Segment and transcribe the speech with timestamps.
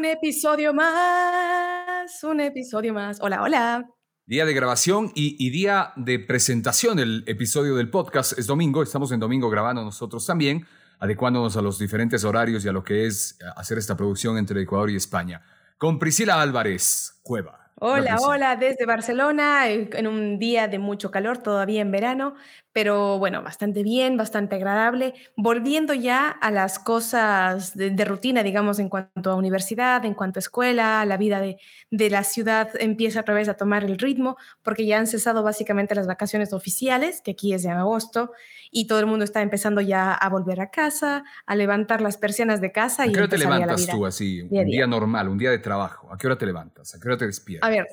[0.00, 3.18] Un episodio más, un episodio más.
[3.20, 3.86] Hola, hola.
[4.24, 8.38] Día de grabación y, día de presentación del episodio del podcast.
[8.38, 10.66] Es domingo, estamos en domingo grabando nosotros también,
[11.00, 14.88] adecuándonos a los diferentes horarios y a lo que es hacer esta producción entre Ecuador
[14.88, 15.42] y España.
[15.76, 17.59] Con Priscila Álvarez Cueva.
[17.82, 22.34] Hola, hola, desde Barcelona, en un día de mucho calor, todavía en verano,
[22.74, 25.14] pero bueno, bastante bien, bastante agradable.
[25.34, 30.40] Volviendo ya a las cosas de, rutina, digamos, en cuanto a universidad, en cuanto a
[30.40, 31.56] escuela, la vida de,
[31.90, 35.94] de, la ciudad empieza otra vez a tomar el ritmo, porque ya han cesado básicamente
[35.94, 38.32] las vacaciones oficiales, que aquí es de agosto,
[38.70, 42.60] y todo el mundo está empezando ya a volver a casa, a levantar las persianas
[42.60, 43.04] de casa.
[43.04, 46.12] ¿A qué hora te levantas tú así, un día normal, un día de trabajo?
[46.12, 46.94] ¿A qué hora te levantas?
[46.94, 47.68] ¿A qué hora te despiertas?
[47.68, 47.86] A ver,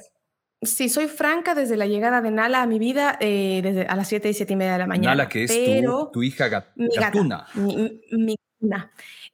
[0.62, 4.08] si soy franca, desde la llegada de Nala a mi vida, eh, desde a las
[4.08, 5.16] 7 y 7 y media de la mañana.
[5.16, 7.48] Nala, que es tu, tu, hija gatuna.
[7.56, 8.36] Mi, mi,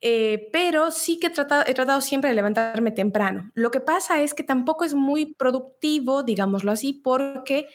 [0.02, 3.52] eh, pero sí que he tratado, he tratado siempre de levantarme temprano.
[3.54, 7.68] Lo que pasa es que tampoco es muy productivo, digámoslo así, porque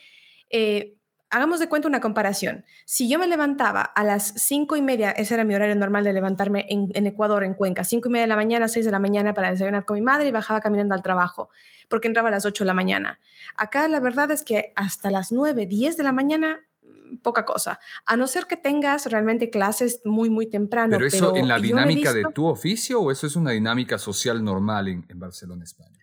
[0.51, 0.98] eh,
[1.31, 2.65] hagamos de cuenta una comparación.
[2.85, 6.13] Si yo me levantaba a las cinco y media, ese era mi horario normal de
[6.13, 8.99] levantarme en, en, Ecuador, en Cuenca, cinco y media de la mañana, seis de la
[8.99, 11.51] mañana para desayunar con mi madre y bajaba caminando al trabajo,
[11.89, 13.19] porque entraba a las ocho de la mañana.
[13.57, 17.79] Acá la verdad es que hasta las nueve, diez de la mañana mm, poca cosa,
[18.07, 20.97] a no ser que tengas realmente clases muy, muy temprano.
[20.97, 24.89] ¿Pero eso en la dinámica de tu oficio o eso es una dinámica social normal
[24.89, 25.99] en, en Barcelona, España?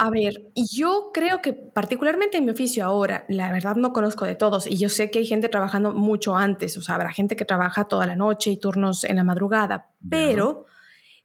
[0.00, 4.36] A ver, yo creo que particularmente en mi oficio ahora, la verdad no conozco de
[4.36, 7.44] todos y yo sé que hay gente trabajando mucho antes, o sea, habrá gente que
[7.44, 10.66] trabaja toda la noche y turnos en la madrugada, pero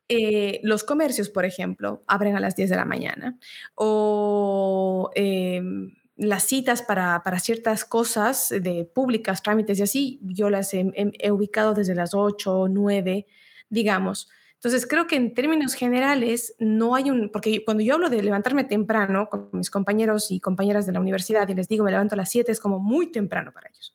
[0.10, 3.38] eh, los comercios, por ejemplo, abren a las 10 de la mañana
[3.76, 10.74] o em, las citas para, para, ciertas cosas de públicas, trámites y así, yo las
[10.74, 13.28] he, he ubicado desde las 8 o 9,
[13.70, 14.30] digamos.
[14.64, 18.64] Entonces, creo que en términos generales no hay un, porque cuando yo hablo de levantarme
[18.64, 22.18] temprano con mis compañeros y compañeras de la universidad y les digo me levanto a
[22.18, 23.94] las 7, es como muy temprano para ellos.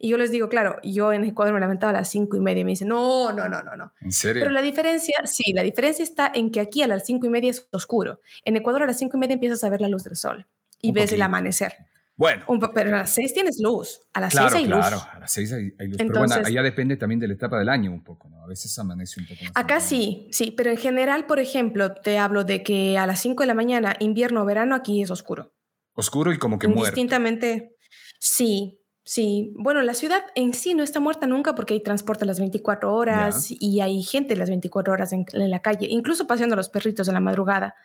[0.00, 2.62] Y yo les digo, claro, yo en Ecuador me levantaba a las 5 y media
[2.62, 3.92] y me dicen, no, no, no, no, no.
[4.00, 4.42] ¿En serio?
[4.42, 7.50] Pero la diferencia, sí, la diferencia está en que aquí a las 5 y media
[7.50, 8.20] es oscuro.
[8.44, 10.44] En Ecuador a las 5 y media empiezas a ver la luz del sol
[10.82, 11.74] y ves el amanecer.
[12.20, 12.44] Bueno.
[12.74, 14.78] pero a las 6 tienes luz, a las 6 hay luz.
[14.78, 15.96] Claro, a las 6 hay, luz.
[15.96, 18.44] pero bueno, allá depende también de la etapa del año un poco, ¿no?
[18.44, 19.52] A veces amanece un poco más.
[19.54, 23.42] Acá sí, sí, pero en general, por ejemplo, te hablo de que a las 5
[23.42, 25.54] de la mañana, invierno o verano, aquí es oscuro.
[25.94, 26.90] Oscuro y como que muerto.
[26.90, 27.74] Distintamente,
[28.18, 29.54] sí, sí.
[29.56, 32.94] Bueno, la ciudad en sí no está muerta nunca porque hay transporte a las 24
[32.94, 36.68] horas y hay gente las 24 horas en, en la calle, incluso paseando a los
[36.68, 37.76] perritos en la madrugada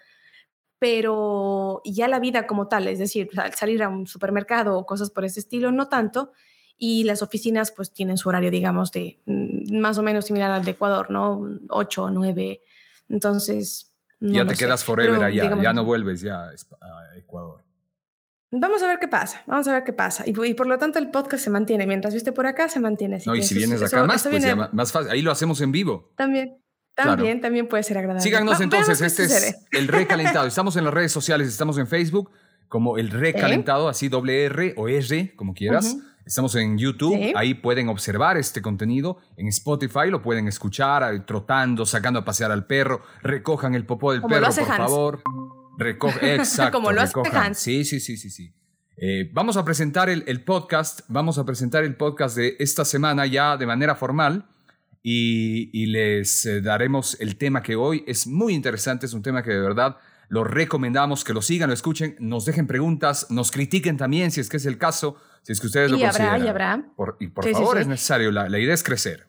[0.86, 5.26] pero ya la vida como tal, es decir, salir a un supermercado o cosas por
[5.26, 6.32] ese estilo, no tanto.
[6.78, 10.64] Y las oficinas pues tienen su horario, digamos, de mm, más o menos similar al
[10.64, 11.42] de Ecuador, ¿no?
[11.70, 12.62] 8 o 9.
[13.10, 13.96] Entonces...
[14.20, 17.64] ya te quedas forever allá, ya no vuelves ya a Ecuador.
[18.52, 20.24] Vamos a ver qué pasa, vamos a ver qué pasa.
[20.28, 21.88] Y, por lo tanto el podcast se mantiene.
[21.88, 23.24] Mientras viste por acá, se mantiene.
[23.26, 25.10] no, y si vienes acá más, pues más fácil.
[25.10, 26.14] Ahí lo hacemos en vivo.
[26.16, 26.60] También.
[26.96, 28.24] También, también puede ser agradable.
[28.24, 30.48] Síganos entonces, este es el recalentado.
[30.48, 32.32] Estamos en las redes sociales, estamos en Facebook
[32.68, 35.98] como el recalentado, así doble R o R, como quieras.
[36.26, 39.20] Estamos en YouTube, ahí pueden observar este contenido.
[39.38, 43.04] En Spotify lo pueden escuchar trotando, sacando a pasear al perro.
[43.22, 45.22] Recojan el popó del perro, por favor.
[46.22, 46.78] exacto.
[46.78, 47.60] como lo hace Hans.
[47.60, 48.54] Sí, sí, sí, sí, sí.
[48.98, 53.26] Eh, vamos a presentar el, el, podcast, vamos a presentar el podcast de esta semana
[53.26, 54.48] ya de manera formal
[55.08, 59.52] y, les eh, daremos el tema que hoy es muy interesante, es un tema que
[59.52, 59.98] de verdad
[60.30, 64.50] lo recomendamos que lo sigan, lo escuchen, nos dejen preguntas, nos critiquen también si es
[64.50, 66.44] que es el caso, si es que ustedes lo consideran.
[66.44, 66.84] Y habrá,
[67.20, 69.28] y por favor, es necesario, la, la idea es crecer.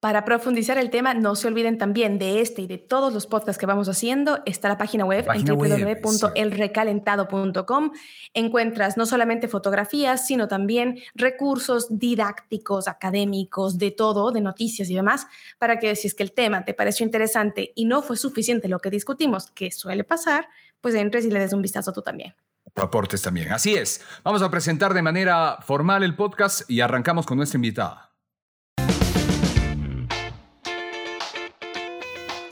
[0.00, 3.58] Para profundizar el tema, no se olviden también de este y de todos los podcasts
[3.58, 4.38] que vamos haciendo.
[4.46, 7.90] Está la página web en www.elrecalentado.com.
[8.32, 15.26] Encuentras no solamente fotografías, sino también recursos didácticos, académicos, de todo, de noticias y demás,
[15.58, 18.78] para que si es que el tema te pareció interesante y no fue suficiente lo
[18.78, 20.46] que discutimos, que suele pasar,
[20.80, 22.36] pues entres y le des un vistazo tú también.
[22.76, 23.50] Aportes también.
[23.50, 24.00] Así es.
[24.22, 28.07] Vamos a presentar de manera formal el podcast y arrancamos con nuestra invitada.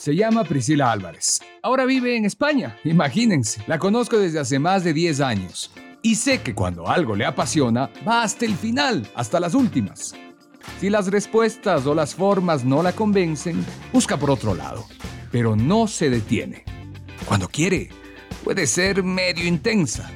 [0.06, 1.41] Se llama Priscila Álvarez.
[1.64, 3.61] Ahora vive en España, imagínense.
[3.67, 5.73] La conozco desde hace más de 10 años.
[6.00, 10.14] Y sé que cuando algo le apasiona, va hasta el final, hasta las últimas.
[10.79, 14.85] Si las respuestas o las formas no la convencen, busca por otro lado.
[15.32, 16.62] Pero no se detiene.
[17.26, 17.88] Cuando quiere,
[18.44, 20.09] puede ser medio intensa.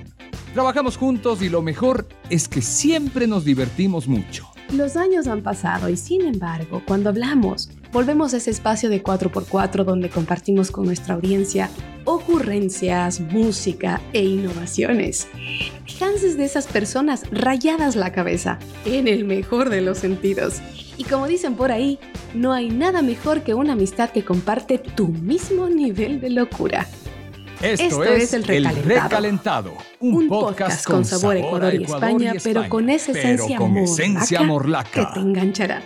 [0.55, 4.49] Trabajamos juntos y lo mejor es que siempre nos divertimos mucho.
[4.73, 9.85] Los años han pasado y sin embargo, cuando hablamos, volvemos a ese espacio de 4x4
[9.85, 11.71] donde compartimos con nuestra audiencia
[12.05, 15.29] ocurrencias, música e innovaciones.
[16.01, 20.61] Hans es de esas personas rayadas la cabeza, en el mejor de los sentidos.
[20.97, 21.99] Y como dicen por ahí,
[22.35, 26.87] no hay nada mejor que una amistad que comparte tu mismo nivel de locura.
[27.61, 34.41] Esto, es, El Recalentado, un, podcast, con sabor, Ecuador, y, España, pero con esa esencia,
[34.41, 35.83] morlaca, que te enganchará.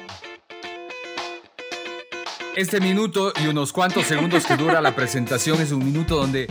[2.56, 6.46] Este minuto y unos cuantos segundos que dura la presentación es un minuto donde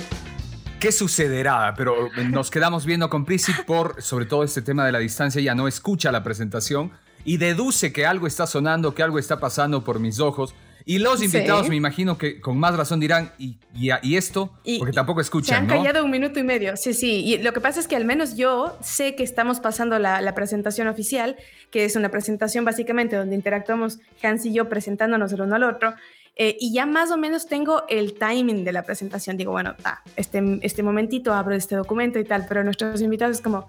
[0.77, 1.73] ¿Qué sucederá?
[1.77, 3.25] Pero nos quedamos viendo con
[3.65, 6.91] por, sobre todo este tema de la distancia, ya no escucha la presentación
[7.23, 10.53] y deduce que algo está sonando, que algo está pasando por mis ojos.
[10.85, 14.51] Y los invitados me imagino que con más razón dirán, ¿y, y, esto?
[14.79, 15.47] Porque tampoco escuchan.
[15.47, 17.23] Se han callado un minuto y medio, sí, sí.
[17.25, 20.35] Y lo que pasa es que al menos yo sé que estamos pasando la, la,
[20.35, 21.37] presentación oficial,
[21.71, 25.93] que es una presentación básicamente donde interactuamos Hans y yo presentándonos el uno al otro.
[26.35, 29.37] Eh, y ya más o menos tengo el timing de la presentación.
[29.37, 29.75] Digo, bueno,
[30.15, 33.67] este, este momentito abro este documento y tal, pero nuestros invitados es como,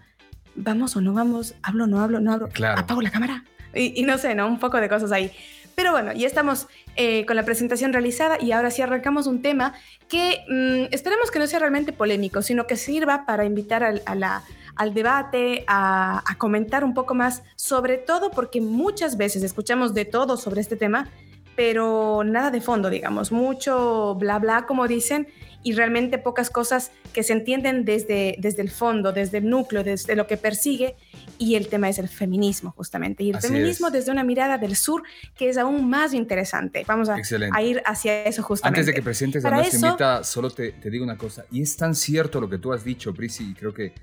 [0.54, 1.54] ¿vamos o no vamos?
[1.62, 2.20] ¿Hablo o no hablo?
[2.20, 2.48] ¿No hablo?
[2.48, 2.80] Claro.
[2.80, 3.44] ¿Apago la cámara?
[3.74, 4.48] Y, y no sé, ¿no?
[4.48, 5.30] Un poco de cosas ahí.
[5.74, 9.74] Pero bueno, ya estamos eh, con la presentación realizada y ahora sí arrancamos un tema
[10.08, 14.94] que mm, esperemos que no sea realmente polémico, sino que sirva para invitar al, al
[14.94, 20.36] debate, a, a, comentar un poco más, sobre todo porque muchas veces escuchamos de todo
[20.36, 21.08] sobre este tema,
[21.56, 25.28] pero nada de fondo, digamos, mucho bla bla, como dicen,
[25.64, 30.14] y realmente pocas cosas que se entienden desde, desde el fondo, desde el núcleo, desde
[30.14, 30.94] lo que persigue
[31.38, 33.24] y el tema es el feminismo justamente.
[33.24, 35.02] Y el feminismo desde una mirada del sur
[35.34, 36.84] que es aún más interesante.
[36.86, 37.16] Vamos a,
[37.52, 38.80] a ir hacia eso justamente.
[38.80, 41.46] Antes de que presentes a nuestra invitada, solo te, te, digo una cosa.
[41.50, 43.94] Y es tan cierto lo que tú has dicho, Prisi, y creo que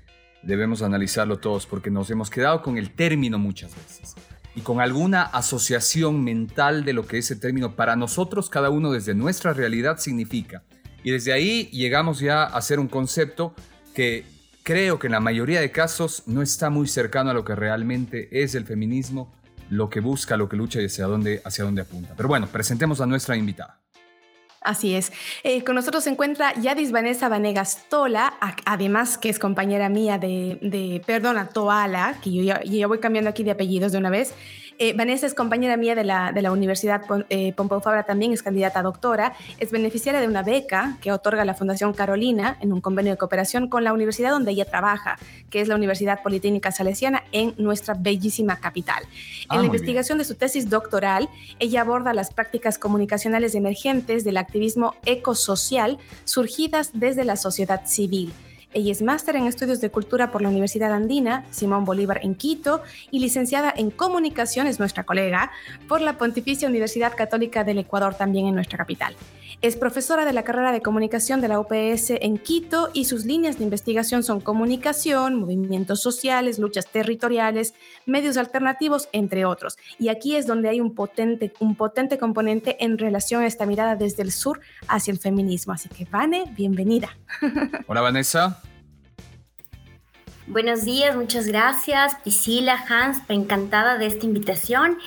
[0.42, 4.16] debemos analizarlo todos porque nos hemos quedado con el término muchas veces
[4.54, 9.14] y con alguna asociación mental de lo que ese término para nosotros, cada uno desde
[9.14, 10.62] nuestra realidad significa.
[11.02, 13.54] Y desde ahí llegamos ya a hacer un concepto
[13.94, 14.24] que
[14.62, 18.28] creo que en la mayoría de casos no está muy cercano a lo que realmente
[18.30, 19.32] es el feminismo,
[19.70, 22.14] lo que busca, lo que lucha y hacia dónde, hacia dónde apunta.
[22.16, 23.80] Pero bueno, presentemos a nuestra invitada.
[24.64, 25.12] Así es.
[25.42, 28.34] Eh, con nosotros se encuentra Yadis Vanessa Vanegas Tola,
[28.64, 33.42] además que es compañera mía de, de perdona, Toala, que yo ya, voy cambiando aquí
[33.42, 34.34] de apellidos de una vez.
[34.78, 38.42] Eh, Vanessa es compañera mía de la, de la Universidad eh, Pompeu Fabra, también es
[38.42, 42.80] candidata a doctora, es beneficiaria de una beca que otorga la Fundación Carolina en un
[42.80, 45.18] convenio de cooperación con la universidad donde ella trabaja,
[45.50, 49.02] que es la Universidad Politécnica Salesiana en nuestra bellísima capital.
[49.02, 51.28] en ah, la investigación de su tesis doctoral,
[51.58, 58.32] ella aborda las prácticas comunicacionales emergentes del activismo ecosocial surgidas desde la sociedad civil
[58.74, 62.82] ella es máster en estudios de cultura por la Universidad Andina, Simón Bolívar en Quito,
[63.10, 65.50] y licenciada en comunicación, es nuestra colega,
[65.88, 69.14] por la Pontificia Universidad Católica del Ecuador, también en nuestra capital.
[69.60, 73.58] Es profesora de la carrera de comunicación de la UPS en Quito y sus líneas
[73.58, 77.74] de investigación son comunicación, movimientos sociales, luchas territoriales,
[78.04, 79.76] medios alternativos, entre otros.
[80.00, 83.94] Y aquí es donde hay un potente, un potente componente en relación a esta mirada
[83.94, 85.72] desde el sur hacia el feminismo.
[85.72, 87.16] Así que, Vane, bienvenida.
[87.86, 88.61] Hola, Vanessa.
[90.48, 92.16] Buenos días, muchas gracias.
[92.16, 94.98] Priscila, Hans, encantada de esta invitación.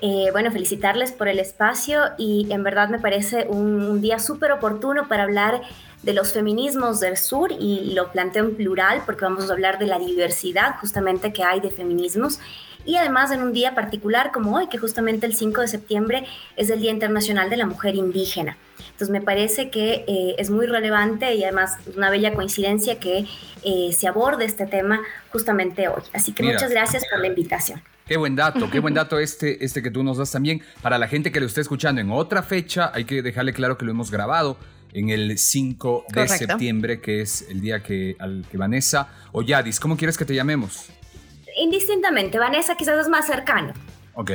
[0.00, 5.08] Eh, bueno, felicitarles por el espacio y en verdad me parece un, día súper oportuno
[5.08, 5.62] para hablar
[6.04, 9.86] de los feminismos del sur y lo planteo en plural porque vamos a hablar de
[9.86, 12.38] la diversidad justamente que hay de feminismos
[12.84, 16.70] y además en un día particular como hoy, que justamente el 5 de septiembre es
[16.70, 18.56] el Día Internacional de la Mujer Indígena.
[18.78, 23.26] Entonces me parece que eh, es muy relevante y además una bella coincidencia que
[23.62, 25.00] eh, se aborde este tema
[25.30, 26.02] justamente hoy.
[26.12, 27.82] Así que muchas gracias por la invitación.
[28.06, 30.62] Qué buen dato, qué buen dato este, este que tú nos das también.
[30.82, 33.84] Para la gente que lo esté escuchando en otra fecha, hay que dejarle claro que
[33.84, 34.58] lo hemos grabado
[34.92, 39.80] en el 5 de septiembre, que es el día que, al que Vanessa o Yadis,
[39.80, 40.86] ¿cómo quieres que te llamemos?
[41.56, 43.72] Indistintamente, Vanessa quizás es más cercano.
[44.14, 44.30] Ok.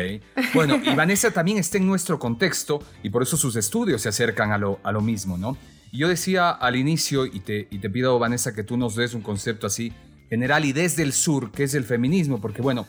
[0.53, 4.51] Bueno, y Vanessa también está en nuestro contexto y por eso sus estudios se acercan
[4.51, 5.57] a lo, a lo mismo, ¿no?
[5.91, 9.21] Yo decía al inicio, y te, y te pido, Vanessa, que tú nos des un
[9.21, 9.91] concepto así
[10.29, 12.85] general y desde el sur, que es el feminismo, porque bueno,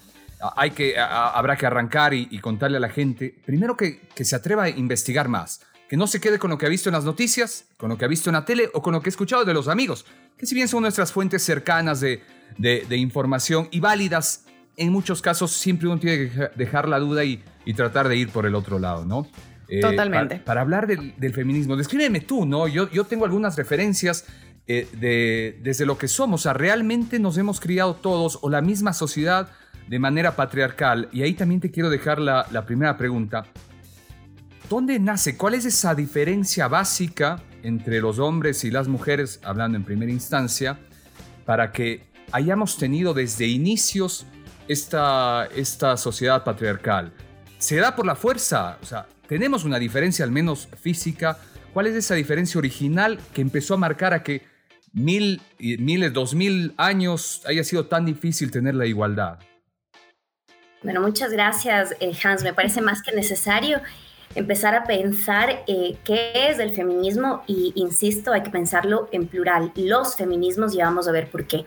[0.56, 4.64] hay que, habrá que arrancar y, contarle a la gente, primero que, que se atreva
[4.64, 7.66] a investigar más, que no se quede con lo que ha visto en las noticias,
[7.78, 9.54] con lo que ha visto en la tele o con lo que ha escuchado de
[9.54, 10.04] los amigos,
[10.36, 12.22] que si bien son nuestras fuentes cercanas de,
[12.58, 14.44] de información y válidas,
[14.80, 17.42] en muchos casos siempre uno tiene que dejar la duda y,
[17.76, 19.28] tratar de ir por el otro lado, ¿no?
[19.68, 20.38] Eh, Totalmente.
[20.38, 22.66] Para, hablar del, feminismo, descríbeme tú, ¿no?
[22.66, 24.24] Yo, yo tengo algunas referencias
[24.66, 26.40] eh, de, desde lo que somos.
[26.40, 29.50] O sea, realmente nos hemos criado todos o la misma sociedad
[29.86, 31.08] de manera patriarcal.
[31.12, 33.44] Y ahí también te quiero dejar la, la primera pregunta.
[34.70, 35.36] ¿dónde nace?
[35.36, 40.78] ¿Cuál es esa diferencia básica entre los hombres y las mujeres, hablando en primera instancia,
[41.44, 44.26] para que hayamos tenido desde inicios
[44.70, 47.12] esta, esta sociedad patriarcal?
[47.58, 48.78] ¿Se da por la fuerza?
[48.80, 51.38] O sea, tenemos una diferencia al menos física.
[51.72, 54.42] ¿Cuál es esa diferencia original que empezó a marcar a que
[54.92, 59.40] mil, miles, dos mil años haya sido tan difícil tener la igualdad?
[60.82, 62.42] Bueno, muchas gracias, eh, Hans.
[62.42, 63.80] Me parece más que necesario
[64.34, 69.72] empezar a pensar eh, qué es el feminismo y, insisto, hay que pensarlo en plural.
[69.74, 71.66] Los feminismos y vamos a ver por qué.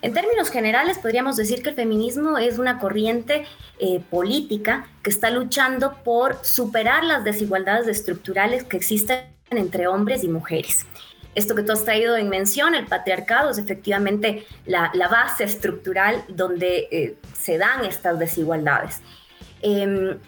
[0.00, 3.46] En términos generales, podríamos decir que el feminismo es una corriente
[3.78, 10.28] eh, política que está luchando por superar las desigualdades estructurales que existen entre hombres y
[10.28, 10.86] mujeres.
[11.34, 16.88] Esto que tú has traído en mención, el patriarcado, es efectivamente la, base estructural donde
[16.92, 19.00] eh, se dan estas desigualdades.
[19.60, 20.18] Em,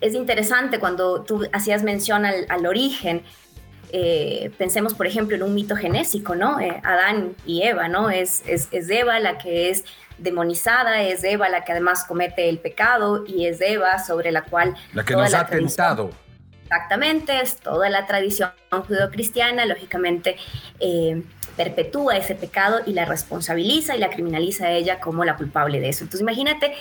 [0.00, 3.22] es interesante cuando tú hacías mención al, origen.
[3.90, 6.60] Eh, pensemos, por ejemplo, en un mito genésico, ¿no?
[6.60, 8.10] Eh, Adán y Eva, ¿no?
[8.10, 9.84] Es, es, Eva la que es
[10.18, 14.76] demonizada, es Eva la que además comete el pecado y es Eva sobre la cual...
[14.92, 16.10] La que nos ha tentado.
[16.64, 20.36] Exactamente, es toda la tradición judeocristiana, lógicamente
[20.80, 21.22] eh,
[21.58, 25.88] perpetúa ese pecado y la responsabiliza y la criminaliza a ella como la culpable de
[25.88, 26.04] eso.
[26.04, 26.72] Entonces imagínate,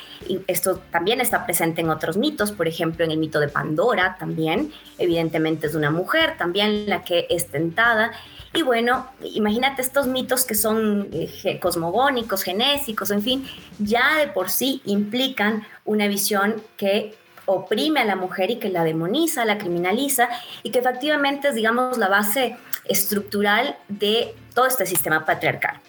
[0.46, 4.72] esto también está presente en otros mitos, por ejemplo en el mito de Pandora también,
[5.00, 8.12] evidentemente es una mujer también la que es tentada.
[8.53, 13.48] Y bueno, imagínate estos mitos que son eh, cosmogónicos, genésicos, en fin,
[13.79, 17.15] ya de por sí implican una visión que
[17.48, 20.29] oprime a la mujer y que la demoniza, la criminaliza
[20.63, 22.57] y que efectivamente es, digamos, la base
[22.89, 25.79] estructural de todo este sistema patriarcal.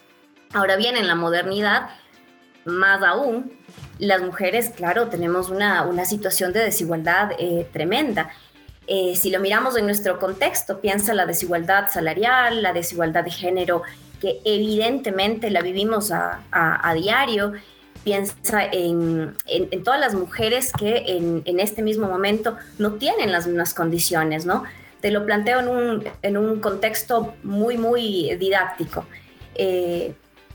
[0.52, 1.90] Ahora bien, en la modernidad,
[2.64, 3.52] más aún,
[3.98, 8.30] las mujeres, claro, tenemos una, una situación de desigualdad eh, tremenda.
[8.86, 13.82] Eh, si lo miramos en nuestro contexto, piensa la desigualdad salarial, la desigualdad de género,
[14.20, 17.52] que evidentemente la vivimos a, diario,
[18.02, 19.36] piensa en,
[19.84, 24.64] todas las mujeres que en, este mismo momento no tienen las mismas condiciones, ¿no?
[25.00, 25.60] Te lo planteo
[26.22, 29.06] en un, contexto muy, muy didáctico.
[29.54, 30.14] Eh,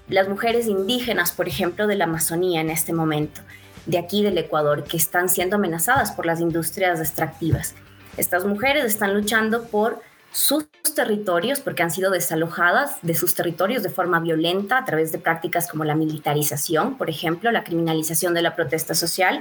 [0.10, 3.42] las mujeres indígenas, por ejemplo, de la Amazonía en este momento,
[3.86, 7.76] de aquí del Ecuador, que están siendo amenazadas por las industrias extractivas.
[8.18, 10.02] Estas mujeres están luchando por
[10.34, 15.20] sus territorios, porque han sido desalojadas de sus territorios de forma violenta a través de
[15.20, 19.40] prácticas como la militarización, por ejemplo, la criminalización de la protesta social,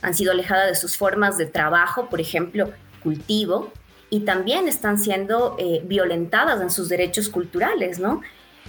[0.00, 2.70] han sido alejadas de sus formas de trabajo, por ejemplo,
[3.02, 3.72] cultivo,
[4.12, 8.20] y también están siendo eh, violentadas en sus derechos culturales, ¿no?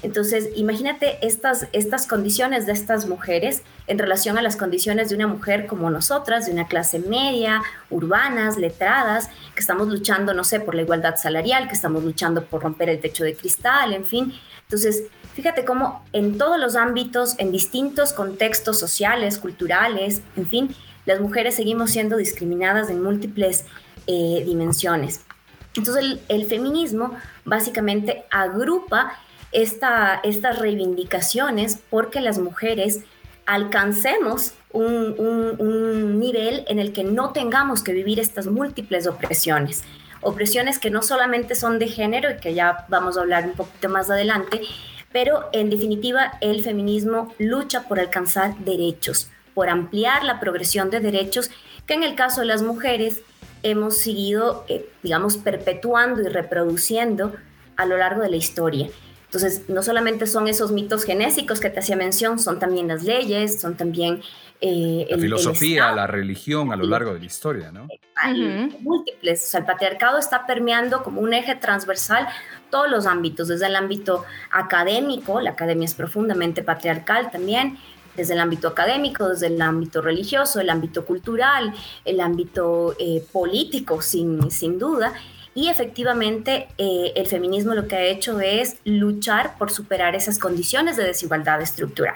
[0.02, 5.28] Entonces, imagínate estas, estas condiciones de estas mujeres en relación a las condiciones de una
[5.28, 10.76] mujer como nosotras, de una clase media, urbanas, letradas, que estamos luchando, no sé, por
[10.76, 14.34] la igualdad salarial, que estamos luchando por romper el techo de cristal, en fin.
[14.62, 21.20] Entonces, fíjate cómo en todos los ámbitos, en distintos contextos sociales, culturales, en fin, las
[21.20, 23.66] mujeres seguimos siendo discriminadas en múltiples
[24.08, 25.26] eh, dimensiones.
[25.76, 27.16] Entonces, el, feminismo
[27.46, 29.18] básicamente agrupa
[29.52, 33.02] estas reivindicaciones porque las mujeres
[33.46, 39.84] alcancemos un, nivel en el que no tengamos que vivir estas múltiples opresiones.
[40.22, 43.90] Opresiones que no solamente son de género y que ya vamos a hablar un poquito
[43.90, 44.62] más adelante,
[45.12, 51.52] pero en definitiva el feminismo lucha por alcanzar derechos, por ampliar la progresión de derechos
[51.86, 53.22] que en el caso de las mujeres
[53.64, 57.34] hemos seguido, eh, digamos, perpetuando y reproduciendo
[57.76, 58.90] a lo largo de la historia.
[59.26, 63.60] Entonces, no solamente son esos mitos genésicos que te hacía mención, son también las leyes,
[63.60, 64.22] son también...
[64.62, 67.88] Eh, la filosofía, la religión a lo largo de la historia, ¿no?
[68.16, 69.44] Hay múltiples.
[69.44, 72.28] O sea, el patriarcado está permeando como un eje transversal
[72.70, 77.78] todos los ámbitos, desde el ámbito académico, la academia es profundamente patriarcal también,
[78.16, 81.74] desde el ámbito académico, desde el ámbito religioso, el ámbito cultural,
[82.06, 85.14] el ámbito eh, político, sin, sin duda,
[85.56, 90.98] y efectivamente eh, el feminismo lo que ha hecho es luchar por superar esas condiciones
[90.98, 92.16] de desigualdad estructural.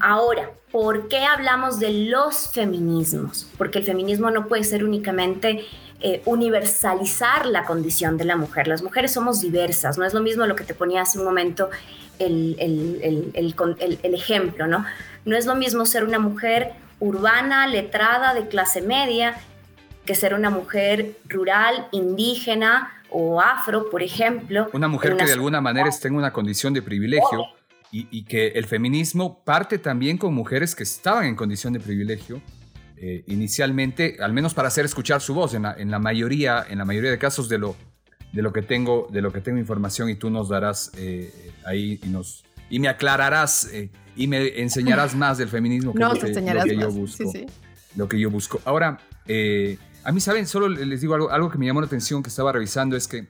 [0.00, 3.46] Ahora, ¿por qué hablamos de los feminismos?
[3.58, 5.66] Porque el feminismo no puede ser únicamente
[6.00, 8.68] eh, universalizar la condición de la mujer.
[8.68, 11.68] Las mujeres somos diversas, no es lo mismo lo que te ponía hace un momento
[12.18, 14.84] el, el, el, el ejemplo, ¿no?
[15.24, 19.36] No es lo mismo ser una mujer urbana, letrada, de clase media,
[20.04, 24.68] que ser una mujer rural, indígena o afro, por ejemplo.
[24.72, 27.44] Una mujer que de alguna manera esté en una condición de privilegio
[27.90, 32.42] y, que el feminismo parte también con mujeres que estaban en condición de privilegio
[32.98, 37.10] eh, inicialmente, al menos para hacer escuchar su voz, en la, mayoría, en la mayoría
[37.10, 37.76] de casos de lo,
[38.36, 41.98] de lo que tengo, de lo que tengo información y tú nos darás eh, ahí
[42.04, 43.70] y nos y me aclararás
[44.14, 47.32] y me enseñarás más del feminismo que, no, lo, que, yo busco.
[47.96, 48.60] Lo que yo busco.
[48.64, 48.98] Ahora,
[50.04, 50.46] a mí, ¿saben?
[50.46, 53.26] Solo les digo algo, algo que me llamó la atención que estaba revisando es que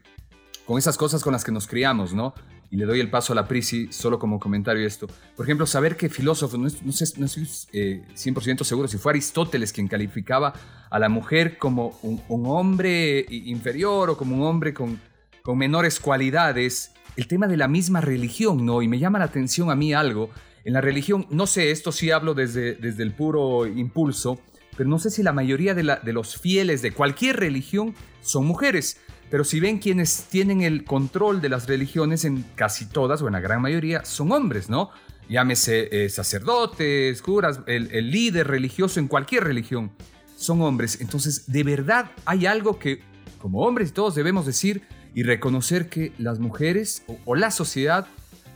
[0.66, 2.34] con esas cosas con las que nos criamos, ¿no?
[2.70, 5.06] Y le doy el paso a la Prisi solo como comentario esto.
[5.36, 9.12] Por ejemplo, saber que filósofo, no, no, sé, no estoy 100% eh, seguro si fue
[9.12, 10.52] Aristóteles quien calificaba
[10.90, 15.00] a la mujer como un, hombre inferior o como un hombre con,
[15.42, 18.82] con menores cualidades, el tema de la misma religión, ¿no?
[18.82, 20.30] Y me llama la atención a mí algo.
[20.64, 24.40] En la religión, no sé, esto sí hablo desde, desde el puro impulso,
[24.76, 28.46] pero no sé si la mayoría de, la, de los fieles de cualquier religión son
[28.46, 29.00] mujeres.
[29.30, 33.32] Pero si ven quienes tienen el control de las religiones en casi todas o en
[33.32, 34.90] la gran mayoría son hombres, ¿no?
[35.28, 39.90] Llámese eh, sacerdotes, curas, el, líder religioso en cualquier religión
[40.36, 41.00] son hombres.
[41.00, 43.00] Entonces, de verdad hay algo que
[43.40, 44.82] como hombres todos debemos decir
[45.14, 48.06] y reconocer que las mujeres o, la sociedad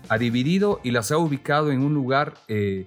[0.08, 2.86] ha dividido y las ha ubicado en un lugar eh,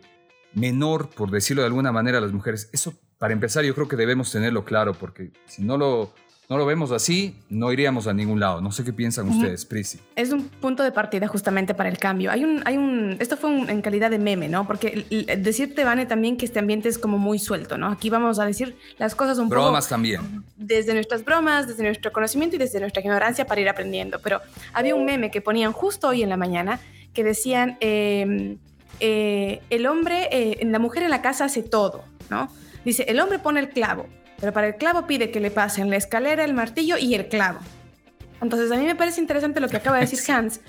[0.54, 2.70] menor, por decirlo de alguna manera, a las mujeres.
[2.72, 6.14] Eso, para empezar, yo creo que debemos tenerlo claro, porque si no lo,
[6.54, 8.62] no lo vemos así, no iríamos a ningún lado.
[8.62, 10.00] No sé qué piensan ustedes, Prisi.
[10.16, 12.30] Es un punto de partida justamente para el cambio.
[12.30, 14.68] Hay un, hay un, esto fue en calidad de meme, ¿no?
[14.68, 15.04] Porque
[15.40, 17.88] decirte, Vane, también que este ambiente es como muy suelto, ¿no?
[17.88, 19.72] Aquí vamos a decir las cosas un bromas poco...
[19.72, 20.44] Bromas también.
[20.56, 24.20] Desde nuestras bromas, desde nuestro conocimiento y desde nuestra ignorancia para ir aprendiendo.
[24.20, 24.40] Pero
[24.74, 26.80] había un meme que ponían justo hoy en la mañana
[27.16, 28.60] que decían, em,
[29.00, 32.48] eh, el hombre, eh, la mujer en la casa hace todo, ¿no?
[32.86, 34.06] Dice, el hombre pone el clavo,
[34.44, 37.60] pero para el clavo pide que le pasen la escalera, el martillo y el clavo.
[38.42, 40.60] Entonces a mí me parece interesante lo que acaba de decir Hans,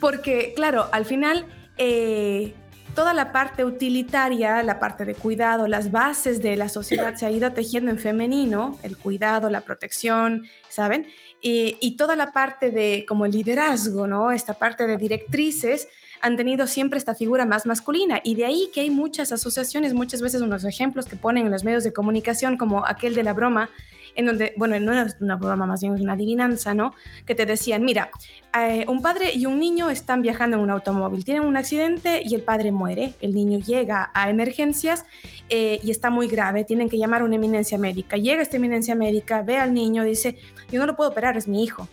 [0.00, 1.46] porque claro, al final
[1.78, 2.52] eh,
[2.96, 7.30] toda la parte utilitaria, la parte de cuidado, las bases de la sociedad se ha
[7.30, 11.06] ido tejiendo en femenino, el cuidado, la protección, ¿saben?
[11.40, 14.32] Y, y toda la parte de como liderazgo, ¿no?
[14.32, 15.86] Esta parte de directrices
[16.22, 20.22] han tenido siempre esta figura más masculina y de ahí que hay muchas asociaciones, muchas
[20.22, 23.70] veces unos ejemplos que ponen en los medios de comunicación como aquel de la broma,
[24.14, 26.94] en donde, bueno, no es una broma, más bien una adivinanza, ¿no?
[27.26, 28.10] Que te decían, mira,
[28.56, 32.34] eh, un padre y un niño están viajando en un automóvil, tienen un accidente y
[32.34, 35.04] el padre muere, el niño llega a emergencias
[35.48, 38.94] eh, y está muy grave, tienen que llamar a una eminencia médica, llega esta eminencia
[38.94, 40.36] médica, ve al niño, dice,
[40.70, 41.88] yo no lo puedo operar, es mi hijo.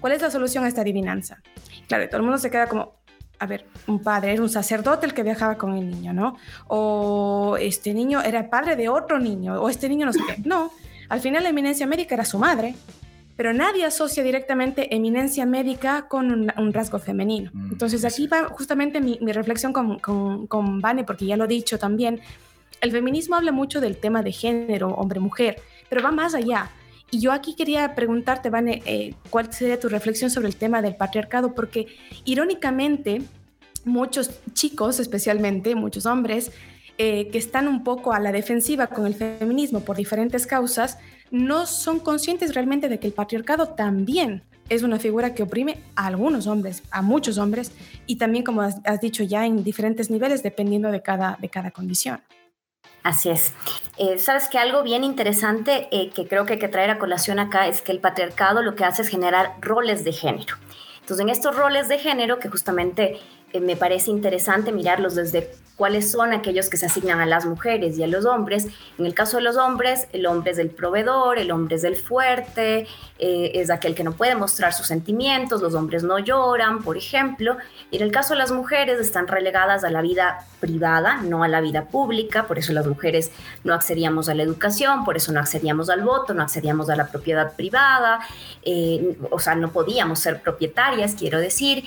[0.00, 1.42] ¿Cuál es la solución a esta adivinanza?
[1.88, 3.01] Claro, todo el mundo se queda como,
[3.42, 6.36] a ver, un padre, era un sacerdote el que viajaba con el niño, ¿no?
[6.68, 10.40] O este niño era el padre de otro niño, o este niño no sé qué.
[10.44, 10.70] No,
[11.08, 12.76] al final la eminencia médica era su madre,
[13.34, 17.50] pero nadie asocia directamente eminencia médica con un, rasgo femenino.
[17.52, 21.48] Mm, Entonces aquí va justamente mi, reflexión con, con, con Vane, porque ya lo he
[21.48, 22.20] dicho también,
[22.80, 26.70] el feminismo habla mucho del tema de género, hombre-mujer, pero va más allá.
[27.14, 30.96] Y yo aquí quería preguntarte, Vane, eh, cuál sería tu reflexión sobre el tema del
[30.96, 31.86] patriarcado, porque
[32.24, 33.20] irónicamente
[33.84, 36.52] muchos chicos, especialmente muchos hombres,
[36.96, 40.96] eh, que están un poco a la defensiva con el feminismo por diferentes causas,
[41.30, 46.06] no son conscientes realmente de que el patriarcado también es una figura que oprime a
[46.06, 47.72] algunos hombres, a muchos hombres,
[48.06, 52.22] y también, como has, dicho ya, en diferentes niveles, dependiendo de cada, de cada condición.
[53.02, 53.52] Así es.
[53.98, 57.38] Eh, Sabes que algo bien interesante eh, que creo que hay que traer a colación
[57.38, 60.56] acá es que el patriarcado lo que hace es generar roles de género.
[61.00, 63.20] Entonces, en estos roles de género, que justamente
[63.60, 68.04] me parece interesante mirarlos desde cuáles son aquellos que se asignan a las mujeres y
[68.04, 68.68] a los hombres.
[68.98, 71.96] En el caso de los hombres, el hombre es el proveedor, el hombre es el
[71.96, 72.86] fuerte,
[73.18, 77.56] eh, es aquel que no puede mostrar sus sentimientos, los hombres no lloran, por ejemplo.
[77.90, 81.48] Y en el caso de las mujeres, están relegadas a la vida privada, no a
[81.48, 83.32] la vida pública, por eso las mujeres
[83.64, 87.08] no accedíamos a la educación, por eso no accedíamos al voto, no accedíamos a la
[87.08, 88.20] propiedad privada,
[88.62, 91.84] eh, o sea, no podíamos ser propietarias, quiero decir.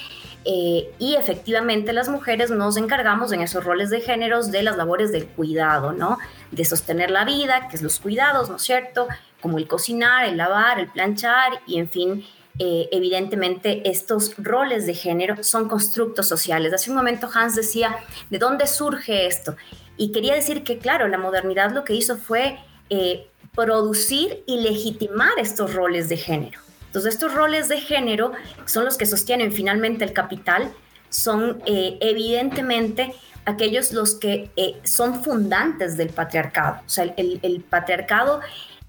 [0.48, 5.12] Eh, y efectivamente las mujeres nos encargamos en esos roles de géneros de las labores
[5.12, 6.20] del cuidado, ¿no?
[6.52, 9.08] De sostener la vida, que es los cuidados, ¿no es cierto?
[9.42, 12.26] Como el cocinar, el lavar, el planchar y en fin,
[12.60, 16.74] eh, evidentemente estos roles de género son constructos sociales.
[16.74, 17.98] Hace un momento Hans decía,
[18.30, 19.56] ¿de dónde surge esto?
[19.98, 22.60] Y quería decir que, claro, la modernidad lo que hizo fue
[22.92, 26.65] eh, producir y legitimar estos roles de género.
[26.96, 28.32] Entonces, estos roles de género
[28.64, 30.72] son los que sostienen finalmente el capital,
[31.10, 36.80] son eh, evidentemente aquellos los que eh, son fundantes del patriarcado.
[36.86, 38.40] O sea, el, patriarcado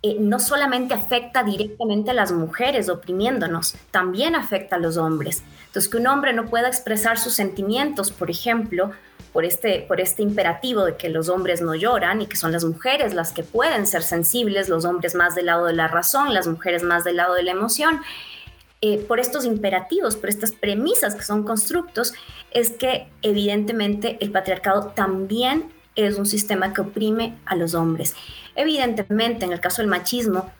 [0.04, 5.42] eh, no solamente afecta directamente a las mujeres oprimiéndonos, también afecta a los hombres.
[5.66, 8.92] Entonces, que un hombre no pueda expresar sus sentimientos, por ejemplo,
[9.36, 12.64] por este, por este imperativo de que los hombres no lloran y que son las
[12.64, 16.46] mujeres las que pueden ser sensibles, los hombres más del lado de la razón, las
[16.46, 18.00] mujeres más del lado de la emoción.
[18.80, 22.14] Eh, por estos imperativos, por estas premisas que son constructos,
[22.50, 28.16] es que evidentemente el patriarcado también es un sistema que oprime a los hombres.
[28.54, 30.50] Evidentemente, en el caso del machismo,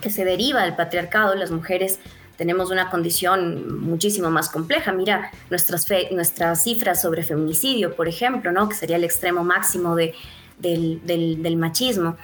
[0.00, 1.98] que se deriva del patriarcado, las mujeres
[2.42, 4.90] tenemos una condición muchísimo más compleja.
[4.90, 8.68] Mira nuestras, nuestras cifras sobre feminicidio, por ejemplo, ¿no?
[8.68, 10.12] que sería el extremo máximo de,
[10.58, 12.16] del, machismo.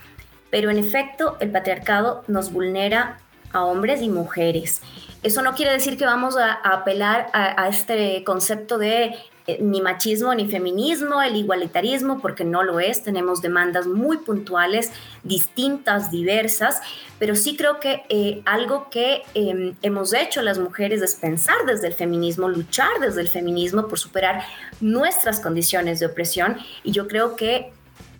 [0.50, 3.18] Pero en efecto, el patriarcado nos vulnera
[3.52, 4.82] a hombres y mujeres.
[5.22, 9.14] Eso no quiere decir que vamos a, apelar a, este concepto de
[9.60, 13.02] ni machismo ni feminismo, el igualitarismo, porque no lo es.
[13.02, 16.80] Tenemos demandas muy puntuales, distintas, diversas,
[17.18, 21.86] pero sí creo que eh, algo que em, hemos hecho las mujeres es pensar desde
[21.86, 24.44] el feminismo, luchar desde el feminismo por superar
[24.80, 26.58] nuestras condiciones de opresión.
[26.84, 27.72] Y yo creo que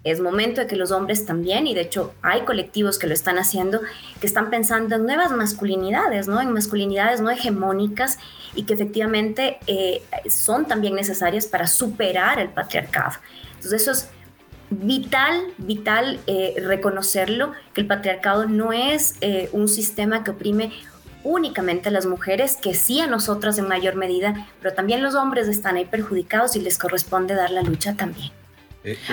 [0.05, 3.39] es momento de que los hombres también, y de hecho hay colectivos que lo están
[3.39, 3.81] haciendo,
[4.21, 6.41] que están pensando en nuevas masculinidades, ¿no?
[6.41, 8.19] En masculinidades no hegemónicas
[8.59, 13.13] y que efectivamente eh, son también necesarias para superar el patriarcado.
[13.55, 14.09] Entonces eso es
[14.69, 20.73] vital, vital eh, reconocerlo, que el patriarcado no es eh, un sistema que oprime
[21.23, 25.47] únicamente a las mujeres, que sí a nosotras en mayor medida, pero también los hombres
[25.47, 28.33] están ahí perjudicados y les corresponde dar la lucha también.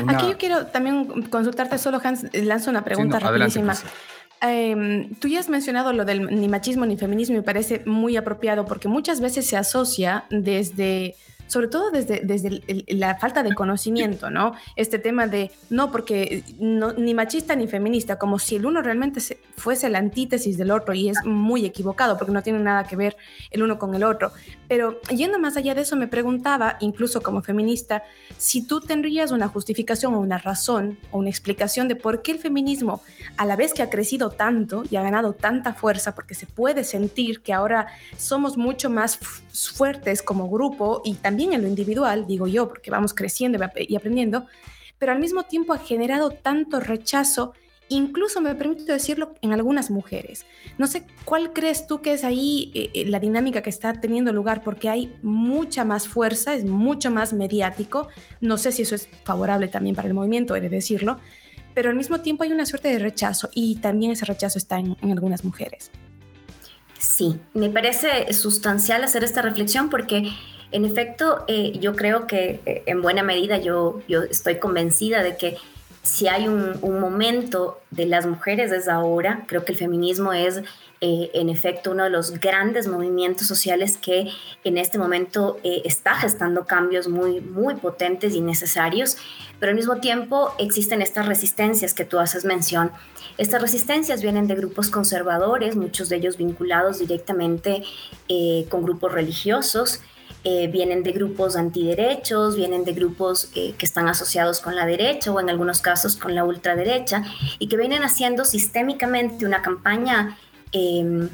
[0.08, 3.75] Aquí yo quiero también consultarte solo, Hans, lanzo una pregunta rapidísima.
[4.41, 8.17] Em, tú ya has mencionado lo del ni machismo ni feminismo y me parece muy
[8.17, 11.15] apropiado porque muchas veces se asocia desde
[11.47, 14.53] sobre todo desde, desde la falta de conocimiento, ¿no?
[14.75, 19.21] Este tema de, no, porque no, ni machista ni feminista, como si el uno realmente
[19.55, 23.15] fuese la antítesis del otro y es muy equivocado porque no tiene nada que ver
[23.51, 24.31] el uno con el otro.
[24.67, 28.03] Pero yendo más allá de eso, me preguntaba, incluso como feminista,
[28.38, 32.39] si tú tendrías una justificación o una razón o una explicación de por qué el
[32.39, 33.01] feminismo,
[33.38, 36.84] a la vez que ha crecido tanto y ha ganado tanta fuerza, porque se puede
[36.84, 42.26] sentir que ahora somos mucho más fuertes como grupo y también también en lo individual,
[42.28, 44.45] digo yo, porque vamos creciendo y aprendiendo,
[44.98, 47.52] pero al mismo tiempo ha generado tanto rechazo,
[47.89, 50.45] incluso me permito decirlo, en algunas mujeres.
[50.78, 54.32] No sé cuál crees tú que es ahí eh, eh, la dinámica que está teniendo
[54.32, 58.08] lugar, porque hay mucha más fuerza, es mucho más mediático,
[58.39, 61.19] no sé si eso es favorable también para el movimiento, he de decirlo,
[61.74, 64.95] pero al mismo tiempo hay una suerte de rechazo y también ese rechazo está en,
[65.02, 65.91] en algunas mujeres.
[66.98, 70.32] Sí, me parece sustancial hacer esta reflexión porque
[70.71, 75.38] en efecto, eh, yo creo que eh, en buena medida yo, yo estoy convencida de
[75.38, 75.58] que
[76.01, 80.58] si hay un, momento de las mujeres es ahora, creo que el feminismo es
[81.01, 84.32] eh, en efecto uno de los grandes movimientos sociales que
[84.63, 89.17] en este momento está gestando cambios muy, muy potentes y necesarios,
[89.60, 92.91] pero al mismo tiempo existen estas resistencias que tú haces mención.
[93.39, 97.84] Estas resistencias vienen de grupos conservadores, muchos de ellos vinculados directamente
[98.69, 100.01] con grupos religiosos,
[100.47, 105.31] eh, vienen de grupos antiderechos, vienen de grupos eh, que están asociados con la derecha
[105.31, 107.23] o en algunos casos con la ultraderecha
[107.58, 110.38] y que vienen haciendo sistémicamente una campaña
[110.71, 111.27] eh,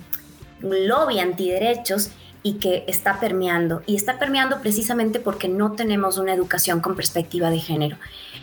[0.61, 3.83] lobby antiderechos y que está permeando.
[3.85, 7.97] Y está permeando precisamente porque no tenemos una educación con perspectiva de género.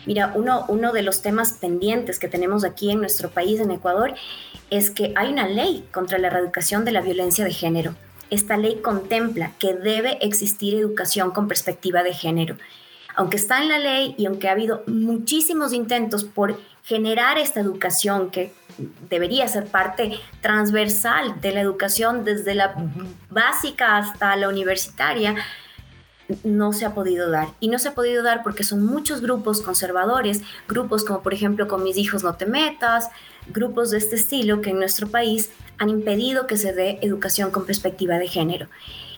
[0.05, 4.13] Mira, uno, uno de los temas pendientes que tenemos aquí en nuestro país, en Ecuador,
[4.69, 7.95] es que hay una ley contra la erradicación de la violencia de género
[8.29, 12.55] esta ley contempla que debe existir educación con perspectiva de género.
[13.15, 18.29] Aunque está en la ley y aunque ha habido muchísimos intentos por generar esta educación
[18.31, 18.53] que
[19.09, 22.75] debería ser parte transversal de la educación desde la
[23.29, 25.35] básica hasta la universitaria,
[26.43, 27.49] no se ha podido dar.
[27.59, 31.67] Y no se ha podido dar porque son muchos grupos conservadores, grupos como por ejemplo
[31.67, 33.09] con mis hijos no te metas,
[33.47, 37.65] grupos de este estilo que en nuestro país han impedido que se dé educación con
[37.65, 38.67] perspectiva de género.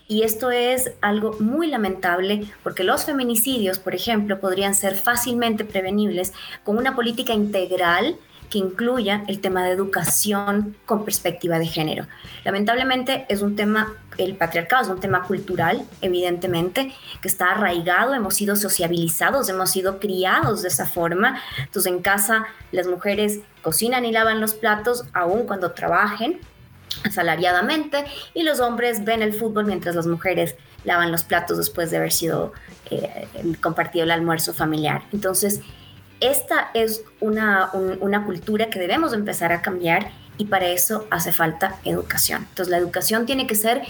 [0.08, 6.34] Y esto es algo muy lamentable porque los feminicidios, por ejemplo, podrían ser fácilmente prevenibles
[6.64, 8.18] con una política integral
[8.50, 12.06] que incluya el tema de educación con perspectiva de género.
[12.44, 18.36] Lamentablemente es un tema, el patriarcado es un tema cultural, evidentemente, que está arraigado, hemos
[18.36, 21.42] sido sociabilizados, hemos sido criados de esa forma.
[21.58, 26.42] Entonces en casa las mujeres cocinan y lavan los platos aun cuando trabajen
[27.04, 31.98] asalariadamente y los hombres ven el fútbol mientras las mujeres lavan los platos después de
[31.98, 32.54] haber sido
[32.90, 33.28] eh,
[33.62, 35.04] compartido el almuerzo familiar.
[35.14, 35.62] Entonces,
[36.20, 37.72] esta es una,
[38.26, 42.46] cultura que debemos empezar a cambiar y para eso hace falta educación.
[42.50, 43.82] Entonces la educación tiene que ser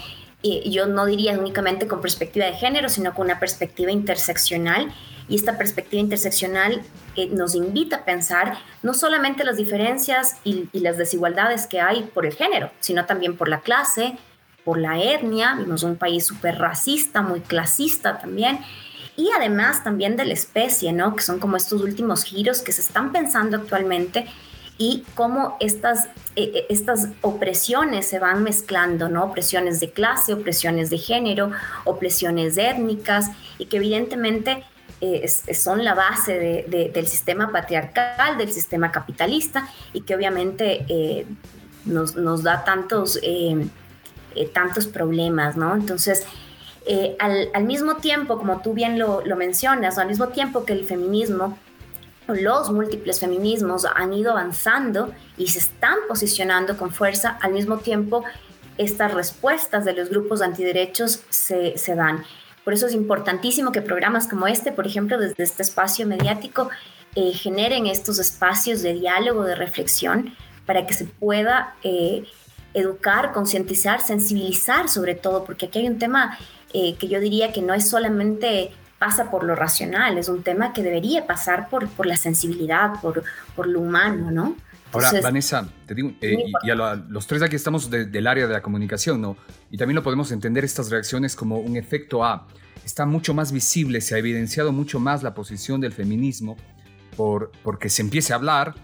[0.42, 4.92] yo no diría únicamente con perspectiva de género, sino con una perspectiva interseccional.
[5.32, 6.82] Y esta perspectiva interseccional
[7.16, 12.26] eh, nos invita a pensar no solamente las diferencias y, las desigualdades que hay por
[12.26, 14.18] el género, sino también por la clase,
[14.62, 15.54] por la etnia.
[15.54, 18.58] Vimos un país súper racista, muy clasista también.
[19.16, 21.16] Y además también de la especie, ¿no?
[21.16, 24.26] Que son como estos últimos giros que se están pensando actualmente
[24.76, 29.24] y cómo estas, eh, eh, estas opresiones se van mezclando, ¿no?
[29.24, 31.52] Opresiones de clase, opresiones de género,
[31.84, 34.64] opresiones étnicas, y que evidentemente
[35.04, 41.26] eh, son la base del sistema patriarcal, del sistema capitalista, y que obviamente
[41.84, 43.20] nos, da tantos,
[44.54, 45.74] tantos problemas, ¿no?
[45.74, 46.24] Entonces,
[47.18, 51.58] al, mismo tiempo, como tú bien lo, mencionas, al mismo tiempo que el feminismo
[52.28, 58.22] los múltiples feminismos han ido avanzando y se están posicionando con fuerza, al mismo tiempo
[58.78, 62.24] estas respuestas de los grupos antiderechos se dan.
[62.64, 66.70] Por eso es importantísimo que programas como este, por ejemplo, desde este espacio mediático,
[67.14, 72.24] eh, generen estos espacios de diálogo, de reflexión, para que se pueda eh,
[72.74, 76.38] educar, concientizar, sensibilizar sobre todo, porque aquí hay un tema
[76.72, 80.72] eh, que yo diría que no es solamente pasa por lo racional, es un tema
[80.72, 83.24] que debería pasar por, por la sensibilidad, por,
[83.56, 84.56] por lo humano, ¿no?
[84.92, 88.62] Ahora, Vanessa, te digo, eh, y, a los tres aquí estamos del área de la
[88.62, 89.36] comunicación, ¿no?
[89.70, 92.46] Y también lo podemos entender estas reacciones como un efecto A.
[92.84, 96.56] Está mucho más visible, se ha evidenciado mucho más la posición del feminismo
[97.16, 98.74] por, porque se empiece a hablar,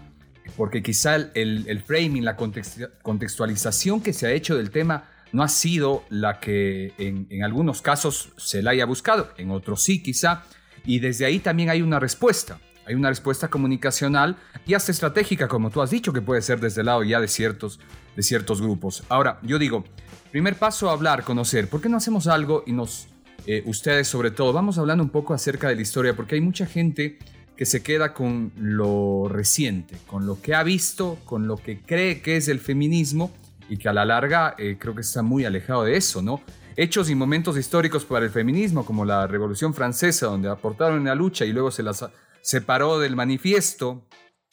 [0.57, 5.47] porque quizá el, el framing, la contextualización que se ha hecho del tema no ha
[5.47, 10.43] sido la que en, algunos casos se la haya buscado, en otros sí quizá,
[10.85, 12.59] y desde ahí también hay una respuesta.
[12.89, 16.81] Hay una respuesta comunicacional y hasta estratégica, como tú has dicho, que puede ser desde
[16.81, 17.79] el lado ya de ciertos,
[18.15, 19.03] de ciertos grupos.
[19.09, 19.83] Ahora, yo digo,
[20.31, 21.69] primer paso, hablar, conocer.
[21.69, 23.07] ¿Por qué no hacemos algo y nos,
[23.45, 26.15] eh, ustedes sobre todo, vamos hablando un poco acerca de la historia?
[26.15, 27.19] Porque hay mucha gente
[27.55, 32.23] que se queda con lo reciente, con lo que ha visto, con lo que cree
[32.23, 33.31] que es el feminismo
[33.69, 36.41] y que a la larga eh, creo que está muy alejado de eso, ¿no?
[36.75, 41.13] Hechos y momentos históricos para el feminismo, como la Revolución Francesa, donde aportaron en la
[41.13, 42.03] lucha y luego se las
[42.49, 44.07] separó del manifiesto,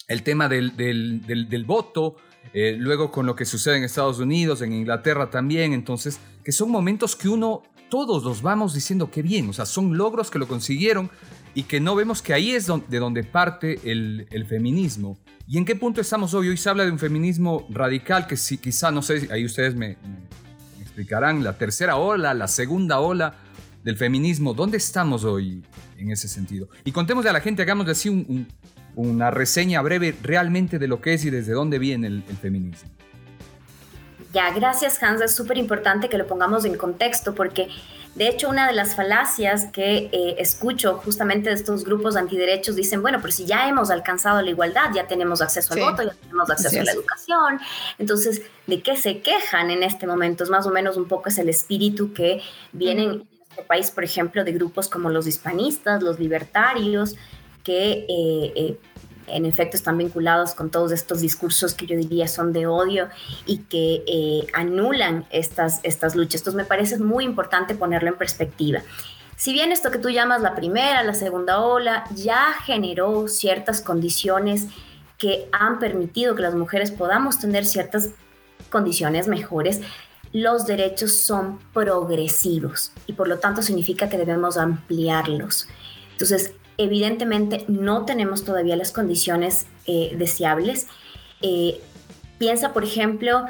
[0.06, 2.16] el tema del, del, voto,
[2.52, 6.70] eh, luego con lo que sucede en Estados Unidos, en Inglaterra también, entonces, que son
[6.70, 10.46] momentos que uno, todos los vamos diciendo que bien, o sea, son logros que lo
[10.46, 11.10] consiguieron
[11.54, 15.18] y que no vemos que ahí es de donde parte el, el feminismo.
[15.48, 16.50] ¿Y en qué punto estamos hoy?
[16.50, 19.96] Hoy se habla de un feminismo radical que si, quizá, no sé, ahí ustedes me,
[20.82, 23.36] explicarán, la tercera ola, la segunda ola
[23.86, 24.52] del feminismo.
[24.52, 25.62] ¿Dónde estamos hoy
[25.96, 26.68] en ese sentido?
[26.84, 28.26] Y contémosle a la gente, hagamos así
[28.96, 32.90] una reseña breve realmente de lo que es y desde dónde viene el, el feminismo.
[34.32, 37.68] Ya, gracias Hans, es súper importante que lo pongamos en contexto porque
[38.16, 43.02] de hecho, una de las falacias que eh, escucho justamente de estos grupos antiderechos dicen,
[43.02, 46.48] bueno, pero si ya hemos alcanzado la igualdad, ya tenemos acceso al voto, ya tenemos
[46.48, 47.60] acceso a la educación,
[47.98, 50.44] entonces, ¿de qué se quejan en este momento?
[50.44, 52.40] Es más o menos un poco es el espíritu que
[52.72, 53.28] vienen
[53.64, 57.16] país, por ejemplo, de grupos como los hispanistas, los libertarios,
[57.64, 58.80] que eh, eh,
[59.28, 63.08] en efecto están vinculados con todos estos discursos que yo diría son de odio
[63.44, 66.42] y que eh, anulan estas, estas luchas.
[66.42, 68.82] Entonces me parece muy importante ponerlo en perspectiva.
[69.36, 74.66] Si bien esto que tú llamas la primera, la segunda ola, ya generó ciertas condiciones
[75.18, 78.10] que han permitido que las mujeres podamos tener ciertas
[78.70, 79.80] condiciones mejores,
[80.40, 85.68] los derechos son progresivos y por lo tanto significa que debemos ampliarlos.
[86.12, 90.88] Entonces, Evidentemente no tenemos todavía las condiciones eh, deseables.
[91.40, 91.80] Eh,
[92.38, 93.46] piensa, por ejemplo,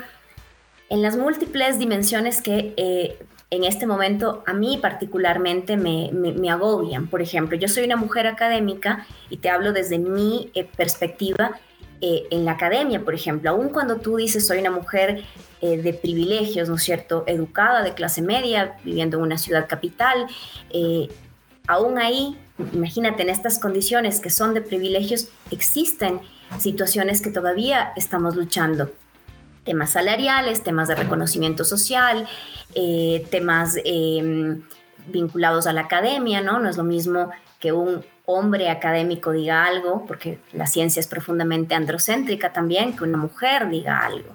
[0.88, 3.18] en las múltiples dimensiones que eh,
[3.50, 7.08] en este momento a mí particularmente me, agobian.
[7.08, 11.58] Por ejemplo, yo soy una mujer académica y te hablo desde mi perspectiva
[12.00, 15.24] en la academia, por ejemplo, aun cuando tú dices soy una mujer
[15.60, 20.26] de privilegios, ¿no es cierto?, educada, de clase media, viviendo en una ciudad capital,
[21.66, 22.36] aún ahí
[22.72, 26.20] Imagínate, en estas condiciones que son de privilegios, existen
[26.58, 28.90] situaciones que todavía estamos luchando.
[29.64, 32.26] Temas salariales, temas de reconocimiento social,
[32.74, 34.62] eh, temas em,
[35.08, 36.58] vinculados a la academia, ¿no?
[36.58, 41.74] No es lo mismo que un hombre académico diga algo, porque la ciencia es profundamente
[41.74, 44.34] androcéntrica también, que una mujer diga algo.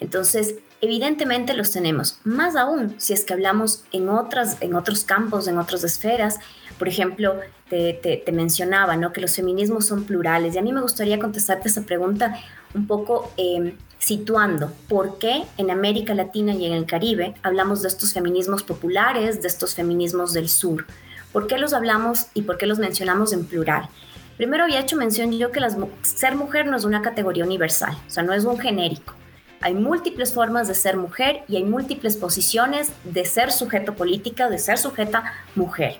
[0.00, 5.46] Entonces, evidentemente los tenemos, más aún si es que hablamos en, otras, en otros campos,
[5.48, 6.38] en otras esferas,
[6.78, 7.36] por ejemplo,
[7.68, 9.12] te, mencionaba ¿no?
[9.12, 12.36] que los feminismos son plurales y a mí me gustaría contestarte esa pregunta
[12.74, 17.88] un poco em, situando por qué en América Latina y en el Caribe hablamos de
[17.88, 20.84] estos feminismos populares, de estos feminismos del sur.
[21.32, 23.88] ¿Por qué los hablamos y por qué los mencionamos en plural?
[24.36, 25.60] Primero había hecho mención yo que
[26.02, 29.14] ser mujer no es una categoría universal, o sea, no es un genérico.
[29.60, 34.58] Hay múltiples formas de ser mujer y hay múltiples posiciones de ser sujeto política de
[34.58, 35.98] ser sujeta mujer.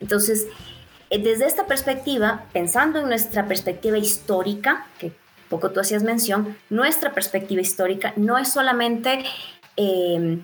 [0.00, 0.46] Entonces,
[1.10, 5.12] eh, desde esta perspectiva, pensando en nuestra perspectiva histórica, que
[5.48, 9.24] poco tú hacías mención, nuestra perspectiva histórica no es solamente,
[9.76, 10.38] eh,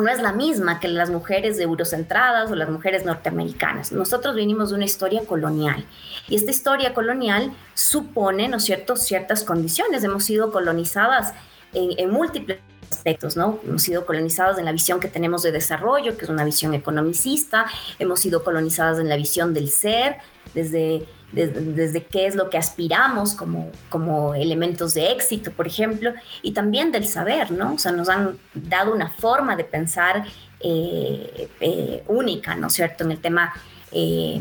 [0.00, 3.92] no es la misma que las mujeres eurocentradas o las mujeres norteamericanas.
[3.92, 5.84] Nosotros venimos de una historia colonial
[6.28, 10.04] y esta historia colonial supone, ¿no es cierto?, ciertas condiciones.
[10.04, 11.34] Hemos sido colonizadas
[11.72, 12.58] en, en múltiples
[12.90, 13.60] aspectos, ¿no?
[13.64, 17.66] Hemos sido colonizadas en la visión que tenemos de desarrollo, que es una visión economicista,
[17.98, 20.16] hemos sido colonizadas en la visión del ser,
[20.54, 26.12] desde, desde, qué es lo que aspiramos como, como elementos de éxito, por ejemplo,
[26.42, 27.74] y también del saber, ¿no?
[27.74, 30.24] O sea, nos han dado una forma de pensar
[30.60, 33.52] eh, eh, única, ¿no es cierto?, en el tema
[33.92, 34.40] eh,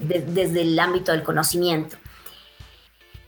[0.00, 1.96] desde el ámbito del conocimiento.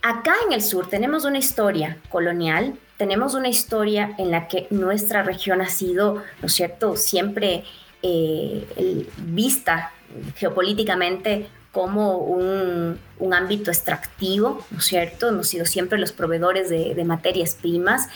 [0.03, 5.23] Acá en el sur tenemos una historia colonial tenemos una historia en la que nuestra
[5.23, 7.63] región ha sido, ¿no es cierto?, siempre
[9.19, 9.93] vista
[10.35, 12.99] geopolíticamente como un,
[13.33, 15.29] ámbito extractivo, ¿no es cierto?
[15.29, 18.09] Hemos sido siempre los proveedores de, materias primas.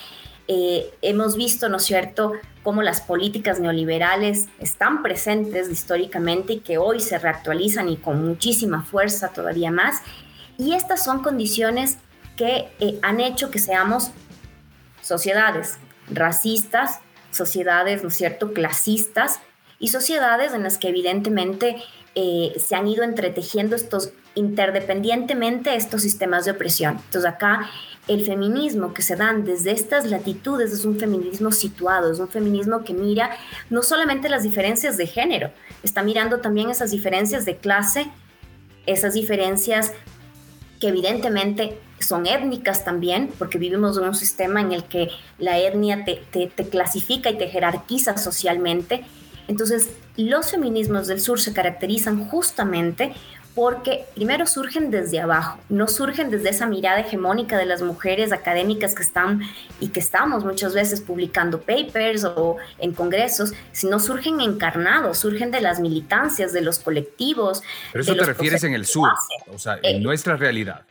[0.49, 2.33] Eh, hemos visto, ¿no es cierto?,
[2.65, 8.83] cómo las políticas neoliberales están presentes históricamente y que hoy se reactualizan y con muchísima
[8.83, 10.03] fuerza todavía más.
[10.59, 11.99] Y estas son condiciones
[12.37, 14.11] que eh, han hecho que seamos
[15.03, 15.79] sociedades
[16.11, 16.99] racistas,
[17.31, 19.39] sociedades, ¿no es cierto?, clasistas
[19.79, 21.77] y sociedades en las que evidentemente
[22.15, 26.99] eh, se han ido entretejiendo estos interdependientemente estos sistemas de opresión.
[27.05, 27.71] Entonces acá
[28.09, 32.83] el feminismo que se dan desde estas latitudes es un feminismo situado, es un feminismo
[32.83, 33.31] que mira
[33.71, 35.51] no solamente las diferencias de género,
[35.83, 38.11] está mirando también esas diferencias de clase,
[38.87, 39.93] esas diferencias
[40.81, 46.05] que evidentemente son étnicas también, porque vivimos en un sistema en el que la etnia
[46.05, 49.05] te, te, clasifica y te jerarquiza socialmente.
[49.49, 53.13] Entonces, los feminismos del sur se caracterizan justamente
[53.55, 58.95] porque primero surgen desde abajo, no surgen desde esa mirada hegemónica de las mujeres académicas
[58.95, 59.43] que están
[59.79, 65.61] y que estamos muchas veces publicando papers o en congresos, sino surgen encarnados, surgen de
[65.61, 67.63] las militancias, de los colectivos.
[67.93, 69.11] Pero eso te refieres en el sur,
[69.53, 70.87] o sea, en eh, nuestra realidad.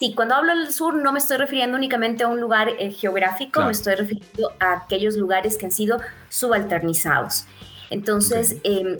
[0.00, 3.62] Sí, cuando hablo del sur no me estoy refiriendo únicamente a un lugar eh, geográfico,
[3.64, 7.46] me estoy refiriendo a aquellos lugares que han sido subalternizados.
[7.90, 8.98] Entonces, em,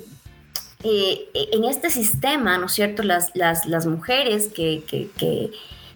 [0.82, 5.50] eh, en este sistema, ¿no es cierto?, las, las, las mujeres que, que, que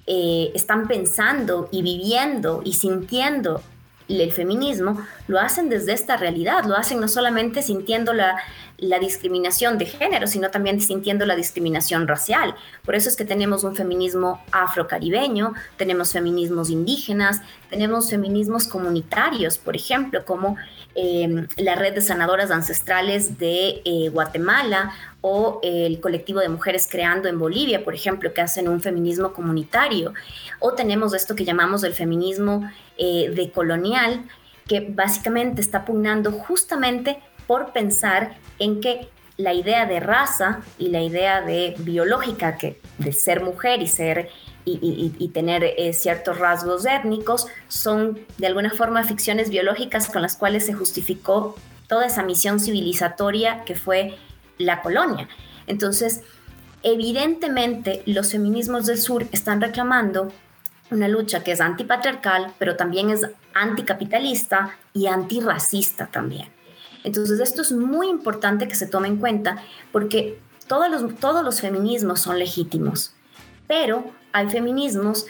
[0.06, 3.62] eh, están pensando y viviendo y sintiendo
[4.08, 8.36] el feminismo, lo hacen desde esta realidad, lo hacen no solamente sintiendo la,
[8.78, 12.54] la discriminación de género, sino también sintiendo la discriminación racial.
[12.84, 19.76] Por eso es que tenemos un feminismo afrocaribeño, tenemos feminismos indígenas, tenemos feminismos comunitarios, por
[19.76, 20.56] ejemplo, como
[21.00, 27.28] em, la red de sanadoras ancestrales de eh, Guatemala o el colectivo de mujeres creando
[27.28, 30.12] en Bolivia, por ejemplo, que hacen un feminismo comunitario.
[30.58, 34.24] O tenemos esto que llamamos el feminismo eh, decolonial,
[34.66, 41.00] que básicamente está pugnando justamente por pensar en que la idea de raza y la
[41.00, 44.30] idea de biológica, que de ser mujer y ser
[44.70, 50.66] y, tener eh, ciertos rasgos étnicos, son de alguna forma ficciones biológicas con las cuales
[50.66, 51.54] se justificó
[51.86, 54.16] toda esa misión civilizatoria que fue
[54.58, 55.28] la colonia.
[55.66, 56.22] Entonces,
[56.82, 60.32] evidentemente los feminismos del sur están reclamando
[60.90, 66.48] una lucha que es antipatriarcal, pero también es anticapitalista y antirracista también.
[67.04, 71.60] Entonces, esto es muy importante que se tome en cuenta porque todos los, todos los
[71.60, 73.14] feminismos son legítimos,
[73.66, 75.26] pero hay feminismos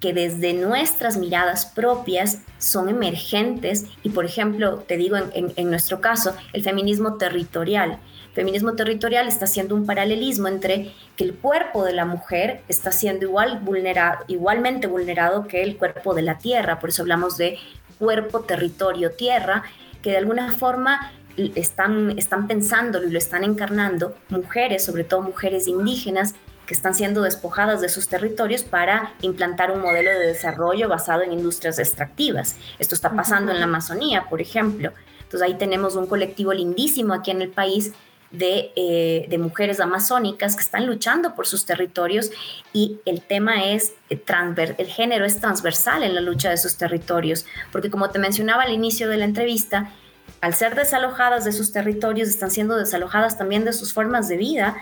[0.00, 6.34] que desde nuestras miradas propias son emergentes y, por ejemplo, te digo en, nuestro caso,
[6.52, 7.98] el feminismo territorial.
[8.28, 12.92] El feminismo territorial está haciendo un paralelismo entre que el cuerpo de la mujer está
[12.92, 17.58] siendo igual vulnerado, igualmente vulnerado que el cuerpo de la tierra, por eso hablamos de
[17.98, 19.62] cuerpo, territorio, tierra,
[20.02, 21.12] que de alguna forma
[21.54, 26.34] están, están pensando y lo están encarnando mujeres, sobre todo mujeres indígenas,
[26.66, 31.32] que están siendo despojadas de sus territorios para implantar un modelo de desarrollo basado en
[31.32, 32.56] industrias extractivas.
[32.78, 34.92] Esto está pasando en la Amazonía, por ejemplo.
[35.20, 37.92] Entonces ahí tenemos un colectivo lindísimo aquí en el país
[38.30, 42.30] de, de, mujeres amazónicas que están luchando por sus territorios
[42.72, 47.88] y el tema es, el género es transversal en la lucha de sus territorios, porque
[47.88, 49.92] como te mencionaba al inicio de la entrevista,
[50.40, 54.76] al ser desalojadas de sus territorios, están siendo desalojadas también de sus formas de vida,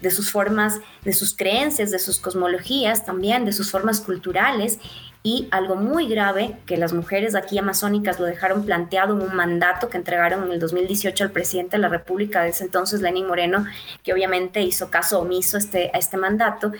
[0.00, 4.78] de sus formas, de sus creencias, de sus cosmologías también, de sus formas culturales.
[5.22, 9.90] Y algo muy grave que las mujeres aquí amazónicas lo dejaron planteado en un mandato
[9.90, 13.66] que entregaron en el 2018 al presidente de la República de ese entonces, Lenín Moreno,
[14.02, 16.72] que obviamente hizo caso omiso este, a este mandato,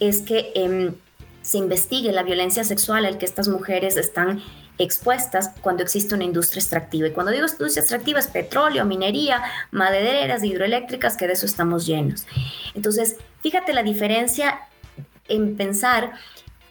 [0.00, 0.94] es que em,
[1.42, 4.42] se investigue la violencia sexual al que estas mujeres están
[4.78, 7.08] expuestas cuando existe una industria extractiva.
[7.08, 12.26] Y cuando digo industria extractiva es petróleo, minería, madereras, hidroeléctricas, que de eso estamos llenos.
[12.74, 14.60] Entonces, fíjate la diferencia
[15.28, 16.12] en pensar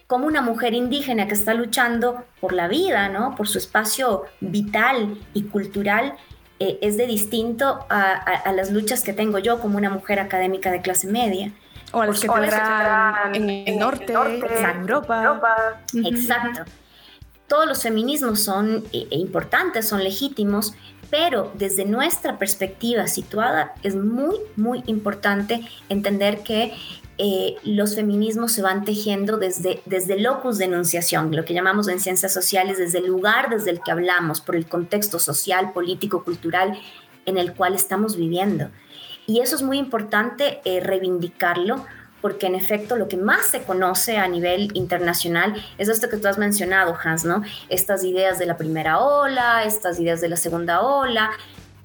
[0.07, 3.35] cómo una mujer indígena que está luchando por la vida, ¿no?
[3.35, 6.15] por su espacio vital y cultural,
[6.59, 10.81] eh, es de distinto a, las luchas que tengo yo como una mujer académica de
[10.81, 11.53] clase media.
[11.93, 15.81] O a las que tendrán en, el norte, en Europa.
[16.05, 16.65] Exacto
[17.51, 20.73] todos los feminismos son eh, eh, importantes, son legítimos,
[21.09, 26.73] pero desde nuestra perspectiva situada es muy, muy importante entender que
[27.17, 31.99] eh, los feminismos se van tejiendo desde, desde locus de enunciación, lo que llamamos en
[31.99, 36.79] ciencias sociales, desde el lugar desde el que hablamos, por el contexto social, político, cultural
[37.25, 38.69] en el cual estamos viviendo.
[39.27, 41.85] Y eso es muy importante reivindicarlo
[42.21, 46.27] porque en efecto lo que más se conoce a nivel internacional es esto que tú
[46.27, 47.43] has mencionado, Hans, ¿no?
[47.69, 51.31] Estas ideas de la primera ola, estas ideas de la segunda ola,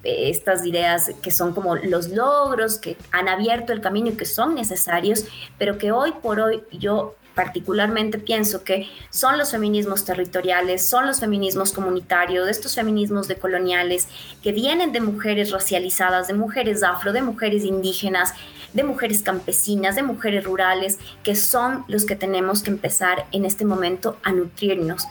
[0.04, 4.26] eh, estas ideas que son como los logros que han abierto el camino y que
[4.26, 5.24] son necesarios,
[5.58, 11.20] pero que hoy por hoy yo particularmente pienso que son los feminismos territoriales, son los
[11.20, 14.08] feminismos comunitarios, estos feminismos decoloniales
[14.42, 18.32] que vienen de mujeres racializadas, de mujeres afro, de mujeres indígenas,
[18.76, 23.64] de mujeres campesinas, de mujeres rurales, que son los que tenemos que empezar en este
[23.64, 25.06] momento a nutrirnos.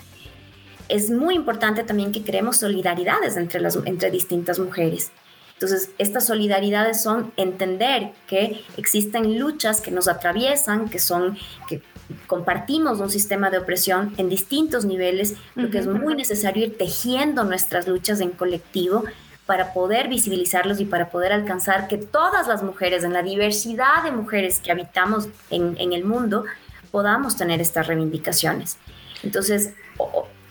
[0.88, 5.12] Es muy importante también que creemos solidaridades entre, las, entre distintas mujeres.
[5.54, 11.36] Entonces, estas solidaridades son entender que existen luchas que nos atraviesan, que son,
[11.68, 11.82] que
[12.28, 17.44] compartimos un sistema de opresión en distintos niveles, lo que es muy necesario ir tejiendo
[17.46, 19.06] nuestras luchas en colectivo
[19.46, 24.12] para poder visibilizarlos y para poder alcanzar que todas las mujeres, en la diversidad de
[24.12, 26.46] mujeres que habitamos en, el mundo,
[26.92, 28.78] podamos tener estas reivindicaciones.
[29.24, 29.74] Entonces,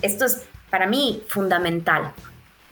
[0.00, 2.12] esto es para mí fundamental.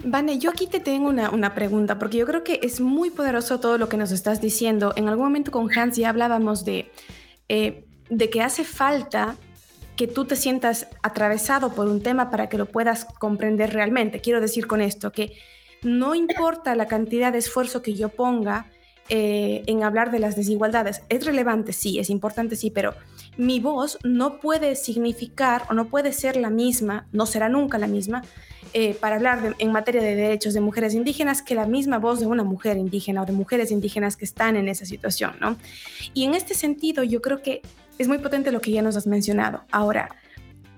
[0.04, 3.78] Vane, yo aquí te tengo una, pregunta, porque yo creo que es muy poderoso todo
[3.78, 4.92] lo que nos estás diciendo.
[4.96, 6.90] En algún momento con Hans ya hablábamos de,
[7.48, 9.36] eh, de que hace falta
[9.96, 14.20] que tú te sientas atravesado por un tema para que lo puedas comprender realmente.
[14.20, 15.36] Quiero decir con esto que
[15.82, 18.66] no importa la cantidad de esfuerzo que yo ponga
[19.08, 21.02] eh, en hablar de las desigualdades.
[21.08, 22.94] Es relevante, sí, es importante, sí, pero
[23.36, 27.88] mi voz no puede significar o no puede ser la misma, no será nunca la
[27.88, 28.22] misma,
[28.74, 32.26] eh, para hablar en materia de derechos de mujeres indígenas que la misma voz de
[32.26, 35.56] una mujer indígena o de mujeres indígenas que están en esa situación, ¿no?
[36.14, 37.60] Y en este sentido, yo creo que
[37.98, 39.64] es muy potente lo que ya nos has mencionado.
[39.72, 40.14] Ahora,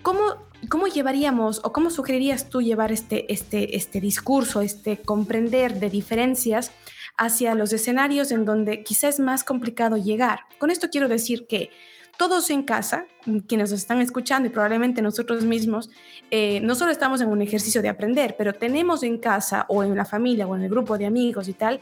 [0.03, 0.23] ¿cómo
[0.69, 6.73] ¿Cómo llevaríamos o cómo sugerirías tú llevar este, este, este discurso, este comprender de diferencias
[7.17, 10.41] hacia los escenarios en donde quizás es más complicado llegar?
[10.59, 11.71] Con esto quiero decir que
[12.17, 13.07] todos en casa,
[13.49, 15.91] quienes nos están escuchando y probablemente nosotros mismos,
[16.31, 19.97] eh, no solo estamos en un ejercicio de aprender, pero tenemos en casa o en
[19.97, 21.81] la familia o en el grupo de amigos y tal,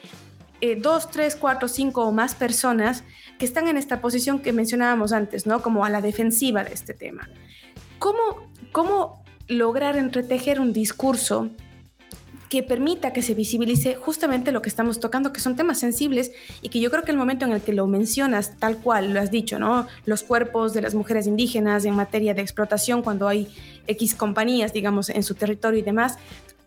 [0.63, 3.05] eh, dos, tres, cuatro, cinco o más personas
[3.39, 5.61] que están en esta posición que mencionábamos antes, ¿no?
[5.61, 7.29] Como a la defensiva de este tema.
[7.99, 11.51] ¿Cómo cómo lograr entretejer un discurso
[12.53, 16.69] que permita que se visibilice justamente lo que estamos tocando, que son temas sensibles y
[16.69, 19.31] que yo creo que el momento en el que lo mencionas tal cual lo has
[19.31, 19.87] dicho, ¿no?
[20.05, 23.49] Los cuerpos de las mujeres indígenas en materia de explotación cuando hay
[23.87, 26.19] X compañías, digamos, en su territorio y demás,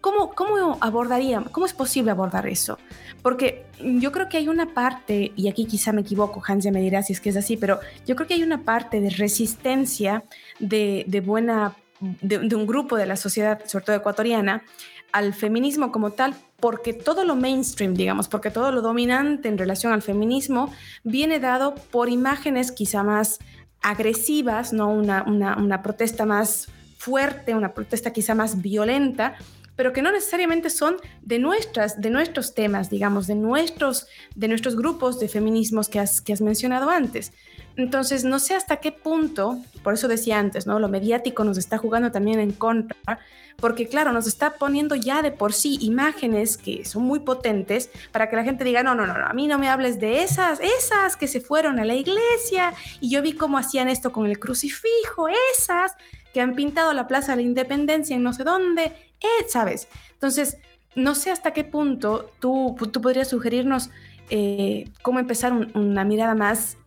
[0.01, 2.79] ¿cómo, cómo abordaría, cómo es posible abordar eso?
[3.21, 6.81] Porque yo creo que hay una parte, y aquí quizá me equivoco, Hans ya me
[6.81, 10.23] dirá si es que es así, pero yo creo que hay una parte de resistencia
[10.59, 11.75] de, de buena
[12.21, 14.63] de, un grupo de la sociedad, sobre todo ecuatoriana,
[15.11, 19.93] al feminismo como tal, porque todo lo mainstream, digamos, porque todo lo dominante en relación
[19.93, 23.39] al feminismo viene dado por imágenes quizá más
[23.81, 24.89] agresivas, ¿no?
[24.89, 29.35] Una, una, una protesta más fuerte, una protesta quizá más violenta,
[29.75, 34.75] pero que no necesariamente son de, nuestras, de nuestros temas, digamos, de nuestros, de nuestros
[34.75, 37.33] grupos de feminismos que has, que has mencionado antes.
[37.77, 40.79] Entonces, no sé hasta qué punto, por eso decía antes, ¿no?
[40.79, 43.19] Lo mediático nos está jugando también en contra,
[43.57, 48.29] porque claro, nos está poniendo ya de por sí imágenes que son muy potentes para
[48.29, 51.17] que la gente diga, no, no, no, a mí no me hables de esas, esas
[51.17, 55.27] que se fueron a la iglesia y yo vi cómo hacían esto con el crucifijo,
[55.53, 55.95] esas
[56.33, 58.83] que han pintado la Plaza de la Independencia en no sé dónde,
[59.21, 59.87] eh, ¿sabes?
[60.13, 60.57] Entonces,
[60.95, 63.89] no sé hasta qué punto tú, tú podrías sugerirnos
[64.29, 66.77] eh, cómo empezar una mirada más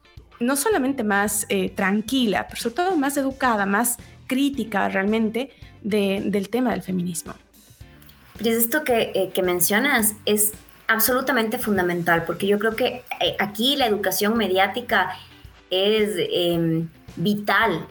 [0.40, 5.50] no solamente más eh, tranquila, pero sobre todo más educada, más crítica realmente
[5.82, 7.34] del tema del feminismo.
[8.34, 10.52] Pues esto que, eh, que, mencionas es
[10.86, 15.10] absolutamente fundamental, porque yo creo que eh, aquí la educación mediática
[15.70, 17.86] es em, vital.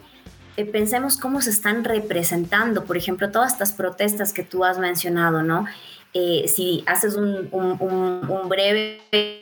[0.71, 5.65] pensemos cómo se están representando, por ejemplo, todas estas protestas que tú has mencionado, ¿no?
[6.13, 7.49] Eh, si haces un,
[8.47, 9.01] breve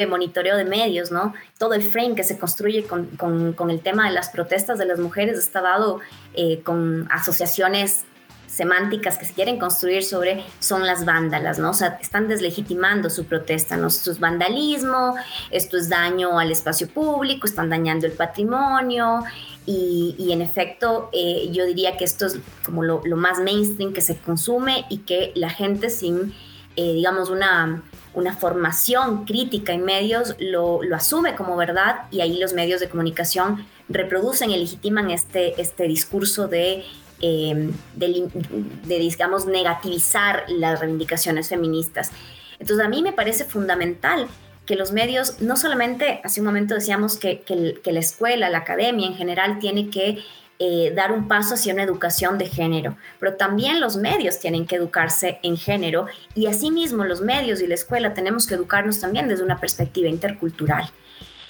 [0.10, 1.34] monitoreo de medios, ¿no?
[1.58, 5.38] Todo el frame que se construye con, el tema de las protestas de las mujeres
[5.38, 6.02] está dado
[6.34, 8.06] eh, con asociaciones
[8.48, 11.72] semánticas que se quieren construir sobre son las vándalas, ¿no?
[11.72, 13.88] O sea, están deslegitimando su protesta, ¿no?
[13.88, 15.16] Esto es vandalismo,
[15.52, 19.24] esto es daño al espacio público, están dañando el patrimonio
[19.66, 24.02] y, en efecto eh, yo diría que esto es como lo, lo, más mainstream que
[24.02, 26.34] se consume y que la gente sin
[26.76, 32.38] eh, digamos, una, una formación crítica en medios lo, lo, asume como verdad y ahí
[32.38, 36.84] los medios de comunicación reproducen y legitiman este, este discurso de,
[37.22, 42.12] de, digamos, negativizar las reivindicaciones feministas.
[42.60, 44.28] Entonces a mí me parece fundamental
[44.66, 49.08] que los medios, no solamente, hace un momento decíamos que, que la escuela, la academia
[49.08, 50.24] en general tiene que
[50.58, 54.78] eh, dar un paso hacia una educación de género, pero también los medios tienen que
[54.78, 59.44] educarse en género y asimismo los medios y la escuela tenemos que educarnos también desde
[59.44, 60.90] una perspectiva intercultural.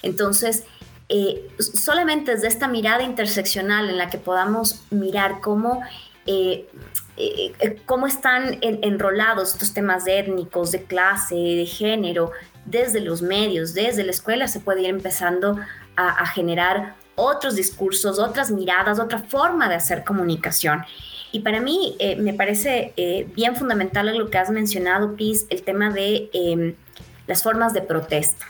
[0.02, 0.64] Entonces,
[1.08, 5.82] eh, solamente desde esta mirada interseccional en la que podamos mirar cómo,
[6.26, 6.66] eh,
[7.84, 12.32] cómo están enrolados estos temas étnicos, de clase, de género,
[12.64, 15.60] desde los medios, desde la escuela, se puede ir empezando
[15.94, 20.84] a, a generar otros discursos, otras miradas, otra forma de hacer comunicación.
[21.32, 25.62] Y para mí eh, me parece eh, bien fundamental lo que has mencionado, Pris, el
[25.62, 26.74] tema de em,
[27.26, 28.46] las formas de protesta.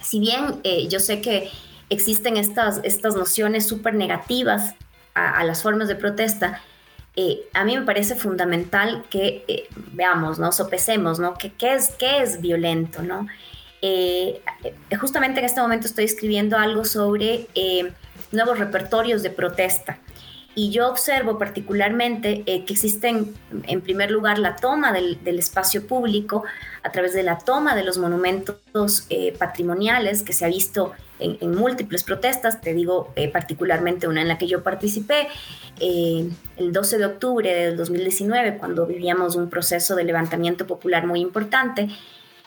[0.00, 1.50] Si bien eh, yo sé que
[1.90, 4.74] existen estas, estas nociones súper negativas
[5.14, 6.62] a, las formas de protesta,
[7.52, 10.52] a mí me parece fundamental que veamos, ¿no?
[10.52, 11.34] Sopesemos, ¿no?
[11.34, 13.26] ¿Qué, qué, es, qué es violento, ¿no?
[13.80, 14.40] Eh,
[15.00, 17.92] justamente en este momento estoy escribiendo algo sobre eh,
[18.32, 19.98] nuevos repertorios de protesta.
[20.54, 23.32] Y yo observo particularmente eh, que existen,
[23.64, 26.42] en primer lugar, la toma del, espacio público
[26.82, 29.06] a través de la toma de los monumentos
[29.38, 32.60] patrimoniales que se ha visto en, múltiples protestas.
[32.60, 35.28] Te digo particularmente una en la que yo participé
[35.78, 41.88] el 12 de octubre del 2019, cuando vivíamos un proceso de levantamiento popular muy importante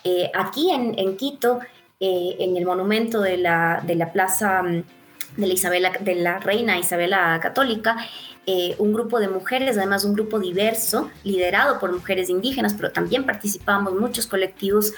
[0.04, 1.60] eh, aquí en, Quito,
[1.99, 4.84] eh, en el monumento de la, de la plaza mm,
[5.38, 7.97] de la, Isabela, de la reina Isabela Católica,
[8.45, 13.26] eh, un grupo de mujeres, además un grupo diverso, liderado por mujeres indígenas, pero también
[13.26, 14.93] participamos muchos colectivos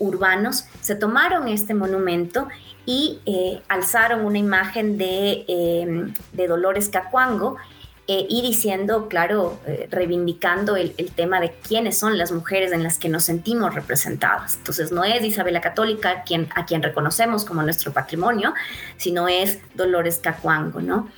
[0.00, 2.46] urbanos, se tomaron este monumento
[2.84, 3.20] y
[3.68, 7.56] alzaron una imagen de, de Dolores Cacuango,
[8.08, 12.98] eh, y diciendo, claro, eh, reivindicando el, tema de quiénes son las mujeres en las
[12.98, 14.56] que nos sentimos representadas.
[14.56, 18.54] Entonces no es Isabel la Católica quien, a quien reconocemos como nuestro patrimonio,
[18.96, 21.08] sino es Dolores Cacuango, ¿no?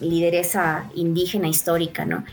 [0.00, 2.24] Lideresa indígena histórica, ¿no?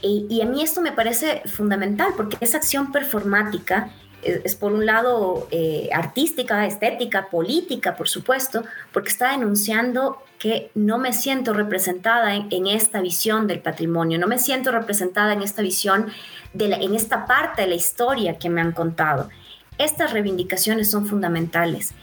[0.00, 3.90] y a mí esto me parece fundamental porque esa acción performática
[4.22, 10.98] es, por un lado eh, artística, estética, política, por supuesto, porque está denunciando que no
[10.98, 16.06] me siento representada en, esta visión del patrimonio, no me siento representada en esta visión,
[16.52, 19.28] de en esta parte de la historia que me han contado.
[19.78, 21.94] Estas reivindicaciones son fundamentales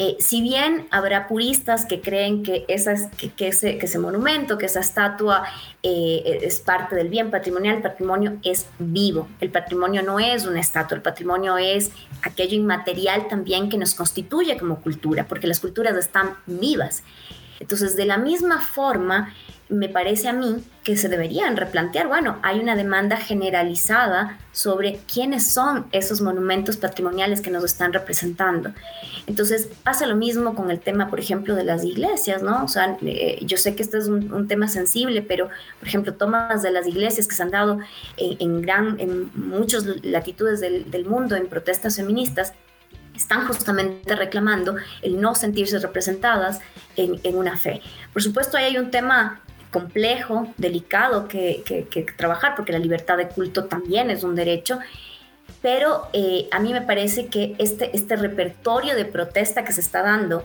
[0.00, 2.64] eh, si bien habrá puristas que creen que,
[3.36, 5.44] que, ese, monumento, que esa estatua
[5.82, 9.28] eh, es parte del bien patrimonial, el patrimonio es vivo.
[9.40, 11.90] El patrimonio no es una estatua, el patrimonio es
[12.22, 17.02] aquello inmaterial también que nos constituye como cultura, porque las culturas están vivas.
[17.58, 19.34] Entonces, de la misma forma,
[19.68, 25.52] me parece a mí que se deberían replantear, bueno, hay una demanda generalizada sobre quiénes
[25.52, 28.72] son esos monumentos patrimoniales que nos están representando.
[29.26, 32.64] Entonces, pasa lo mismo con el tema, por ejemplo, de las iglesias, ¿no?
[32.64, 36.62] O sea, eh, yo sé que esto es un, tema sensible, pero, por ejemplo, tomas
[36.62, 37.80] de las iglesias que se han dado
[38.16, 42.54] en, gran, en muchas latitudes del, del mundo en protestas feministas,
[43.14, 46.60] están justamente reclamando el no sentirse representadas
[46.96, 47.82] en, en, una fe.
[48.12, 49.40] Por supuesto, ahí hay un tema
[49.70, 54.78] complejo, delicado que, que, trabajar, porque la libertad de culto también es un derecho,
[55.62, 60.02] pero eh, a mí me parece que este, este repertorio de protesta que se está
[60.02, 60.44] dando,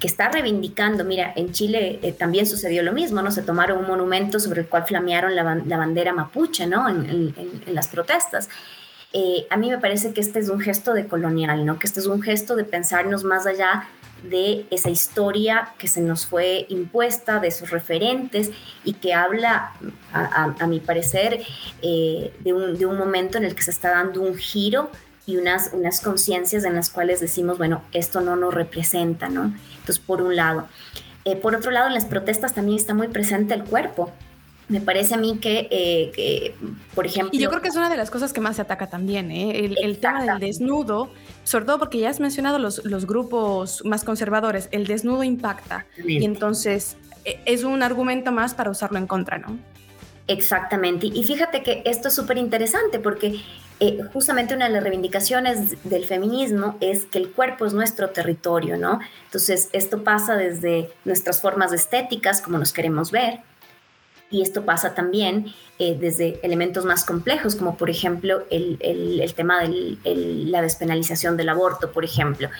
[0.00, 3.30] que está reivindicando, mira, en Chile eh, también sucedió lo mismo, ¿no?
[3.30, 6.88] Se tomaron un monumento sobre el cual flamearon la, la bandera mapuche, ¿no?
[6.88, 7.34] En,
[7.66, 8.48] las protestas.
[9.12, 11.78] Eh, a mí me parece que este es un gesto de colonial, ¿no?
[11.78, 13.88] Que este es un gesto de pensarnos más allá
[14.22, 18.50] de esa historia que se nos fue impuesta, de sus referentes
[18.84, 19.72] y que habla,
[20.12, 21.40] a, mi parecer,
[21.82, 24.90] eh, de, un, momento en el que se está dando un giro
[25.26, 29.54] y unas, unas conciencias en las cuales decimos, bueno, esto no nos representa, ¿no?
[29.72, 30.66] Entonces, por un lado.
[31.24, 34.12] Eh, por otro lado, en las protestas también está muy presente el cuerpo
[34.68, 36.54] me parece a mí eh, que,
[36.94, 37.30] por ejemplo...
[37.32, 39.74] Y yo creo que es una de las cosas que más se ataca también, ¿eh?
[39.80, 41.10] el, tema del desnudo,
[41.44, 46.24] sobre todo porque ya has mencionado los, los grupos más conservadores, el desnudo impacta y
[46.24, 49.58] entonces e, es un argumento más para usarlo en contra, ¿no?
[50.26, 53.40] Exactamente, y fíjate que esto es súper interesante porque
[53.80, 58.76] eh, justamente una de las reivindicaciones del feminismo es que el cuerpo es nuestro territorio,
[58.76, 59.00] ¿no?
[59.24, 63.40] Entonces, esto pasa desde nuestras formas estéticas, como nos queremos ver,
[64.30, 65.46] y esto pasa también
[65.78, 71.48] eh, desde elementos más complejos, como por ejemplo el, el, tema de la despenalización del
[71.48, 72.50] aborto, por ejemplo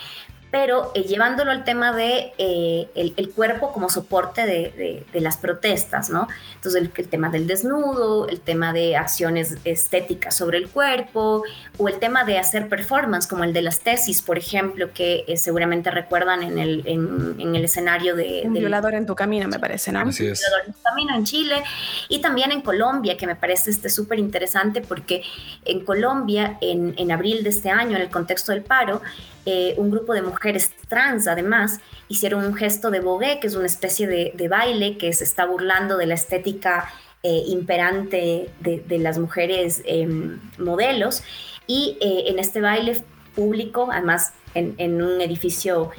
[0.51, 6.27] pero eh, llevándolo al tema de eh, el, cuerpo como soporte de, las protestas, ¿no?
[6.55, 11.43] Entonces el, tema del desnudo, el tema de acciones estéticas sobre el cuerpo,
[11.77, 15.37] o el tema de hacer performance, como el de las tesis, por ejemplo, que eh,
[15.37, 18.43] seguramente recuerdan en el, en, el escenario de...
[18.45, 20.01] Un violador en tu camino, me parece, ¿no?
[20.01, 20.41] Así es.
[20.41, 21.63] Un violador en tu camino en Chile,
[22.09, 25.23] y también en Colombia, que me parece súper este, interesante porque
[25.65, 29.03] en Colombia, en, en abril de este año, en el contexto del paro,
[29.51, 33.65] eh, un grupo de mujeres trans, además, hicieron un gesto de bogué, que es una
[33.65, 36.91] especie de, baile que se está burlando de la estética
[37.23, 41.23] eh, imperante de, las mujeres em, modelos.
[41.67, 43.03] Y eh, en este baile
[43.35, 45.93] público, además en, un edificio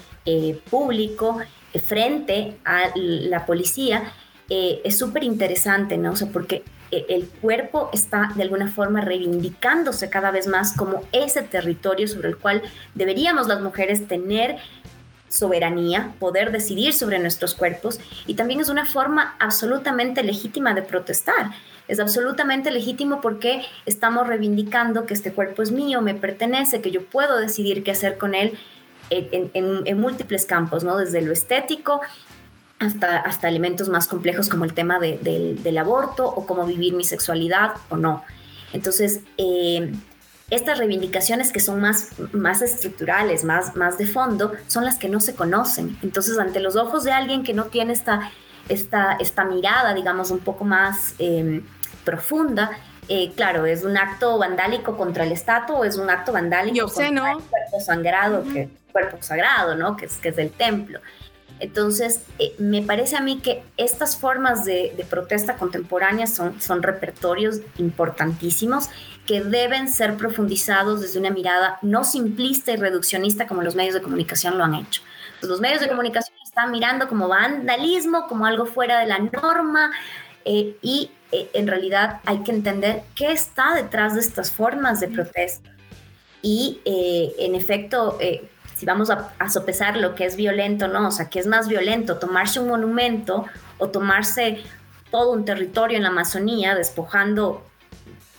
[0.70, 1.40] público,
[1.88, 4.14] frente a la policía,
[4.48, 6.12] es súper interesante, ¿no?
[6.12, 11.42] O sea, porque el cuerpo está de alguna forma reivindicándose cada vez más como ese
[11.44, 12.62] territorio sobre el cual
[12.96, 14.58] deberíamos las mujeres tener
[15.30, 21.52] soberanía, poder decidir sobre nuestros cuerpos y también es una forma absolutamente legítima de protestar.
[21.88, 27.04] Es absolutamente legítimo porque estamos reivindicando que este cuerpo es mío, me pertenece, que yo
[27.04, 28.58] puedo decidir qué hacer con él
[29.12, 30.98] en, en múltiples campos, ¿no?
[30.98, 32.02] Desde lo estético
[32.80, 37.74] hasta, hasta elementos más complejos como el tema del aborto o cómo vivir mi sexualidad
[37.90, 38.24] o no.
[38.72, 39.92] Entonces, eh,
[40.50, 45.20] estas reivindicaciones que son más, más estructurales, más, más de fondo, son las que no
[45.20, 45.98] se conocen.
[46.02, 48.32] Entonces, ante los ojos de alguien que no tiene esta,
[48.68, 51.64] esta, esta mirada, digamos, un poco más em,
[52.04, 52.72] profunda,
[53.10, 57.32] eh, claro, es un acto vandálico contra el Estado o es un acto vandálico contra
[57.32, 59.98] el cuerpo sagrado, que, cuerpo sagrado, ¿no?
[59.98, 61.00] Que es, que es del templo.
[61.60, 67.60] Entonces, eh, me parece a mí que estas formas de, protesta contemporánea son, son repertorios
[67.78, 68.90] importantísimos
[69.26, 74.02] que deben ser profundizados desde una mirada no simplista y reduccionista como los medios de
[74.02, 75.02] comunicación lo han hecho.
[75.42, 79.92] Los medios de comunicación están mirando como vandalismo, como algo fuera de la norma,
[80.46, 85.10] eh, y eh, en realidad hay que entender qué está detrás de estas formas de
[85.10, 85.70] protesta.
[86.42, 88.18] Y en efecto,
[88.80, 91.10] si vamos a, sopesar lo que es violento, ¿no?
[91.10, 92.18] O sea, ¿qué es más violento?
[92.18, 93.46] Tomarse un monumento
[93.78, 94.64] o tomarse
[95.12, 97.62] todo un territorio en la Amazonía, despojando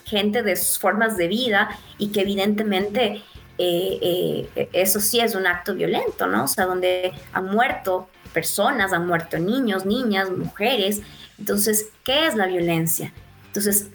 [0.07, 1.68] gente de sus formas de vida
[1.99, 3.22] y que evidentemente
[3.59, 6.45] eh, eh, eso sí es un acto violento, ¿no?
[6.45, 11.03] O sea, donde han muerto personas, han muerto niños, niñas, mujeres.
[11.38, 13.12] Entonces, ¿qué es la violencia?
[13.49, 13.88] Entonces,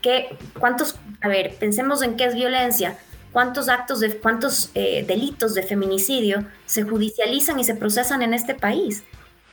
[0.00, 2.96] ¿qué, ¿cuántos, a ver, pensemos en qué es violencia?
[3.32, 8.54] Cuántos actos de cuántos eh, delitos de feminicidio se judicializan y se procesan en este
[8.54, 9.04] país.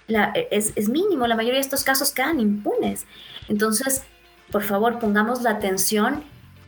[0.08, 3.06] es, mínimo, la mayoría de estos casos quedan impunes.
[3.50, 4.04] Entonces,
[4.52, 6.24] por favor, pongamos la atención,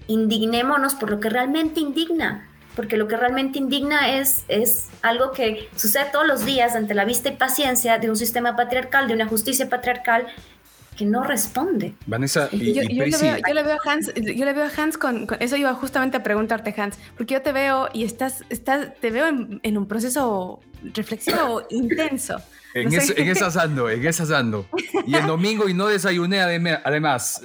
[0.08, 5.70] indignémonos por lo que realmente indigna, porque lo que realmente indigna es, es algo que
[5.76, 9.28] sucede todos los días ante la vista y paciencia de un sistema patriarcal, de una
[9.28, 10.28] justicia patriarcal
[11.00, 11.96] que no responde.
[12.08, 15.74] Vanessa, y, yo, le veo, a Hans, yo le veo a Hans con, eso iba
[15.74, 19.28] justamente a preguntarte Hans, porque yo te veo y estás, estás te veo
[19.64, 20.60] en, un proceso
[20.94, 22.36] reflexivo intenso.
[22.74, 24.66] En, esas ando, en esas ando.
[25.08, 27.44] Y el domingo y no desayuné además,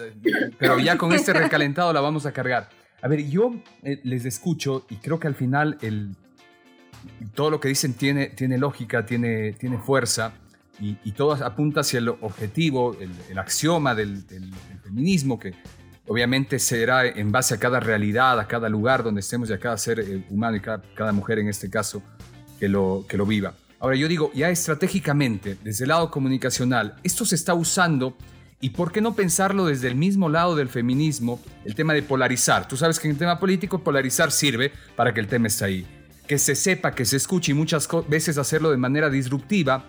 [0.59, 2.71] pero ya con este recalentado la vamos a cargar.
[3.03, 6.17] A ver, yo eh, les escucho y creo que al final el,
[7.35, 10.33] todo lo que dicen tiene, tiene lógica, tiene, tiene fuerza
[10.81, 14.25] y, todo apunta hacia el objetivo, el, axioma del,
[14.83, 15.55] feminismo, que
[16.07, 19.79] obviamente será en base a cada realidad, a cada lugar donde estemos y a cada
[19.79, 22.03] ser eh, humano y cada, mujer en este caso
[22.59, 23.55] que lo, que lo viva.
[23.81, 28.17] Ahora yo digo, ya estratégicamente, desde el lado comunicacional, esto se está usando
[28.61, 32.67] y por qué no pensarlo desde el mismo lado del feminismo, el tema de polarizar.
[32.67, 35.87] Tú sabes que en el tema político polarizar sirve para que el tema esté ahí.
[36.27, 39.85] Que se sepa, que se escuche y muchas veces hacerlo de manera disruptiva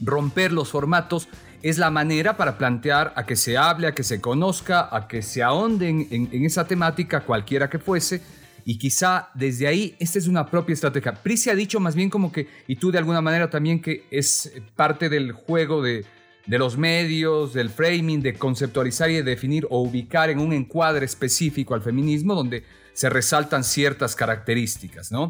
[0.00, 1.28] romper los formatos
[1.62, 5.22] es la manera para plantear a que se hable, a que se conozca, a que
[5.22, 8.20] se ahonden en, esa temática, cualquiera que fuese,
[8.66, 11.14] y quizá desde ahí, esta es una propia estrategia.
[11.14, 14.52] Prisi ha dicho más bien como que, y tú de alguna manera también, que es
[14.76, 16.04] parte del juego de,
[16.46, 21.06] de los medios, del framing, de conceptualizar y de definir o ubicar en un encuadre
[21.06, 25.28] específico al feminismo donde se resaltan ciertas características, ¿no?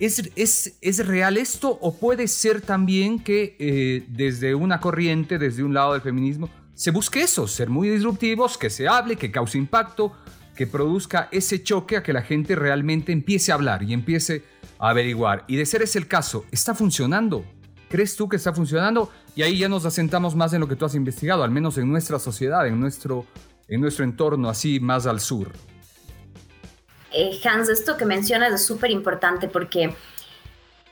[0.00, 0.32] ¿Es,
[0.80, 5.92] es, real esto o puede ser también que eh, desde una corriente, desde un lado
[5.92, 10.14] del feminismo, se busque eso, ser muy disruptivos, que se hable, que cause impacto,
[10.56, 14.42] que produzca ese choque a que la gente realmente empiece a hablar y empiece
[14.78, 15.44] a averiguar?
[15.48, 17.44] Y de ser ese el caso, ¿está funcionando?
[17.90, 19.10] ¿Crees tú que está funcionando?
[19.36, 21.86] Y ahí ya nos asentamos más en lo que tú has investigado, al menos en
[21.86, 23.26] nuestra sociedad, en nuestro,
[23.68, 25.52] en nuestro entorno, así más al sur.
[27.12, 29.94] Eh, Hans, esto que mencionas es súper importante porque,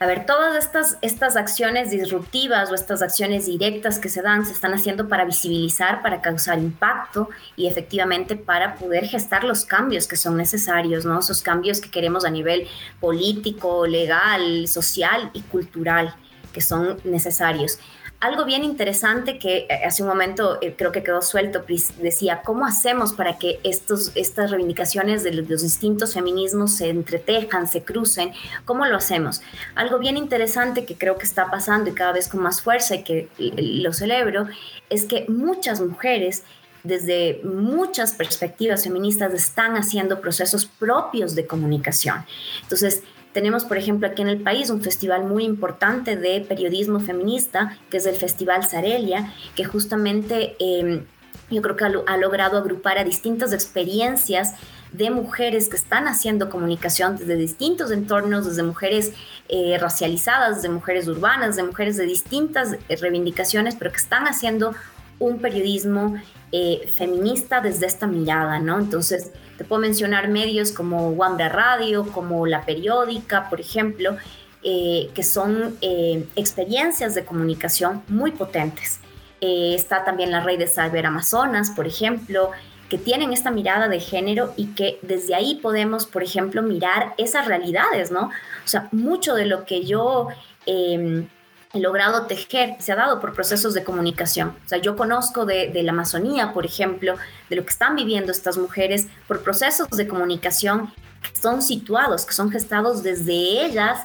[0.00, 4.52] a ver, todas estas, estas acciones disruptivas o estas acciones directas que se dan se
[4.52, 10.16] están haciendo para visibilizar, para causar impacto y efectivamente para poder gestar los cambios que
[10.16, 11.18] son necesarios, ¿no?
[11.20, 12.66] Esos cambios que queremos a nivel
[13.00, 16.14] político, legal, social y cultural
[16.52, 17.78] que son necesarios.
[18.20, 21.64] Algo bien interesante que eh, hace un momento eh, creo que quedó suelto,
[22.00, 27.84] decía, ¿cómo hacemos para que estos, estas reivindicaciones de los distintos feminismos se entretejan, se
[27.84, 28.32] crucen?
[28.64, 29.40] ¿Cómo lo hacemos?
[29.76, 33.04] Algo bien interesante que creo que está pasando y cada vez con más fuerza y
[33.04, 34.48] que lo celebro,
[34.90, 36.42] es que muchas mujeres
[36.82, 42.24] desde muchas perspectivas feministas están haciendo procesos propios de comunicación.
[42.62, 43.02] Entonces,
[43.38, 47.98] tenemos, por ejemplo, aquí en el país un festival muy importante de periodismo feminista, que
[47.98, 51.04] es el Festival Zarelia, que justamente em,
[51.48, 54.54] yo creo que ha, logrado agrupar a distintas experiencias
[54.90, 59.12] de mujeres que están haciendo comunicación desde distintos entornos, desde mujeres
[59.48, 64.74] eh, racializadas, desde mujeres urbanas, de mujeres de distintas eh, reivindicaciones, pero que están haciendo
[65.20, 66.20] un periodismo
[66.50, 68.80] eh, feminista desde esta mirada, ¿no?
[68.80, 74.16] Entonces, te puedo mencionar medios como Wambra Radio, como La Periódica, por ejemplo,
[74.62, 79.00] eh, que son eh, experiencias de comunicación muy potentes.
[79.40, 82.50] está también la red de Cyber Amazonas, por ejemplo,
[82.88, 87.46] que tienen esta mirada de género y que desde ahí podemos, por ejemplo, mirar esas
[87.46, 88.26] realidades, ¿no?
[88.64, 90.28] O sea, mucho de lo que yo
[90.66, 91.28] em,
[91.74, 94.56] logrado tejer se ha dado por procesos de comunicación.
[94.64, 97.16] O sea, yo conozco de, la Amazonía, por ejemplo,
[97.50, 100.92] de lo que están viviendo estas mujeres por procesos de comunicación
[101.22, 104.00] que son situados, que son gestados desde ellas,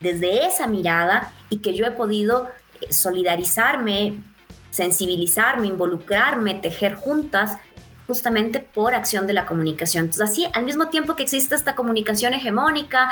[0.00, 2.48] desde esa mirada y que yo he podido
[2.80, 4.22] eh, solidarizarme,
[4.70, 7.58] sensibilizarme, involucrarme, tejer juntas
[8.06, 10.04] justamente por acción de la comunicación.
[10.04, 13.10] Entonces, así, al mismo tiempo que existe esta comunicación hegemónica,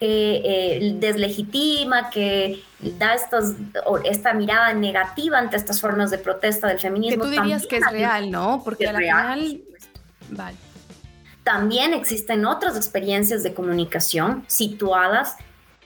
[0.00, 2.62] eh, deslegitima, que
[2.98, 3.54] da estos,
[4.04, 7.24] esta mirada negativa ante estas formas de protesta del feminismo.
[7.24, 8.62] Que tú dirías que es real, ¿no?
[8.64, 9.60] Porque al final...
[10.30, 10.56] Vale.
[11.42, 15.36] También existen otras experiencias de comunicación situadas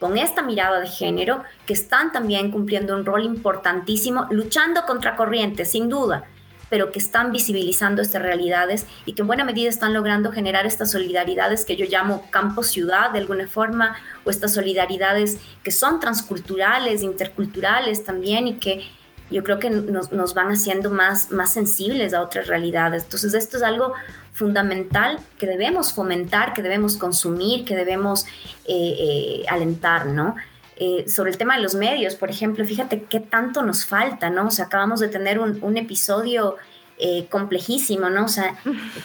[0.00, 5.70] con esta mirada de género que están también cumpliendo un rol importantísimo, luchando contra corrientes,
[5.70, 6.24] sin duda,
[6.72, 10.90] pero que están visibilizando estas realidades y que en buena medida están logrando generar estas
[10.90, 13.94] solidaridades que yo llamo campo-ciudad de alguna forma,
[14.24, 18.86] o estas solidaridades que son transculturales, interculturales también y que
[19.30, 23.02] yo creo que nos, van haciendo más, más sensibles a otras realidades.
[23.02, 23.92] Entonces esto es algo
[24.32, 28.24] fundamental que debemos fomentar, que debemos consumir, que debemos
[28.64, 30.36] eh, eh, alentar, ¿no?
[30.84, 34.48] Eh, sobre el tema de los medios, por ejemplo, fíjate qué tanto nos falta, ¿no?
[34.48, 36.56] O sea, acabamos de tener un, episodio
[36.98, 38.24] eh, complejísimo, ¿no?
[38.24, 38.56] O sea,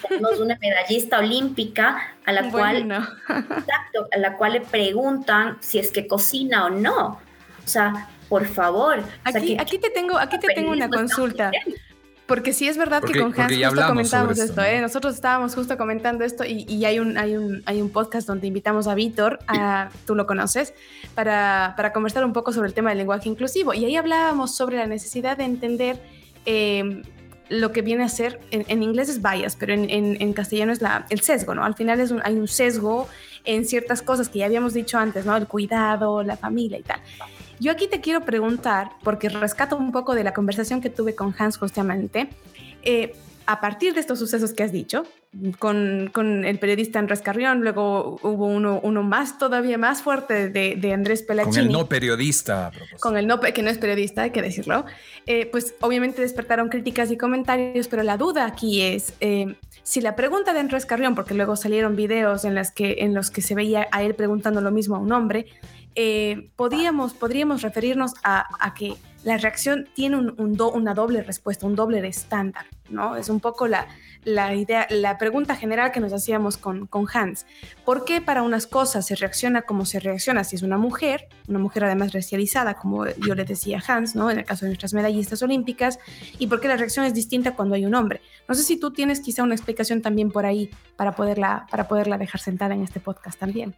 [0.10, 2.92] tenemos una medallista olímpica a la cual,
[3.30, 7.20] a la cual le preguntan si es que cocina o no.
[7.64, 9.04] O sea, por favor.
[9.24, 11.52] Aquí, aquí te tengo, aquí te tengo una consulta.
[12.28, 14.82] Porque sí es verdad que con Hans justo comentábamos esto, ¿eh?
[14.82, 18.88] Nosotros estábamos justo comentando esto y, hay, un, hay, un, hay un podcast donde invitamos
[18.88, 19.40] a Víctor,
[20.06, 20.74] tú lo conoces,
[21.16, 23.74] para, para, conversar un poco sobre el tema del lenguaje inclusivo.
[23.74, 26.02] Y ahí hablábamos sobre la necesidad de entender
[26.46, 27.02] eh,
[27.50, 31.06] lo que viene a ser, en, inglés es bias, pero en, en, castellano es la,
[31.10, 31.64] el sesgo, ¿no?
[31.64, 33.08] Al final es hay un sesgo
[33.48, 35.36] en ciertas cosas que ya habíamos dicho antes, ¿no?
[35.36, 37.00] El cuidado, la familia y tal.
[37.60, 41.34] Yo aquí te quiero preguntar, porque rescato un poco de la conversación que tuve con
[41.38, 42.30] Hans justamente,
[42.84, 43.16] eh,
[43.48, 45.06] a partir de estos sucesos que has dicho,
[45.58, 50.76] con, con, el periodista Andrés Carrión, luego hubo uno, uno más, todavía más fuerte de,
[50.76, 51.56] de Andrés Pelachini.
[51.56, 52.72] Con el no periodista.
[53.00, 54.86] Con el no, que no es periodista, hay que decirlo.
[55.26, 59.56] Eh, pues obviamente despertaron críticas y comentarios, pero la duda aquí es eh,
[59.88, 63.42] si la pregunta de Andrés Carrión, porque luego salieron videos en, que, en los que
[63.42, 65.46] se veía a él preguntando lo mismo a un hombre,
[65.96, 72.06] eh, podríamos, podríamos referirnos a, que la reacción tiene un, una doble respuesta, un doble
[72.06, 73.16] estándar, ¿no?
[73.16, 73.88] Es un poco la,
[74.24, 77.46] la idea, la pregunta general que nos hacíamos con, con, Hans.
[77.86, 81.60] ¿Por qué para unas cosas se reacciona como se reacciona si es una mujer, una
[81.60, 84.30] mujer además racializada, como yo le decía a Hans, ¿no?
[84.30, 86.00] en el caso de nuestras medallistas olímpicas,
[86.40, 88.22] y por qué la reacción es distinta cuando hay un hombre?
[88.48, 92.18] No sé si tú tienes quizá una explicación también por ahí para poderla, para poderla
[92.18, 93.76] dejar sentada en este podcast también.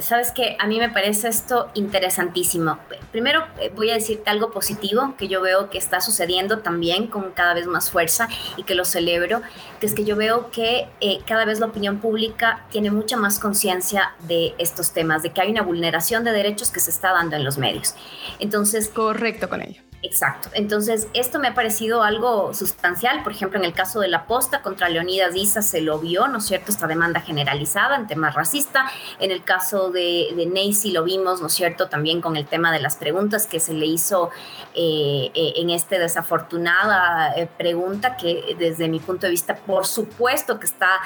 [0.00, 2.78] Sabes que a mí me parece esto interesantísimo.
[3.10, 7.32] Primero eh, voy a decirte algo positivo que yo veo que está sucediendo también con
[7.32, 9.42] cada vez más fuerza y que lo celebro,
[9.80, 14.14] que que yo veo que eh, cada vez la opinión pública tiene mucha más conciencia
[14.26, 17.44] de estos temas, de que hay una vulneración de derechos que se está dando en
[17.44, 17.94] los medios.
[18.38, 18.88] Entonces...
[18.88, 19.82] Correcto con ello.
[20.02, 20.48] Exacto.
[20.52, 23.22] Entonces, esto me ha parecido algo sustancial.
[23.22, 26.38] Por ejemplo, en el caso de la posta contra Leonidas Issa se lo vio, ¿no
[26.38, 28.90] es cierto?, esta demanda generalizada en temas racista.
[29.20, 32.80] En el caso de, de lo vimos, ¿no es cierto?, también con el tema de
[32.80, 34.30] las preguntas que se le hizo
[34.74, 40.58] eh, eh, en esta desafortunada eh, pregunta que desde mi punto de vista, por supuesto
[40.58, 41.00] que está...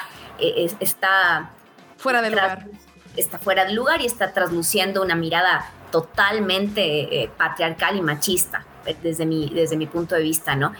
[0.79, 1.51] está
[1.97, 2.65] fuera de lugar.
[3.15, 8.66] Está fuera de lugar y está trasluciendo una mirada totalmente patriarcal y machista
[9.01, 10.73] desde mi, desde mi punto de vista, ¿no?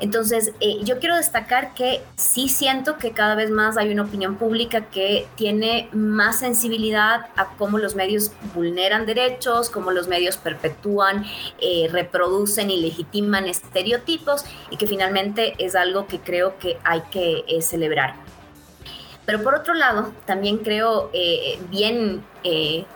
[0.00, 4.36] Entonces, eh, yo quiero destacar que sí siento que cada vez más hay una opinión
[4.36, 11.24] pública que tiene más sensibilidad a cómo los medios vulneran derechos, cómo los medios perpetúan,
[11.60, 17.44] eh, reproducen y legitiman estereotipos y que finalmente es algo que creo que hay que
[17.46, 18.14] eh, celebrar.
[19.24, 21.10] Pero por otro lado, también creo
[21.70, 22.22] bien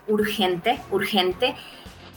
[0.08, 1.54] urgente, urgente,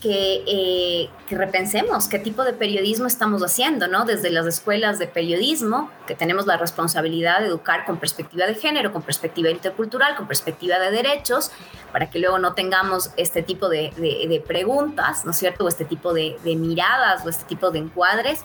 [0.04, 4.06] eh, que, repensemos qué tipo de periodismo estamos haciendo, ¿no?
[4.06, 8.92] Desde las escuelas de periodismo, que tenemos la responsabilidad de educar con perspectiva de género,
[8.92, 11.52] con perspectiva intercultural, con perspectiva de derechos,
[11.92, 15.66] para que luego no tengamos este tipo de, preguntas, ¿no es cierto?
[15.66, 18.42] O este tipo de, miradas o este tipo de encuadres.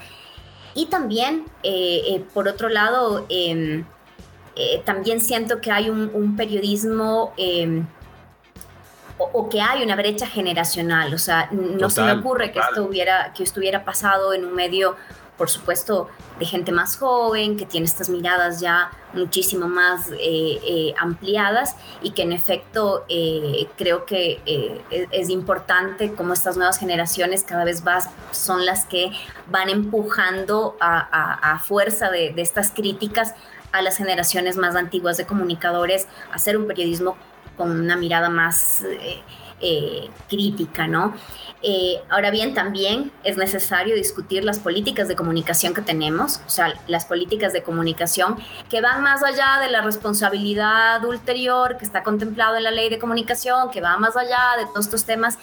[0.74, 3.84] Y también, eh, eh, por otro lado, em,
[4.84, 7.34] también siento que hay un, un periodismo
[9.18, 11.12] em, o, que hay una brecha generacional.
[11.14, 14.96] O sea, no se me ocurre que esto hubiera, que estuviera pasado en un medio,
[15.36, 16.08] por supuesto,
[16.38, 22.10] de gente más joven, que tiene estas miradas ya muchísimo más eh, eh, ampliadas y
[22.10, 24.40] que en efecto eh, creo que
[25.10, 29.10] es, importante como estas nuevas generaciones cada vez más son las que
[29.50, 33.34] van empujando a, fuerza de, de estas críticas
[33.72, 37.16] a las generaciones más antiguas de comunicadores a hacer un periodismo
[37.56, 39.22] con una mirada más eh,
[39.60, 41.14] eh, crítica, ¿no?
[41.62, 46.74] Eh, ahora bien, también es necesario discutir las políticas de comunicación que tenemos, o sea,
[46.86, 48.36] las políticas de comunicación
[48.68, 52.98] que van más allá de la responsabilidad ulterior que está contemplado en la ley de
[52.98, 55.38] comunicación, que va más allá de todos estos temas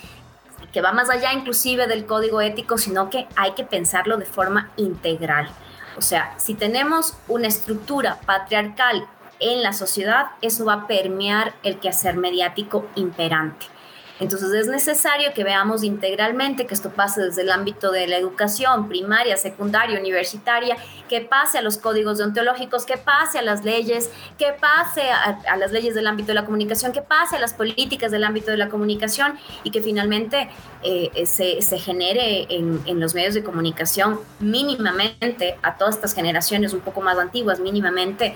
[0.72, 4.72] que va más allá inclusive del código ético, sino que hay que pensarlo de forma
[4.78, 5.50] integral.
[5.98, 9.08] O sea, si tenemos una estructura patriarcal
[9.44, 13.68] en la sociedad, eso va a permear el quehacer mediático imperante.
[14.20, 18.88] Entonces es necesario que veamos integralmente que esto pase desde el ámbito de la educación
[18.88, 20.78] primaria, secundaria, universitaria,
[21.10, 25.72] que pase a los códigos deontológicos, que pase a las leyes, que pase a, las
[25.72, 28.70] leyes del ámbito de la comunicación, que pase a las políticas del ámbito de la
[28.70, 30.50] comunicación y que finalmente
[30.84, 36.72] eh, se, se, genere en, en los medios de comunicación mínimamente a todas estas generaciones
[36.74, 38.36] un poco más antiguas, mínimamente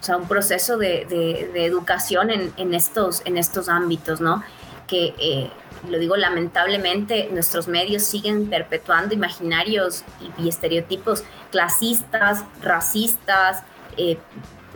[0.00, 1.06] o sea, un proceso de,
[1.52, 4.42] de, educación en, en, estos, en estos ámbitos, ¿no?
[4.86, 5.50] Que, eh,
[5.88, 10.04] lo digo lamentablemente, nuestros medios siguen perpetuando imaginarios
[10.38, 13.62] y, estereotipos clasistas, racistas,
[13.96, 14.18] eh,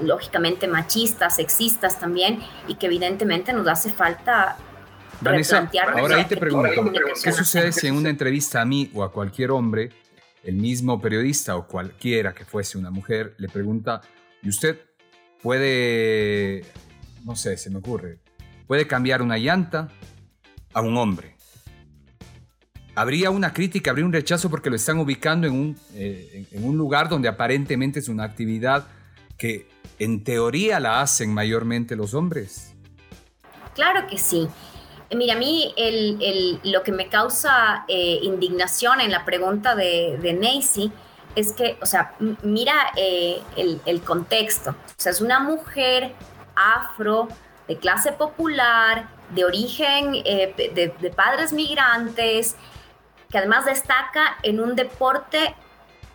[0.01, 4.57] lógicamente machistas, sexistas también, y que evidentemente nos hace falta
[5.21, 6.69] Vanessa, ahora ahí te pregunto,
[7.23, 9.91] ¿qué sucede si en una entrevista a mí o a cualquier hombre
[10.43, 14.01] el mismo periodista o cualquiera que fuese una mujer le pregunta,
[14.43, 14.81] ¿y usted
[15.43, 16.65] puede,
[17.25, 18.19] no sé, se me ocurre,
[18.67, 19.89] puede cambiar una llanta
[20.73, 21.37] a un hombre?
[22.95, 26.77] Habría una crítica, habría un rechazo porque lo están ubicando en un, eh, en un
[26.77, 28.87] lugar donde aparentemente es una actividad
[29.39, 29.67] que
[29.99, 32.75] en teoría la hacen mayormente los hombres.
[33.75, 34.47] Claro que sí.
[35.15, 35.75] Mira, a mí
[36.65, 40.35] lo que me causa eh, indignación en la pregunta de, de
[41.35, 44.71] es que, o sea, mira eh, el, contexto.
[44.71, 46.15] O sea, es una mujer
[46.55, 47.29] afro,
[47.69, 52.57] de clase popular, de origen, eh, de, padres migrantes,
[53.31, 55.55] que además destaca en un deporte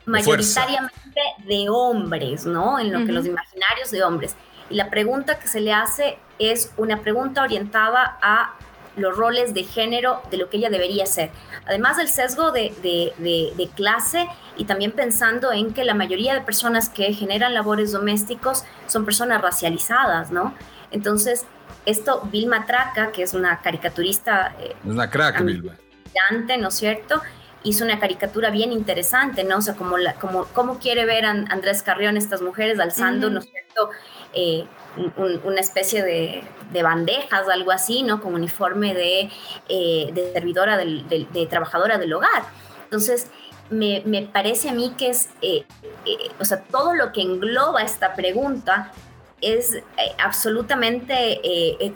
[0.06, 2.80] mayoritariamente de hombres, ¿no?
[2.80, 4.36] En lo que los imaginarios de hombres.
[4.70, 8.54] Y la pregunta que se le hace es una pregunta orientada a
[8.98, 11.30] los roles de género de lo que ella debería ser.
[11.66, 14.28] Además del sesgo de, de, clase
[14.58, 19.42] y también pensando en que la mayoría de personas que generan labores domésticos son personas
[19.42, 20.54] racializadas, ¿no?
[20.92, 21.46] Entonces,
[21.86, 24.56] esto, Vilma Traca, que es una caricaturista...
[24.60, 25.76] Eh, una crack, Vilma.
[26.60, 27.22] ¿no es cierto?
[27.64, 29.58] Hizo una caricatura bien interesante, ¿no?
[29.58, 33.40] O sea, como, la, como cómo quiere ver a Andrés Carrión estas mujeres alzando, ¿no
[33.40, 33.90] es cierto?
[34.34, 34.66] Eh,
[35.44, 38.22] una especie de, de, bandejas, algo así, ¿no?
[38.22, 39.30] Con uniforme de,
[39.70, 42.44] eh, servidora, de, trabajadora del hogar.
[42.86, 43.28] Entonces,
[43.70, 45.66] me, parece a mí que es, eh,
[46.06, 48.92] eh, o sea, todo lo que engloba esta pregunta
[49.40, 49.84] es
[50.18, 51.40] absolutamente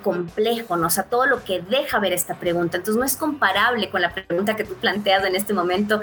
[0.03, 0.87] complejo, ¿no?
[0.87, 2.77] O sea, todo lo que deja ver esta pregunta.
[2.77, 6.01] Entonces, no es comparable con la pregunta que tú planteas en este momento,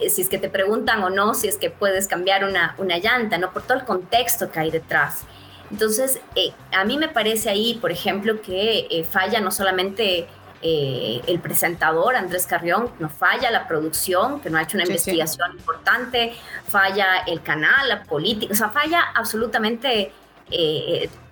[0.00, 3.52] si es que te preguntan o no, si es que puedes cambiar una llanta, ¿no?
[3.52, 5.26] Por todo el contexto que hay detrás.
[5.70, 10.26] Entonces, eh, a mí me parece ahí, por ejemplo, que eh, falla no solamente
[10.62, 15.52] eh, el presentador Andrés Carrión, no falla la producción, que no ha hecho una investigación
[15.52, 16.34] importante,
[16.66, 20.12] falla el canal, la política, o sea, falla absolutamente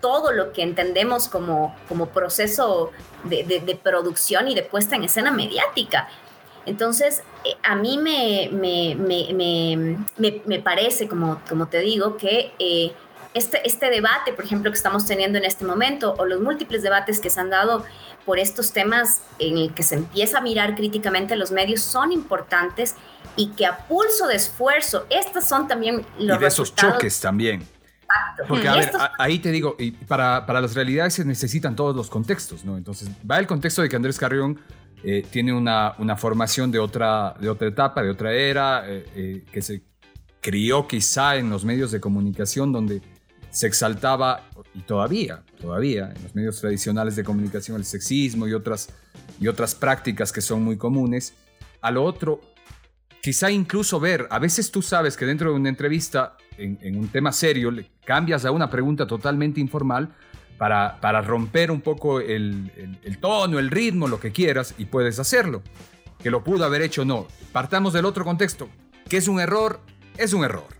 [0.00, 2.92] todo lo que entendemos como, como proceso
[3.24, 6.08] de, producción y de puesta en escena mediática.
[6.66, 7.24] Entonces,
[7.64, 9.98] a mí me, me, me,
[10.46, 12.52] me, parece, como, como te digo, que
[13.34, 17.20] este, este debate, por ejemplo, que estamos teniendo en este momento, o los múltiples debates
[17.20, 17.84] que se han dado
[18.24, 22.94] por estos temas en el que se empieza a mirar críticamente los medios, son importantes
[23.36, 27.62] y que a pulso de esfuerzo, estos son también los Y de esos choques también.
[27.62, 28.44] Exacto.
[28.48, 32.08] Porque, a ver, ahí te digo, y para, para, las realidades se necesitan todos los
[32.08, 32.76] contextos, ¿no?
[32.76, 34.60] Entonces, va el contexto de que Andrés Carrión
[35.04, 39.44] eh, tiene una, una, formación de otra, de otra etapa, de otra era, eh, eh,
[39.52, 39.82] que se
[40.40, 43.00] crió quizá en los medios de comunicación donde
[43.58, 48.88] se exaltaba, y todavía, todavía, en los medios tradicionales de comunicación, el sexismo y otras,
[49.40, 51.34] y otras prácticas que son muy comunes.
[51.80, 52.40] A lo otro,
[53.20, 57.32] quizá incluso ver, a veces tú sabes que dentro de una entrevista, en, un tema
[57.32, 57.72] serio,
[58.04, 60.14] cambias a una pregunta totalmente informal
[60.56, 62.70] para, para romper un poco el,
[63.02, 65.64] el tono, el ritmo, lo que quieras, y puedes hacerlo.
[66.22, 67.26] Que lo pudo haber hecho, no.
[67.50, 68.68] Partamos del otro contexto.
[69.08, 69.80] Que es un error,
[70.16, 70.77] es un error.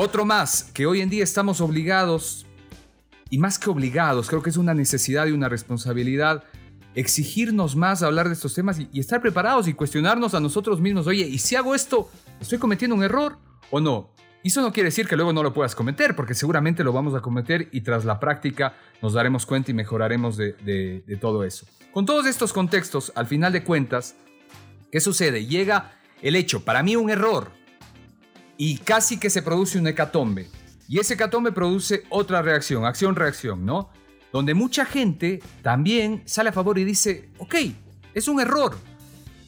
[0.00, 2.46] Otro más, que hoy en día estamos obligados,
[3.30, 6.44] y más que obligados, creo que es una necesidad y una responsabilidad,
[6.94, 11.26] exigirnos más hablar de estos temas y, estar preparados y cuestionarnos a nosotros mismos, oye,
[11.26, 12.08] ¿y si hago esto,
[12.40, 13.38] estoy cometiendo un error
[13.72, 14.12] o no?
[14.44, 17.20] Eso no quiere decir que luego no lo puedas cometer, porque seguramente lo vamos a
[17.20, 20.52] cometer y tras la práctica nos daremos cuenta y mejoraremos de,
[21.04, 21.66] de todo eso.
[21.92, 24.14] Con todos estos contextos, al final de cuentas,
[24.92, 25.46] ¿qué sucede?
[25.46, 27.57] Llega el hecho, para mí un error,
[28.58, 30.50] y casi que se produce un hecatombe.
[30.88, 33.90] Y ese hecatombe produce otra reacción, acción-reacción, ¿no?
[34.32, 37.54] Donde mucha gente también sale a favor y dice, ok,
[38.12, 38.76] es un error,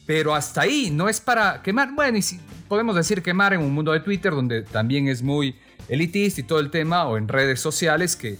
[0.07, 1.93] pero hasta ahí no es para quemar.
[1.93, 5.55] Bueno, y si podemos decir quemar en un mundo de Twitter donde también es muy
[5.89, 8.39] elitista y todo el tema, o en redes sociales que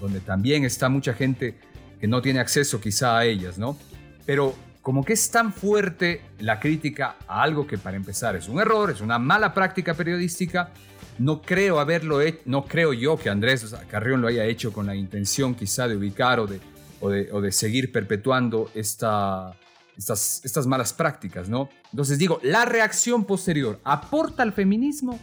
[0.00, 1.58] donde también está mucha gente
[2.00, 3.78] que no tiene acceso quizá a ellas, ¿no?
[4.24, 4.54] Pero
[4.86, 8.88] como que es tan fuerte la crítica a algo que para empezar es un error,
[8.88, 10.70] es una mala práctica periodística.
[11.18, 14.94] No creo haberlo hecho, no creo yo que Andrés Carrión lo haya hecho con la
[14.94, 16.60] intención quizá de ubicar o de,
[17.00, 19.58] o de, seguir perpetuando esta,
[19.96, 21.68] estas, estas malas prácticas, ¿no?
[21.90, 25.18] Entonces digo, la reacción posterior, ¿aporta al feminismo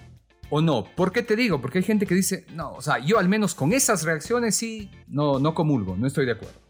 [0.50, 0.84] o no?
[0.94, 1.62] ¿Por qué te digo?
[1.62, 4.92] Porque hay gente que dice, no, o sea, yo al menos con esas reacciones sí,
[5.08, 6.63] no, no comulgo, no estoy de acuerdo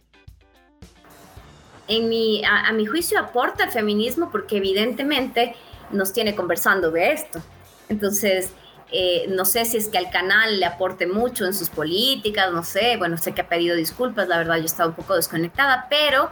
[1.98, 5.56] en mi, a, mi juicio aporta el feminismo porque evidentemente
[5.92, 7.42] nos tiene conversando de esto.
[7.90, 8.54] Entonces,
[8.92, 12.64] eh, no sé si es que al canal le aporte mucho en sus políticas, no
[12.64, 16.30] sé, bueno, sé que ha pedido disculpas, la verdad yo estaba un poco desconectada, pero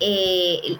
[0.00, 0.78] eh,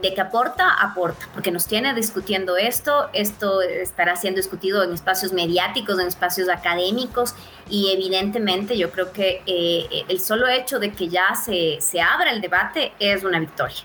[0.00, 5.32] de que aporta, aporta, porque nos tiene discutiendo esto, esto estará siendo discutido en espacios
[5.32, 7.34] mediáticos, en espacios académicos
[7.68, 12.30] y evidentemente yo creo que eh, el solo hecho de que ya se, se, abra
[12.30, 13.78] el debate es una victoria.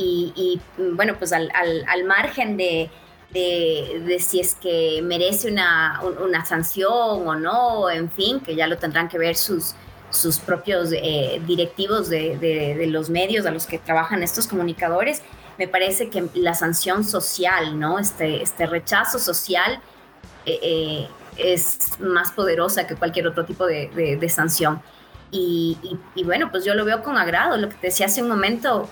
[0.00, 2.88] Y, bueno, pues al, al, margen de,
[3.30, 8.68] de, de, si es que merece una, una sanción o no, en fin, que ya
[8.68, 9.74] lo tendrán que ver sus,
[10.10, 15.22] sus propios eh, directivos de, los medios a los que trabajan estos comunicadores,
[15.58, 17.98] me parece que la sanción social, ¿no?
[17.98, 19.80] Este, este rechazo social
[20.46, 24.80] eh, eh, es más poderosa que cualquier otro tipo de, sanción.
[25.30, 25.76] Y,
[26.24, 27.56] bueno, pues yo lo veo con agrado.
[27.58, 28.88] Lo que te decía hace un momento,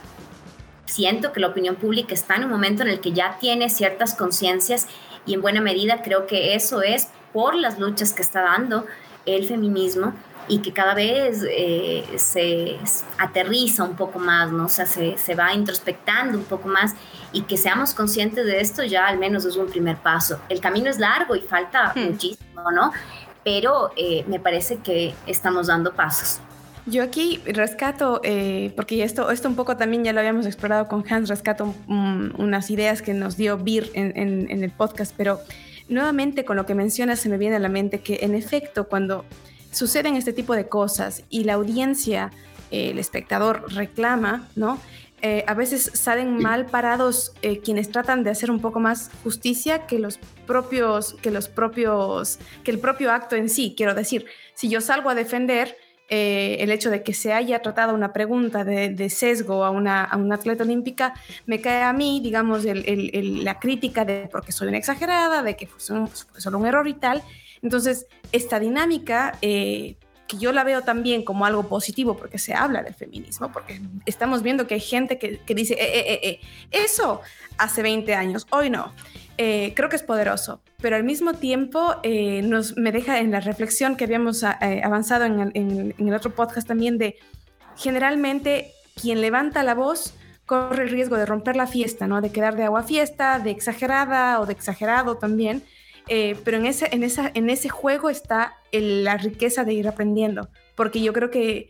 [0.84, 4.14] siento que la opinión pública está en un momento en el que ya tiene ciertas
[4.14, 4.86] conciencias
[5.24, 8.86] y en buena medida creo que eso es por las luchas que está dando
[9.24, 10.14] el feminismo
[10.48, 12.76] y que cada vez eh, se
[13.18, 14.66] aterriza un poco más, ¿no?
[14.66, 16.94] O sea, se, se, va introspectando un poco más
[17.32, 20.40] y que seamos conscientes de esto ya al menos es un primer paso.
[20.48, 22.00] El camino es largo y falta hmm.
[22.00, 22.92] muchísimo, ¿no?
[23.44, 26.40] Pero eh, me parece que estamos dando pasos.
[26.86, 31.04] Yo aquí rescato, eh, porque esto, esto un poco también ya lo habíamos explorado con
[31.08, 35.40] Hans, rescato unas ideas que nos dio Bir en, en, en el podcast, pero
[35.88, 39.24] nuevamente con lo que mencionas se me viene a la mente que en efecto cuando
[39.76, 42.32] suceden este tipo de cosas y la audiencia,
[42.70, 44.80] eh, el espectador reclama, ¿no?
[45.22, 49.86] Eh, a veces salen mal parados eh, quienes tratan de hacer un poco más justicia
[49.86, 53.74] que los propios, que los propios, que el propio acto en sí.
[53.76, 55.76] Quiero decir, si yo salgo a defender
[56.08, 60.36] el hecho de que se haya tratado una pregunta de, sesgo a una, a una,
[60.36, 61.14] atleta olímpica,
[61.46, 65.80] me cae a mí, digamos, la crítica de porque soy una exagerada, de que fue,
[65.80, 67.24] fue solo un error y tal,
[67.62, 69.96] entonces, esta dinámica, eh,
[70.26, 74.42] que yo la veo también como algo positivo porque se habla del feminismo, porque estamos
[74.42, 76.40] viendo que hay gente que, dice, eh, eh,
[76.72, 77.20] eso
[77.58, 78.92] hace 20 años, hoy no.
[79.36, 81.96] creo que es poderoso, pero al mismo tiempo
[82.42, 87.16] nos, me deja en la reflexión que habíamos avanzado en el, otro podcast también de
[87.76, 90.14] generalmente quien levanta la voz
[90.46, 92.20] corre el riesgo de romper la fiesta, ¿no?
[92.20, 95.62] De quedar de agua fiesta, de exagerada o de exagerado también.
[96.08, 101.68] Eh, pero en ese, juego está la riqueza de ir aprendiendo, porque yo creo que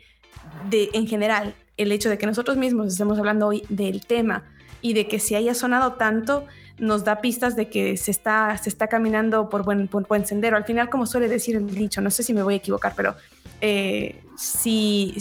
[0.70, 4.44] en general el hecho de que nosotros mismos estemos hablando hoy del tema
[4.82, 6.46] y de que se haya sonado tanto
[6.78, 8.58] nos da pistas de que se está,
[8.90, 10.58] caminando por buen, buen sendero.
[10.58, 13.16] Al final, como suele decir el dicho, no sé si me voy a equivocar, pero
[13.62, 15.14] eh, si,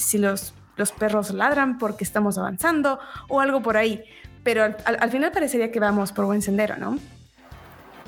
[0.76, 3.00] los perros ladran porque estamos avanzando
[3.30, 4.04] o algo por ahí,
[4.44, 7.00] pero al, al final parecería que vamos por buen sendero, ¿no?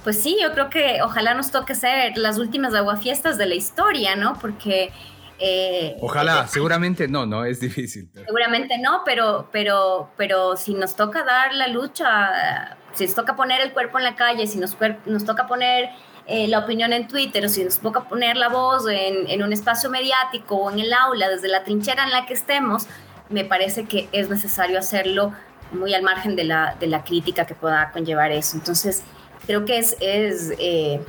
[0.03, 4.15] Pues sí, yo creo que ojalá nos toque ser las últimas aguafiestas de la historia,
[4.15, 4.37] ¿no?
[4.39, 4.91] Porque...
[5.39, 8.09] Eh, ojalá, eh, seguramente no, no, es difícil.
[8.13, 13.61] Seguramente no, pero, pero, pero si nos toca dar la lucha, si nos toca poner
[13.61, 14.75] el cuerpo en la calle, si nos,
[15.05, 15.89] nos toca poner
[16.25, 19.53] eh, la opinión en Twitter o si nos toca poner la voz en, en un
[19.53, 22.87] espacio mediático o en el aula, desde la trinchera en la que estemos,
[23.29, 25.33] me parece que es necesario hacerlo
[25.71, 28.57] muy al margen de la, de la crítica que pueda conllevar eso.
[28.57, 29.03] Entonces,
[29.47, 30.99] creo que es, es eh,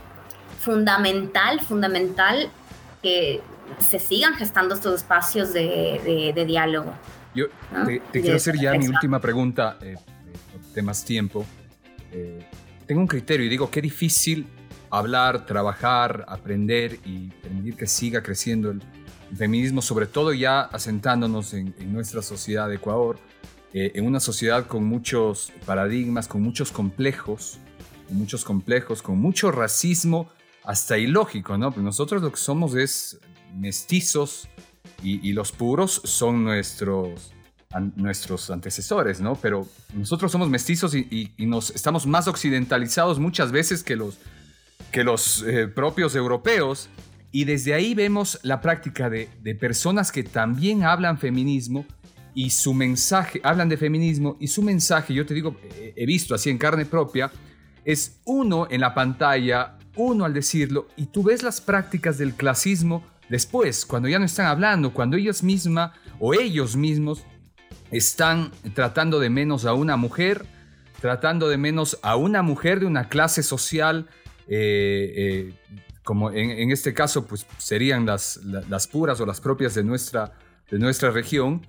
[0.60, 2.48] fundamental, fundamental
[3.02, 3.42] que
[3.80, 6.94] se sigan gestando estos espacios de, de, diálogo.
[7.34, 7.46] Yo
[7.84, 9.96] te, quiero hacer ya mi última pregunta, eh,
[10.74, 11.44] de más tiempo.
[12.12, 12.46] Eh,
[12.86, 14.46] tengo un criterio y digo, qué difícil
[14.88, 18.80] hablar, trabajar, aprender y permitir que siga creciendo el,
[19.36, 23.18] feminismo, sobre todo ya asentándonos en, en nuestra sociedad de Ecuador,
[23.74, 27.60] en una sociedad con muchos paradigmas, con muchos complejos,
[28.08, 30.30] con muchos complejos, con mucho racismo,
[30.64, 31.70] hasta ilógico, ¿no?
[31.70, 33.20] Pues nosotros lo que somos es
[33.54, 34.48] mestizos
[35.02, 37.32] y, los puros son nuestros,
[37.96, 39.36] nuestros antecesores, ¿no?
[39.36, 44.18] Pero nosotros somos mestizos y, nos estamos más occidentalizados muchas veces que los,
[44.90, 46.88] que los eh, propios europeos.
[47.30, 51.84] Y desde ahí vemos la práctica de, de, personas que también hablan feminismo
[52.34, 55.56] y su mensaje, hablan de feminismo y su mensaje, yo te digo,
[55.94, 57.30] he visto así en carne propia,
[57.88, 63.02] es uno en la pantalla, uno al decirlo, y tú ves las prácticas del clasismo
[63.30, 67.24] después, cuando ya no están hablando, cuando ellos misma o ellos mismos
[67.90, 70.44] están tratando de menos a una mujer,
[71.00, 74.06] tratando de menos a una mujer de una clase social,
[74.48, 75.54] eh, eh,
[76.04, 80.34] como en, este caso pues serían las, las, puras o las propias de nuestra,
[80.70, 81.66] de nuestra región,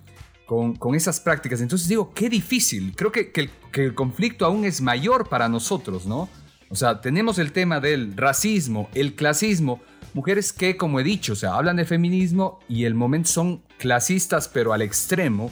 [0.49, 1.61] con, esas prácticas.
[1.61, 2.93] Entonces digo, qué difícil.
[2.95, 6.27] Creo que, que, el, conflicto aún es mayor para nosotros, ¿no?
[6.69, 9.79] O sea, tenemos el tema del racismo, el clasismo,
[10.15, 14.47] mujeres que, como he dicho, o sea, hablan de feminismo y el momento son clasistas,
[14.47, 15.51] pero al extremo.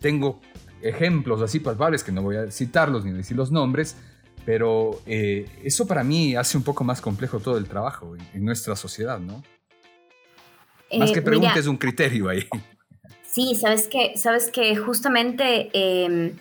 [0.00, 0.40] Tengo
[0.80, 3.96] ejemplos así palpables, que no voy a citarlos ni decir los nombres,
[4.46, 8.76] pero eh, eso para mí hace un poco más complejo todo el trabajo en, nuestra
[8.76, 9.42] sociedad, ¿no?
[10.98, 12.48] más que preguntes un criterio ahí.
[13.38, 16.36] Sí, sabes que, sabes que justamente em,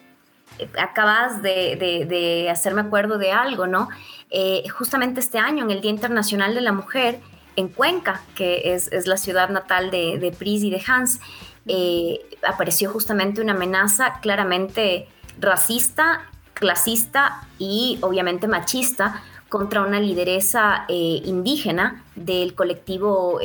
[0.80, 3.88] acabas de, hacerme acuerdo de algo, ¿no?
[4.32, 7.20] Eh, justamente este año, en el Día Internacional de la Mujer,
[7.56, 11.20] en Cuenca, que es, la ciudad natal de, Pris y de Hans,
[11.68, 15.08] eh, apareció justamente una amenaza claramente
[15.40, 16.24] racista,
[16.56, 23.40] clasista y obviamente machista contra una lideresa eh, indígena del colectivo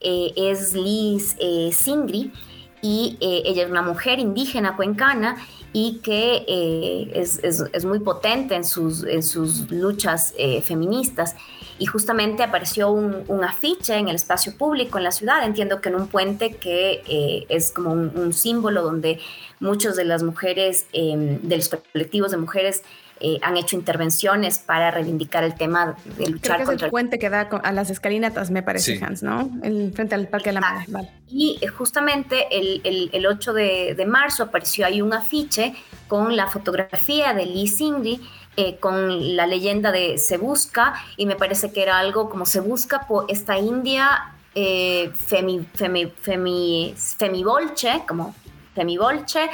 [0.00, 1.36] eh, es Liz
[1.72, 2.32] Singri
[2.80, 5.36] y ella es una mujer indígena cuencana
[5.72, 11.34] y que es, muy potente en sus, en sus luchas feministas.
[11.78, 15.94] Y justamente apareció un, afiche en el espacio público en la ciudad, entiendo que en
[15.94, 19.20] un puente que eh, es como un, símbolo donde
[19.60, 22.82] muchas de las mujeres, em, de los colectivos de mujeres,
[23.20, 27.48] eh, han hecho intervenciones para reivindicar el tema de luchar contra el puente que da
[27.62, 29.50] a las escalinatas, me parece, Hans, ¿no?
[29.62, 31.08] El, frente al Parque de la Madre.
[31.28, 35.74] Y eh, justamente el, el, 8 de, de, marzo apareció ahí un afiche
[36.06, 38.20] con la fotografía de Lee Singri
[38.60, 42.58] eh, con la leyenda de Se Busca, y me parece que era algo como Se
[42.58, 48.34] Busca por esta India eh, femi, femi, femi, femibolche, como
[48.74, 49.48] femibolche,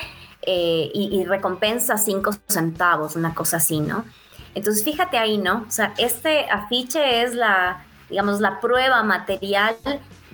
[0.47, 4.05] eh, y, recompensa cinco centavos, una cosa así, ¿no?
[4.55, 5.65] Entonces fíjate ahí, ¿no?
[5.69, 9.77] O sea, este afiche es la, digamos, la prueba material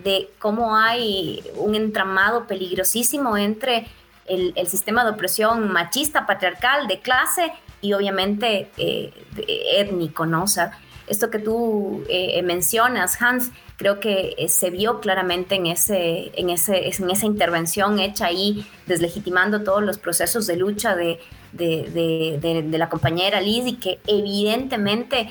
[0.03, 3.87] de cómo hay un entramado peligrosísimo entre
[4.27, 9.12] el, sistema de opresión machista, patriarcal, de clase y obviamente eh,
[9.77, 10.45] étnico, ¿no?
[10.45, 13.51] O sea, esto que tú eh, mencionas, Hans,
[13.81, 18.66] creo que eh, se vio claramente en, ese, en, ese, en esa intervención hecha ahí,
[18.86, 21.19] deslegitimando todos los procesos de lucha de,
[21.52, 25.31] de, de, la compañera Liz y que evidentemente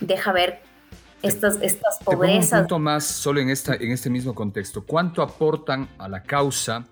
[0.00, 0.60] deja ver
[1.22, 2.52] estas, estas pobrezas.
[2.52, 4.84] un punto más solo en, esta, en este mismo contexto.
[4.84, 6.86] ¿Cuánto aportan a la causa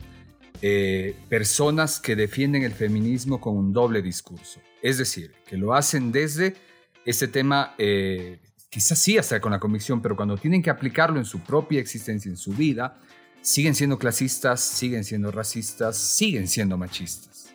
[0.60, 4.60] eh, personas que defienden el feminismo con un doble discurso.
[4.82, 6.56] Es decir, que lo hacen desde
[7.04, 11.24] ese tema, eh, quizás sí hasta con la convicción, pero cuando tienen que aplicarlo en
[11.24, 12.98] su propia existencia, en su vida,
[13.40, 17.54] siguen siendo clasistas, siguen siendo racistas, siguen siendo machistas.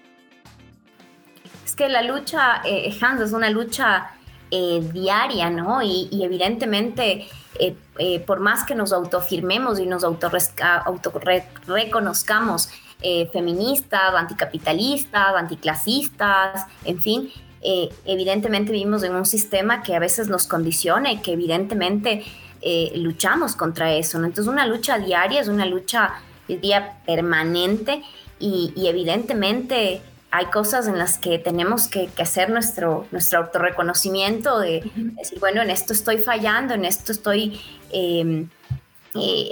[1.65, 4.11] Es que la lucha, eh, Hans, es una lucha
[4.51, 5.81] diaria, ¿no?
[5.81, 7.27] Y, evidentemente,
[8.27, 12.69] por más que nos autoafirmemos y nos autorreconozcamos
[13.05, 17.29] eh, feministas, anticapitalistas, anticlasistas, en fin,
[17.63, 22.25] eh, evidentemente vivimos en un sistema que a veces nos condiciona y que evidentemente
[22.61, 24.19] eh, luchamos contra eso.
[24.19, 24.25] ¿no?
[24.25, 26.13] Entonces una lucha diaria es una lucha,
[26.47, 28.03] día permanente
[28.37, 35.39] y, evidentemente hay cosas en las que tenemos que, hacer nuestro, nuestro autorreconocimiento de decir,
[35.39, 37.59] bueno, en esto estoy fallando, en esto estoy...
[37.91, 38.49] Em,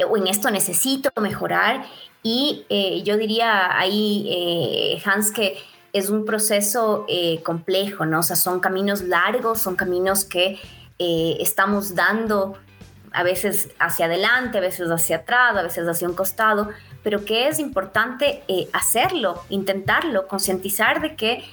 [0.10, 1.86] o en esto necesito mejorar
[2.24, 5.58] y eh, yo diría ahí, eh, Hans, que
[5.94, 8.20] es un proceso eh, complejo, ¿no?
[8.20, 10.60] O sea, son caminos largos, son caminos que
[11.04, 12.56] estamos dando
[13.12, 16.70] a veces hacia adelante, a veces hacia atrás, a veces hacia un costado,
[17.02, 21.44] pero que es importante hacerlo, intentarlo, concientizar de que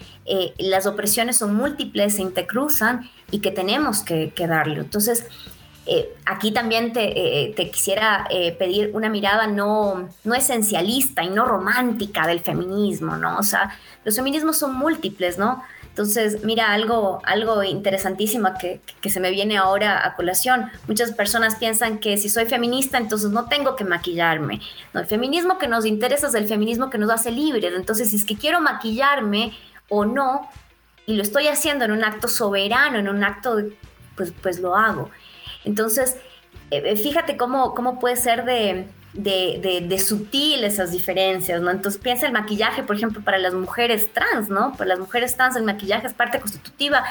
[0.59, 4.83] las opresiones son múltiples, se intercruzan y que tenemos que, que darlo.
[4.83, 5.27] Entonces,
[5.91, 11.47] eh, aquí también te, eh, quisiera eh, pedir una mirada no, no esencialista y no
[11.47, 13.39] romántica del feminismo, ¿no?
[13.39, 13.75] O sea,
[14.05, 15.65] los feminismos son múltiples, ¿no?
[15.89, 20.71] Entonces, mira, algo, algo interesantísimo que, que, se me viene ahora a colación.
[20.87, 24.61] Muchas personas piensan que si soy feminista, entonces no tengo que maquillarme.
[24.93, 27.73] No, el feminismo que nos interesa es el feminismo que nos hace libres.
[27.75, 29.57] Entonces, si es que quiero maquillarme
[29.89, 30.51] o no,
[31.07, 33.57] y lo estoy haciendo en un acto soberano, en un acto,
[34.15, 35.11] pues, pues lo hago.
[35.65, 36.17] Entonces,
[36.71, 41.71] eh, eh, fíjate cómo, cómo puede ser de, de, sutil esas diferencias, ¿no?
[41.71, 44.73] Entonces piensa el maquillaje, por ejemplo, para las mujeres trans, ¿no?
[44.73, 47.05] Para las mujeres trans el maquillaje es parte constitutiva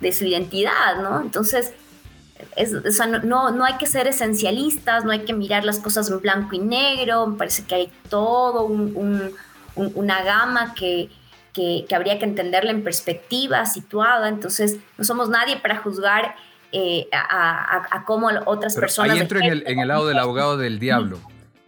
[0.00, 1.20] de su identidad, ¿no?
[1.20, 1.72] Entonces,
[3.24, 6.60] no, no, hay que ser esencialistas, no hay que mirar las cosas en blanco y
[6.60, 8.64] negro, me parece que hay todo
[9.74, 11.08] una gama que,
[11.52, 16.36] que, que habría que entenderla en perspectiva, situada, entonces no somos nadie para juzgar
[16.72, 19.12] eh, a, cómo otras personas...
[19.12, 21.18] Ahí entro en el, en el, lado del abogado del diablo.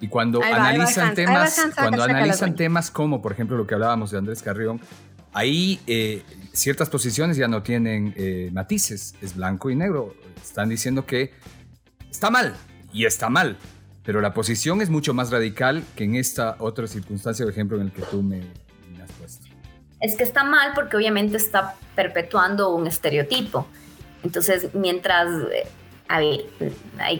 [0.01, 4.43] Y cuando analizan temas, cuando analizan temas como, por ejemplo, lo que hablábamos de Andrés
[4.43, 4.81] Carrión,
[5.33, 6.23] ahí eh,
[6.53, 10.15] ciertas posiciones ya no tienen eh, matices, es blanco y negro.
[10.43, 11.33] Están diciendo que
[12.11, 12.55] está mal
[12.93, 13.59] y está mal,
[14.03, 17.85] pero la posición es mucho más radical que en esta otra circunstancia, por ejemplo, en
[17.85, 18.41] el que tú me,
[19.03, 19.47] has puesto.
[20.01, 23.67] Es que está mal porque obviamente está perpetuando un estereotipo.
[24.23, 25.67] Entonces, mientras eh,
[26.11, 26.45] a ver,
[26.99, 27.19] hay,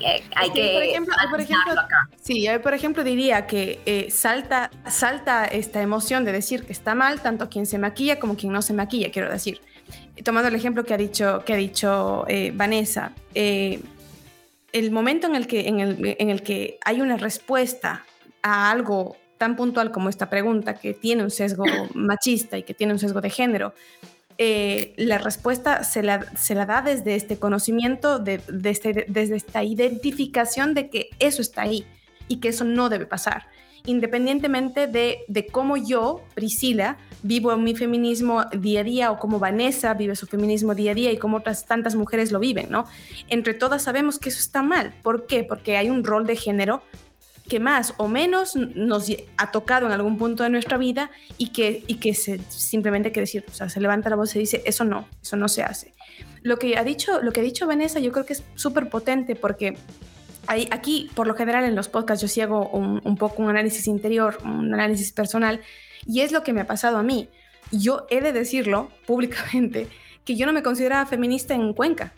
[0.53, 1.75] que, por ejemplo, por ejemplo
[2.21, 6.97] sí, yo por ejemplo diría que eh, salta, salta esta emoción de decir que está
[6.97, 9.61] mal tanto quien se maquilla como quien no se maquilla, quiero decir.
[10.25, 13.81] Tomando el ejemplo que ha dicho, que ha dicho eh, Vanessa, eh,
[14.73, 18.05] el momento en el, que, en, el, en el que hay una respuesta
[18.43, 21.65] a algo tan puntual como esta pregunta, que tiene un sesgo
[21.95, 23.73] machista y que tiene un sesgo de género,
[24.43, 29.65] eh, la respuesta se la, se la, da desde este conocimiento, de, este, desde esta
[29.65, 31.85] identificación de que eso está ahí
[32.27, 33.49] y que eso no debe pasar,
[33.85, 39.93] independientemente de, de cómo yo, Priscila, vivo mi feminismo día a día o cómo Vanessa
[39.93, 42.87] vive su feminismo día a día y cómo otras tantas mujeres lo viven, ¿no?
[43.29, 44.95] Entre todas sabemos que eso está mal.
[45.03, 45.45] ¿Por qué?
[45.45, 46.83] Porque hay un rol de género
[47.51, 51.83] que más o menos nos ha tocado en algún punto de nuestra vida y que,
[51.89, 54.85] y que simplemente hay que decir, o sea, se levanta la voz y dice, eso
[54.85, 55.93] no, eso no se hace.
[56.43, 59.35] Lo que ha dicho, lo que ha dicho Vanessa yo creo que es súper potente
[59.35, 59.77] porque
[60.47, 63.51] hay, aquí, por lo general en los podcasts, yo sí hago un, un, poco un
[63.51, 65.61] análisis interior, un análisis personal
[66.07, 67.29] y es lo que me ha pasado a mí.
[67.73, 69.89] Yo he de decirlo públicamente
[70.25, 72.13] que yo no me consideraba feminista en Cuenca.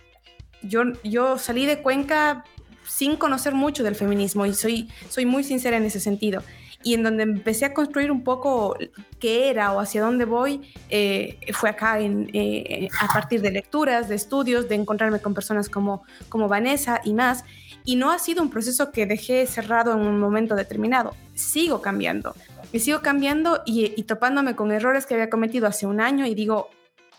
[0.61, 2.45] Yo, yo salí de Cuenca
[2.87, 6.43] sin conocer mucho del feminismo y soy, soy muy sincera en ese sentido.
[6.85, 8.77] Y en donde empecé a construir un poco
[9.21, 10.61] qué era o hacia dónde voy,
[10.91, 15.69] eh, fue acá en, eh, a partir de lecturas, de estudios, de encontrarme con personas
[15.69, 17.45] como, como Vanessa y más.
[17.85, 21.15] Y no ha sido un proceso que dejé cerrado en un momento determinado.
[21.35, 22.35] Sigo cambiando.
[22.73, 26.35] Y sigo cambiando y, y topándome con errores que había cometido hace un año y
[26.35, 26.69] digo,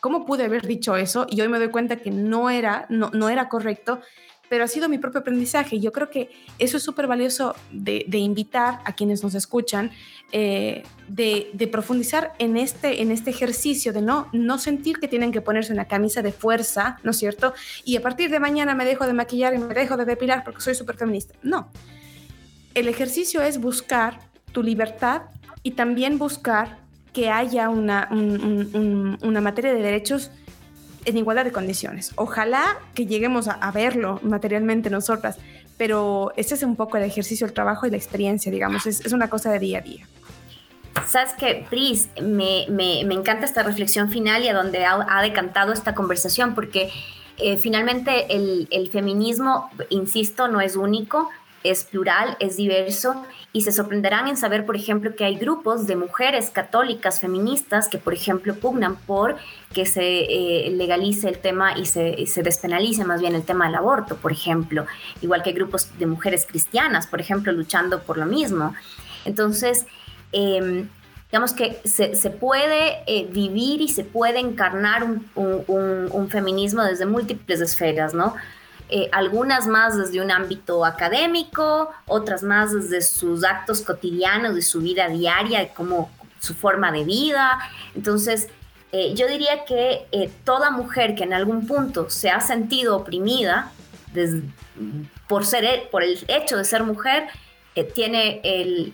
[0.02, 1.26] ¿cómo pude haber dicho eso?
[1.30, 4.02] Y hoy me doy cuenta que no era, no, no era correcto
[4.50, 5.80] pero ha sido mi propio aprendizaje.
[5.80, 6.30] Yo creo que
[6.60, 9.92] eso es súper valioso de, invitar a quienes nos escuchan,
[10.32, 15.42] eh, de, profundizar en este, en este ejercicio de no, no sentir que tienen que
[15.42, 17.54] ponerse una camisa de fuerza, ¿no es cierto?
[17.84, 20.62] Y a partir de mañana me dejo de maquillar y me dejo de depilar porque
[20.62, 21.34] soy súper feminista.
[21.42, 21.70] No.
[22.74, 24.20] El ejercicio es buscar
[24.52, 25.24] tu libertad
[25.64, 26.78] y también buscar
[27.14, 30.32] que haya una, una materia de derechos
[31.06, 32.12] en igualdad de condiciones.
[32.16, 35.38] Ojalá que lleguemos a, verlo materialmente nosotras,
[35.78, 39.30] pero ese es un poco el ejercicio, el trabajo y la experiencia, digamos, es, una
[39.30, 40.08] cosa de día a día.
[41.08, 45.96] Sabes que, Pris, me, me, encanta esta reflexión final y a donde ha, decantado esta
[45.96, 46.92] conversación, porque
[47.38, 51.30] eh, finalmente el, el feminismo, insisto, no es único,
[51.64, 53.26] es plural, es diverso
[53.56, 58.00] y se sorprenderán en saber, por ejemplo, que hay grupos de mujeres católicas feministas que,
[58.00, 59.38] por ejemplo, pugnan por
[59.72, 63.76] que se eh, legalice el tema y se, se, despenalice más bien el tema del
[63.76, 64.88] aborto, por ejemplo,
[65.22, 68.74] igual que hay grupos de mujeres cristianas, por ejemplo, luchando por lo mismo.
[69.24, 69.86] Entonces,
[70.32, 70.90] em,
[71.32, 76.84] digamos que se, se puede eh, vivir y se puede encarnar un, un, un feminismo
[76.84, 78.34] desde múltiples esferas, ¿no?
[78.90, 84.82] Eh, algunas más desde un ámbito académico, otras más desde sus actos cotidianos, de su
[84.82, 87.60] vida diaria, como su forma de vida.
[87.96, 88.50] Entonces,
[88.92, 93.72] eh, yo diría que eh, toda mujer que en algún punto se ha sentido oprimida
[95.28, 97.28] por, ser, por el hecho de ser mujer,
[97.96, 98.94] tiene el,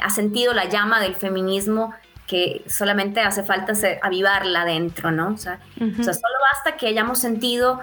[0.00, 1.94] ha sentido la llama del feminismo
[2.26, 3.72] que solamente hace falta
[4.02, 5.28] avivarla dentro, ¿no?
[5.28, 7.80] o sea, solo basta que hayamos sentido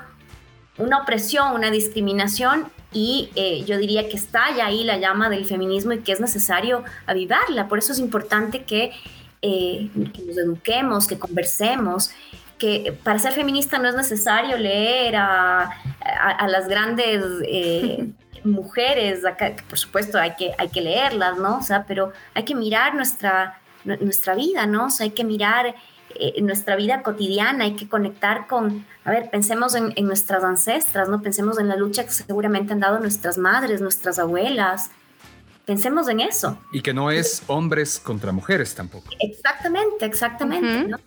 [0.78, 5.46] una opresión, una discriminación y eh, yo diría que está ya ahí la llama del
[5.46, 7.68] feminismo y que es necesario avivarla.
[7.68, 8.92] Por eso es importante que,
[9.42, 12.12] eh, nos eduquemos, que conversemos,
[12.58, 15.70] que para ser feminista no es necesario leer a,
[16.48, 18.12] las grandes eh,
[18.46, 19.22] mujeres,
[19.68, 21.58] por supuesto hay que, hay que leerlas, ¿no?
[21.58, 24.86] O sea, pero hay que mirar nuestra, nuestra vida, ¿no?
[24.86, 25.76] O sea, hay que mirar
[26.20, 31.10] eh, en nuestra vida cotidiana, hay que conectar con, a ver, pensemos en, nuestras ancestras,
[31.10, 31.22] ¿no?
[31.22, 34.92] Pensemos en la lucha que seguramente han dado nuestras madres, nuestras abuelas.
[35.66, 36.58] Pensemos en eso.
[36.72, 39.10] Y que no es hombres contra mujeres tampoco.
[39.20, 40.98] Exactamente, exactamente, ¿no?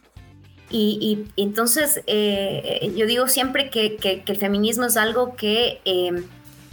[0.71, 6.23] Y, entonces eh, yo digo siempre que, que, el feminismo es algo que eh,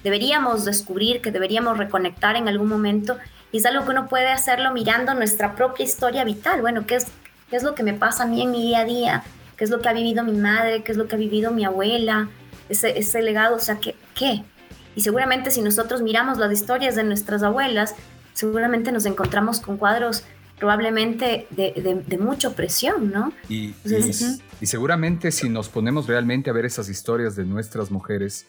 [0.04, 3.18] deberíamos descubrir, que deberíamos reconectar en algún momento,
[3.54, 6.60] y es algo que uno puede hacerlo mirando nuestra propia historia vital.
[6.60, 7.08] Bueno, ¿qué es,
[7.56, 9.24] qué es lo que me pasa a mí en mi día a día,
[9.56, 11.64] qué es lo que ha vivido mi madre, qué es lo que ha vivido mi
[11.64, 12.28] abuela,
[12.68, 14.44] ese, ese legado, o sea, ¿qué, ¿qué?
[14.94, 17.96] Y seguramente si nosotros miramos las historias de nuestras abuelas,
[18.34, 20.26] seguramente nos encontramos con cuadros
[20.60, 23.32] probablemente de, de, mucha opresión, ¿no?
[23.48, 23.74] Y,
[24.60, 28.48] y, seguramente si nos ponemos realmente a ver esas historias de nuestras mujeres,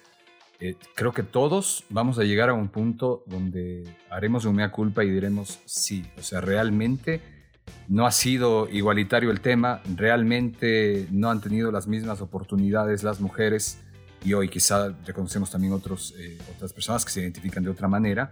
[0.59, 5.05] eh, creo que todos vamos a llegar a un punto donde haremos un mea culpa
[5.05, 7.36] y diremos sí, o sea, realmente
[7.89, 13.79] no ha sido igualitario el tema, realmente no han tenido las mismas oportunidades las mujeres
[14.25, 18.31] y hoy quizá reconocemos también otros, eh, otras personas que se identifican de otra manera.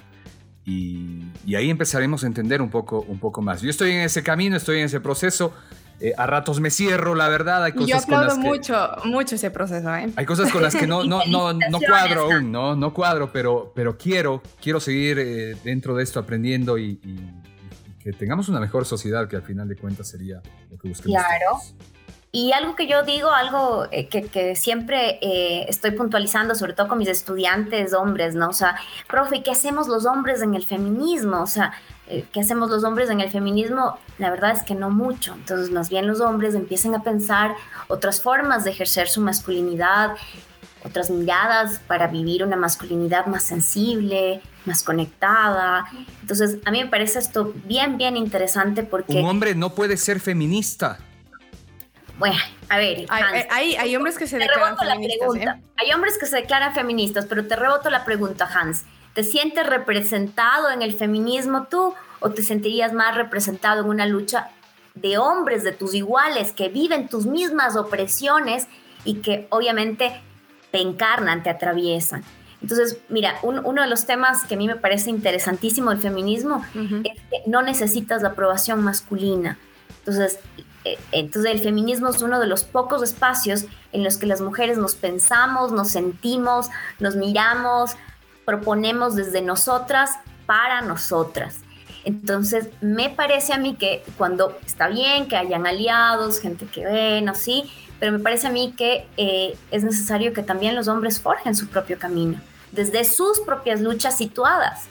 [0.66, 1.22] Y,
[1.54, 3.60] ahí empezaremos a entender un poco, un poco más.
[3.60, 5.52] Yo estoy en ese camino, estoy en ese proceso.
[6.00, 7.62] Eh, a ratos me cierro, la verdad.
[7.62, 8.74] Hay cosas Yo aplaudo mucho,
[9.04, 9.94] mucho ese proceso.
[9.94, 10.10] ¿eh?
[10.16, 13.72] Hay cosas con las que no, no, no, no cuadro aún, no, no cuadro, pero,
[13.74, 16.98] pero quiero, quiero seguir dentro de esto aprendiendo y,
[18.04, 21.16] que tengamos una mejor sociedad, que al final de cuentas sería lo que buscamos.
[21.16, 21.58] Claro.
[22.30, 26.98] Y algo que yo digo, algo eh, que, siempre eh, estoy puntualizando, sobre todo con
[26.98, 28.48] mis estudiantes hombres, ¿no?
[28.48, 28.76] O sea,
[29.08, 31.40] profe, ¿qué hacemos los hombres en el feminismo?
[31.40, 31.72] O sea,
[32.08, 33.98] eh, ¿qué hacemos los hombres en el feminismo?
[34.18, 35.32] La verdad es que no mucho.
[35.34, 37.54] Entonces, más bien los hombres empiecen a pensar
[37.88, 40.10] otras formas de ejercer su masculinidad,
[40.84, 45.86] otras miradas para vivir una masculinidad más sensible, más conectada.
[46.20, 49.20] Entonces, a mí me parece esto bien, bien interesante porque...
[49.20, 50.98] Un hombre no puede ser feminista.
[52.18, 52.36] Bueno,
[52.68, 53.06] a ver.
[53.50, 55.36] hay, hay, hombres que se declaran feministas.
[55.36, 55.62] ¿eh?
[55.76, 58.84] Hay hombres que se declaran feministas, pero te reboto la pregunta, Hans.
[59.14, 64.50] ¿Te sientes representado en el feminismo tú o te sentirías más representado en una lucha
[64.94, 68.68] de hombres, de tus iguales, que viven tus mismas opresiones
[69.04, 70.20] y que obviamente
[70.70, 72.24] te encarnan, te atraviesan?
[72.64, 76.64] Entonces, mira, uno de los temas que a mí me parece interesantísimo del feminismo
[77.04, 79.58] es que no necesitas la aprobación masculina.
[79.98, 80.38] Entonces,
[80.86, 84.78] eh, entonces el feminismo es uno de los pocos espacios en los que las mujeres
[84.78, 86.70] nos pensamos, nos sentimos,
[87.00, 87.96] nos miramos,
[88.46, 90.12] proponemos desde nosotras
[90.46, 91.58] para nosotras.
[92.06, 97.28] Entonces, me parece a mí que cuando está bien que hayan aliados, gente que ven,
[97.28, 97.70] así,
[98.00, 101.66] pero me parece a mí que eh, es necesario que también los hombres forjen su
[101.66, 102.40] propio camino,
[102.74, 104.88] desde sus propias luchas situadas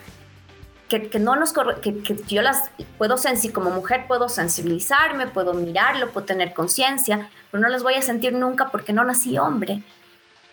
[0.99, 3.15] que, no nos que, que, yo las puedo
[3.53, 8.33] como mujer puedo sensibilizarme, puedo mirarlo, puedo tener conciencia, pero no las voy a sentir
[8.33, 9.81] nunca porque no nací hombre.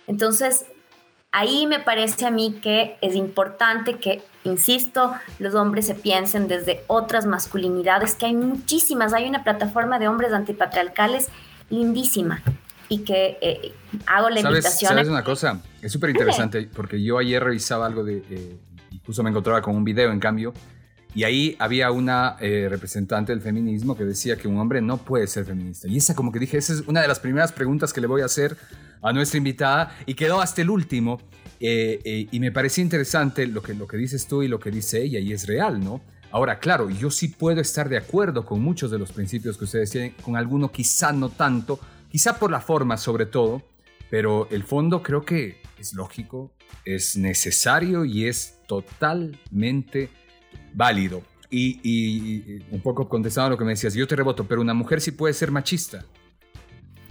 [0.07, 0.65] Entonces,
[1.31, 6.85] ahí me parece a mí que es importante que, insisto, los hombres se piensen desde
[6.87, 11.29] otras masculinidades, que hay muchísimas, hay una plataforma de hombres antipatriarcales
[11.69, 12.43] lindísima
[12.89, 13.75] y que eh,
[14.07, 14.89] hago la invitación.
[14.89, 15.61] ¿Sabes una cosa?
[15.83, 18.23] Es súper interesante porque yo ayer revisaba algo de...
[18.31, 18.57] Eh,
[18.93, 20.53] Incluso me encontraba con un video, en cambio,
[21.15, 25.27] y ahí había una eh, representante del feminismo que decía que un hombre no puede
[25.27, 25.89] ser feminista.
[25.89, 28.23] Y esa como que dije, esa es una de las primeras preguntas que le voy
[28.23, 28.57] a hacer
[29.03, 31.21] a nuestra invitada y quedó hasta el último.
[31.61, 34.71] Eh, eh, y me parecía interesante lo que, lo que dices tú y lo que
[34.71, 36.01] dice ella, y es real, ¿no?
[36.31, 39.91] Ahora, claro, yo sí puedo estar de acuerdo con muchos de los principios que ustedes
[39.91, 41.81] tienen, con alguno quizá no tanto,
[42.11, 43.63] quizá por la forma sobre todo,
[44.11, 46.53] pero el fondo creo que es lógico,
[46.85, 50.11] es necesario y es totalmente
[50.75, 51.23] válido.
[51.51, 55.01] Y, un poco contestando a lo que me decías, yo te reboto, pero una mujer
[55.01, 56.05] sí puede ser machista.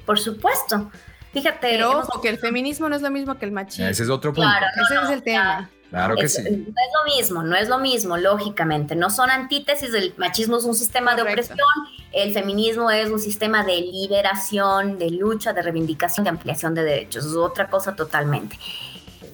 [0.06, 0.92] Por supuesto.
[1.34, 1.60] Fíjate.
[1.62, 3.88] Pero que el feminismo no es lo mismo que el machismo.
[3.88, 4.50] Ese es otro punto.
[4.82, 5.70] Ese es el tema.
[5.90, 6.44] Claro que sí.
[6.44, 8.96] No es lo mismo, no es lo mismo, lógicamente.
[8.96, 9.94] No son antítesis.
[9.94, 11.58] El machismo es un sistema de opresión,
[12.12, 17.26] el feminismo es un sistema de liberación, de lucha, de reivindicación, de ampliación de derechos.
[17.26, 18.58] Es otra cosa totalmente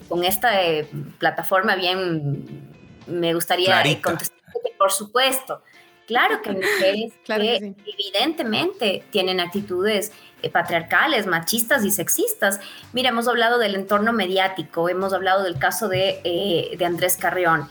[0.07, 0.88] con esta eh,
[1.18, 2.72] plataforma bien
[3.07, 5.61] me gustaría contestar que por supuesto,
[6.07, 10.14] claro que mujeres que, evidentemente tienen actitudes eh,
[10.50, 12.60] patriarcales, machistas y sexistas.
[12.94, 17.70] Mira, hemos hablado del entorno mediático, hemos hablado del caso de, eh, de Andrés Carrión.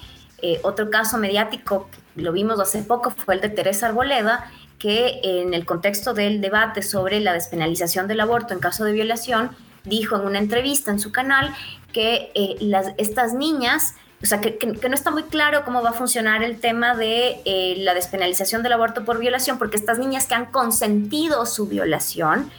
[0.62, 5.64] otro caso mediático, lo vimos hace poco, fue el de Teresa Arboleda, que en el
[5.64, 9.50] contexto del debate sobre la despenalización del aborto en caso de violación,
[9.84, 11.54] dijo en una entrevista en su canal
[11.92, 12.56] que eh,
[12.98, 16.94] estas niñas, o sea, que, no está muy claro cómo va a funcionar el tema
[16.96, 21.66] de eh, la despenalización del aborto por violación, porque estas niñas que han consentido su
[21.66, 22.50] violación,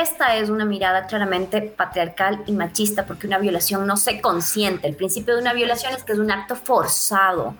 [0.00, 4.86] esta es una mirada claramente patriarcal y machista, porque una violación no se consiente.
[4.86, 7.54] El principio de una violación es que es un acto forzado,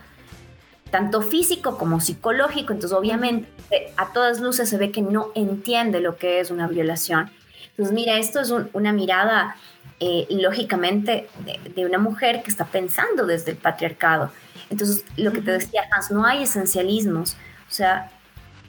[0.91, 2.73] tanto físico como psicológico.
[2.73, 3.49] Entonces, obviamente,
[3.97, 7.31] a todas luces se ve que no entiende lo que es una violación.
[7.71, 9.57] Entonces, mira, esto es una mirada
[10.01, 11.29] eh, lógicamente
[11.75, 14.31] de, una mujer que está pensando desde el patriarcado.
[14.69, 17.37] Entonces, lo que te decía Hans, no hay esencialismos,
[17.69, 18.11] o sea,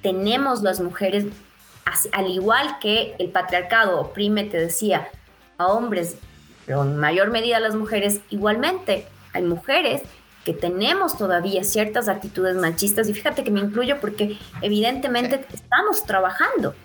[0.02, 1.26] tenemos las mujeres,
[2.12, 5.08] al igual que el patriarcado oprime, te decía,
[5.58, 6.18] a hombres,
[6.66, 10.02] pero en mayor medida a las mujeres, igualmente hay mujeres
[10.44, 16.76] que tenemos todavía ciertas actitudes machistas, y fíjate que me incluyo porque evidentemente estamos trabajando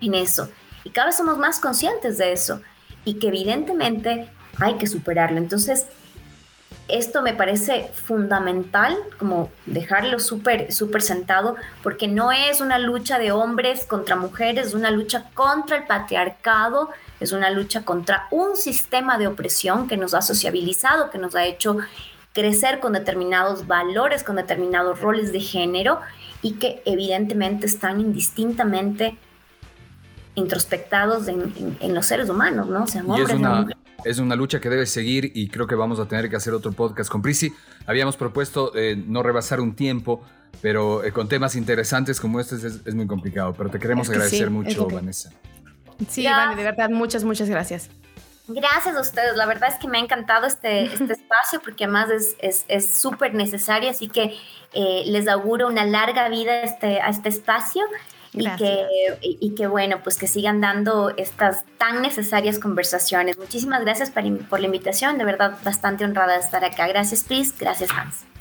[0.00, 0.48] en eso,
[0.84, 2.60] y cada vez somos más conscientes de eso
[3.04, 4.28] y que evidentemente
[4.58, 5.38] hay que superarlo.
[5.38, 5.86] Entonces,
[6.88, 13.32] esto me parece fundamental, como dejarlo súper, súper sentado, porque no es una lucha de
[13.32, 16.90] hombres contra mujeres, es una lucha contra el patriarcado,
[17.20, 21.44] es una lucha contra un sistema de opresión que nos ha sociabilizado, que nos ha
[21.44, 21.78] hecho
[22.34, 26.00] crecer con determinados valores, con determinados roles de género
[26.42, 29.16] y que evidentemente están indistintamente
[30.34, 32.86] introspectados en, los seres humanos, ¿no?
[32.88, 33.66] Sean hombres, es una,
[34.04, 36.72] es una lucha que debe seguir y creo que vamos a tener que hacer otro
[36.72, 37.52] podcast con Prisi.
[37.86, 40.22] Habíamos propuesto eh, no rebasar un tiempo,
[40.62, 43.54] pero eh, con temas interesantes como este es, muy complicado.
[43.54, 45.30] Pero te queremos agradecer mucho, Vanessa.
[46.08, 47.90] Sí, Vane, de verdad, muchas, muchas gracias.
[48.46, 52.10] Gracias a ustedes, la verdad es que me ha encantado este, este espacio porque además
[52.40, 54.36] es súper es, necesario, así que
[54.74, 57.82] eh, les auguro una larga vida este, a este espacio
[58.34, 58.86] y que,
[59.22, 63.38] y que, bueno, pues que sigan dando estas tan necesarias conversaciones.
[63.38, 66.88] Muchísimas gracias por, la invitación, de verdad bastante honrada de estar acá.
[66.88, 68.33] Gracias, Pris, gracias, Hans.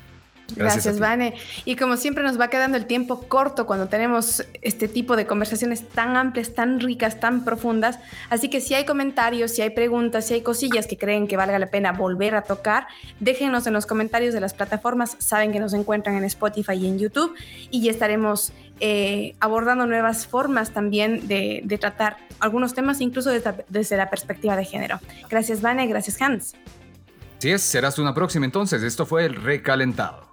[0.56, 1.34] Gracias, Vane.
[1.66, 5.88] Y como siempre nos va quedando el tiempo corto cuando tenemos este tipo de conversaciones
[5.88, 8.00] tan amplias, tan ricas, tan profundas.
[8.30, 11.58] Así que si hay comentarios, si hay preguntas, si hay cosillas que creen que valga
[11.60, 12.88] la pena volver a tocar,
[13.20, 15.16] déjenos en los comentarios de las plataformas.
[15.20, 17.34] Saben que nos encuentran en Spotify y en YouTube
[17.70, 23.98] y ya estaremos eh, abordando nuevas formas también de, tratar algunos temas, incluso desde, desde
[23.98, 25.00] la perspectiva de género.
[25.30, 25.88] Gracias, Vane.
[25.88, 26.56] Gracias, Hans.
[27.40, 28.84] Sí es, será hasta una próxima entonces.
[28.84, 30.33] Esto fue el recalentado.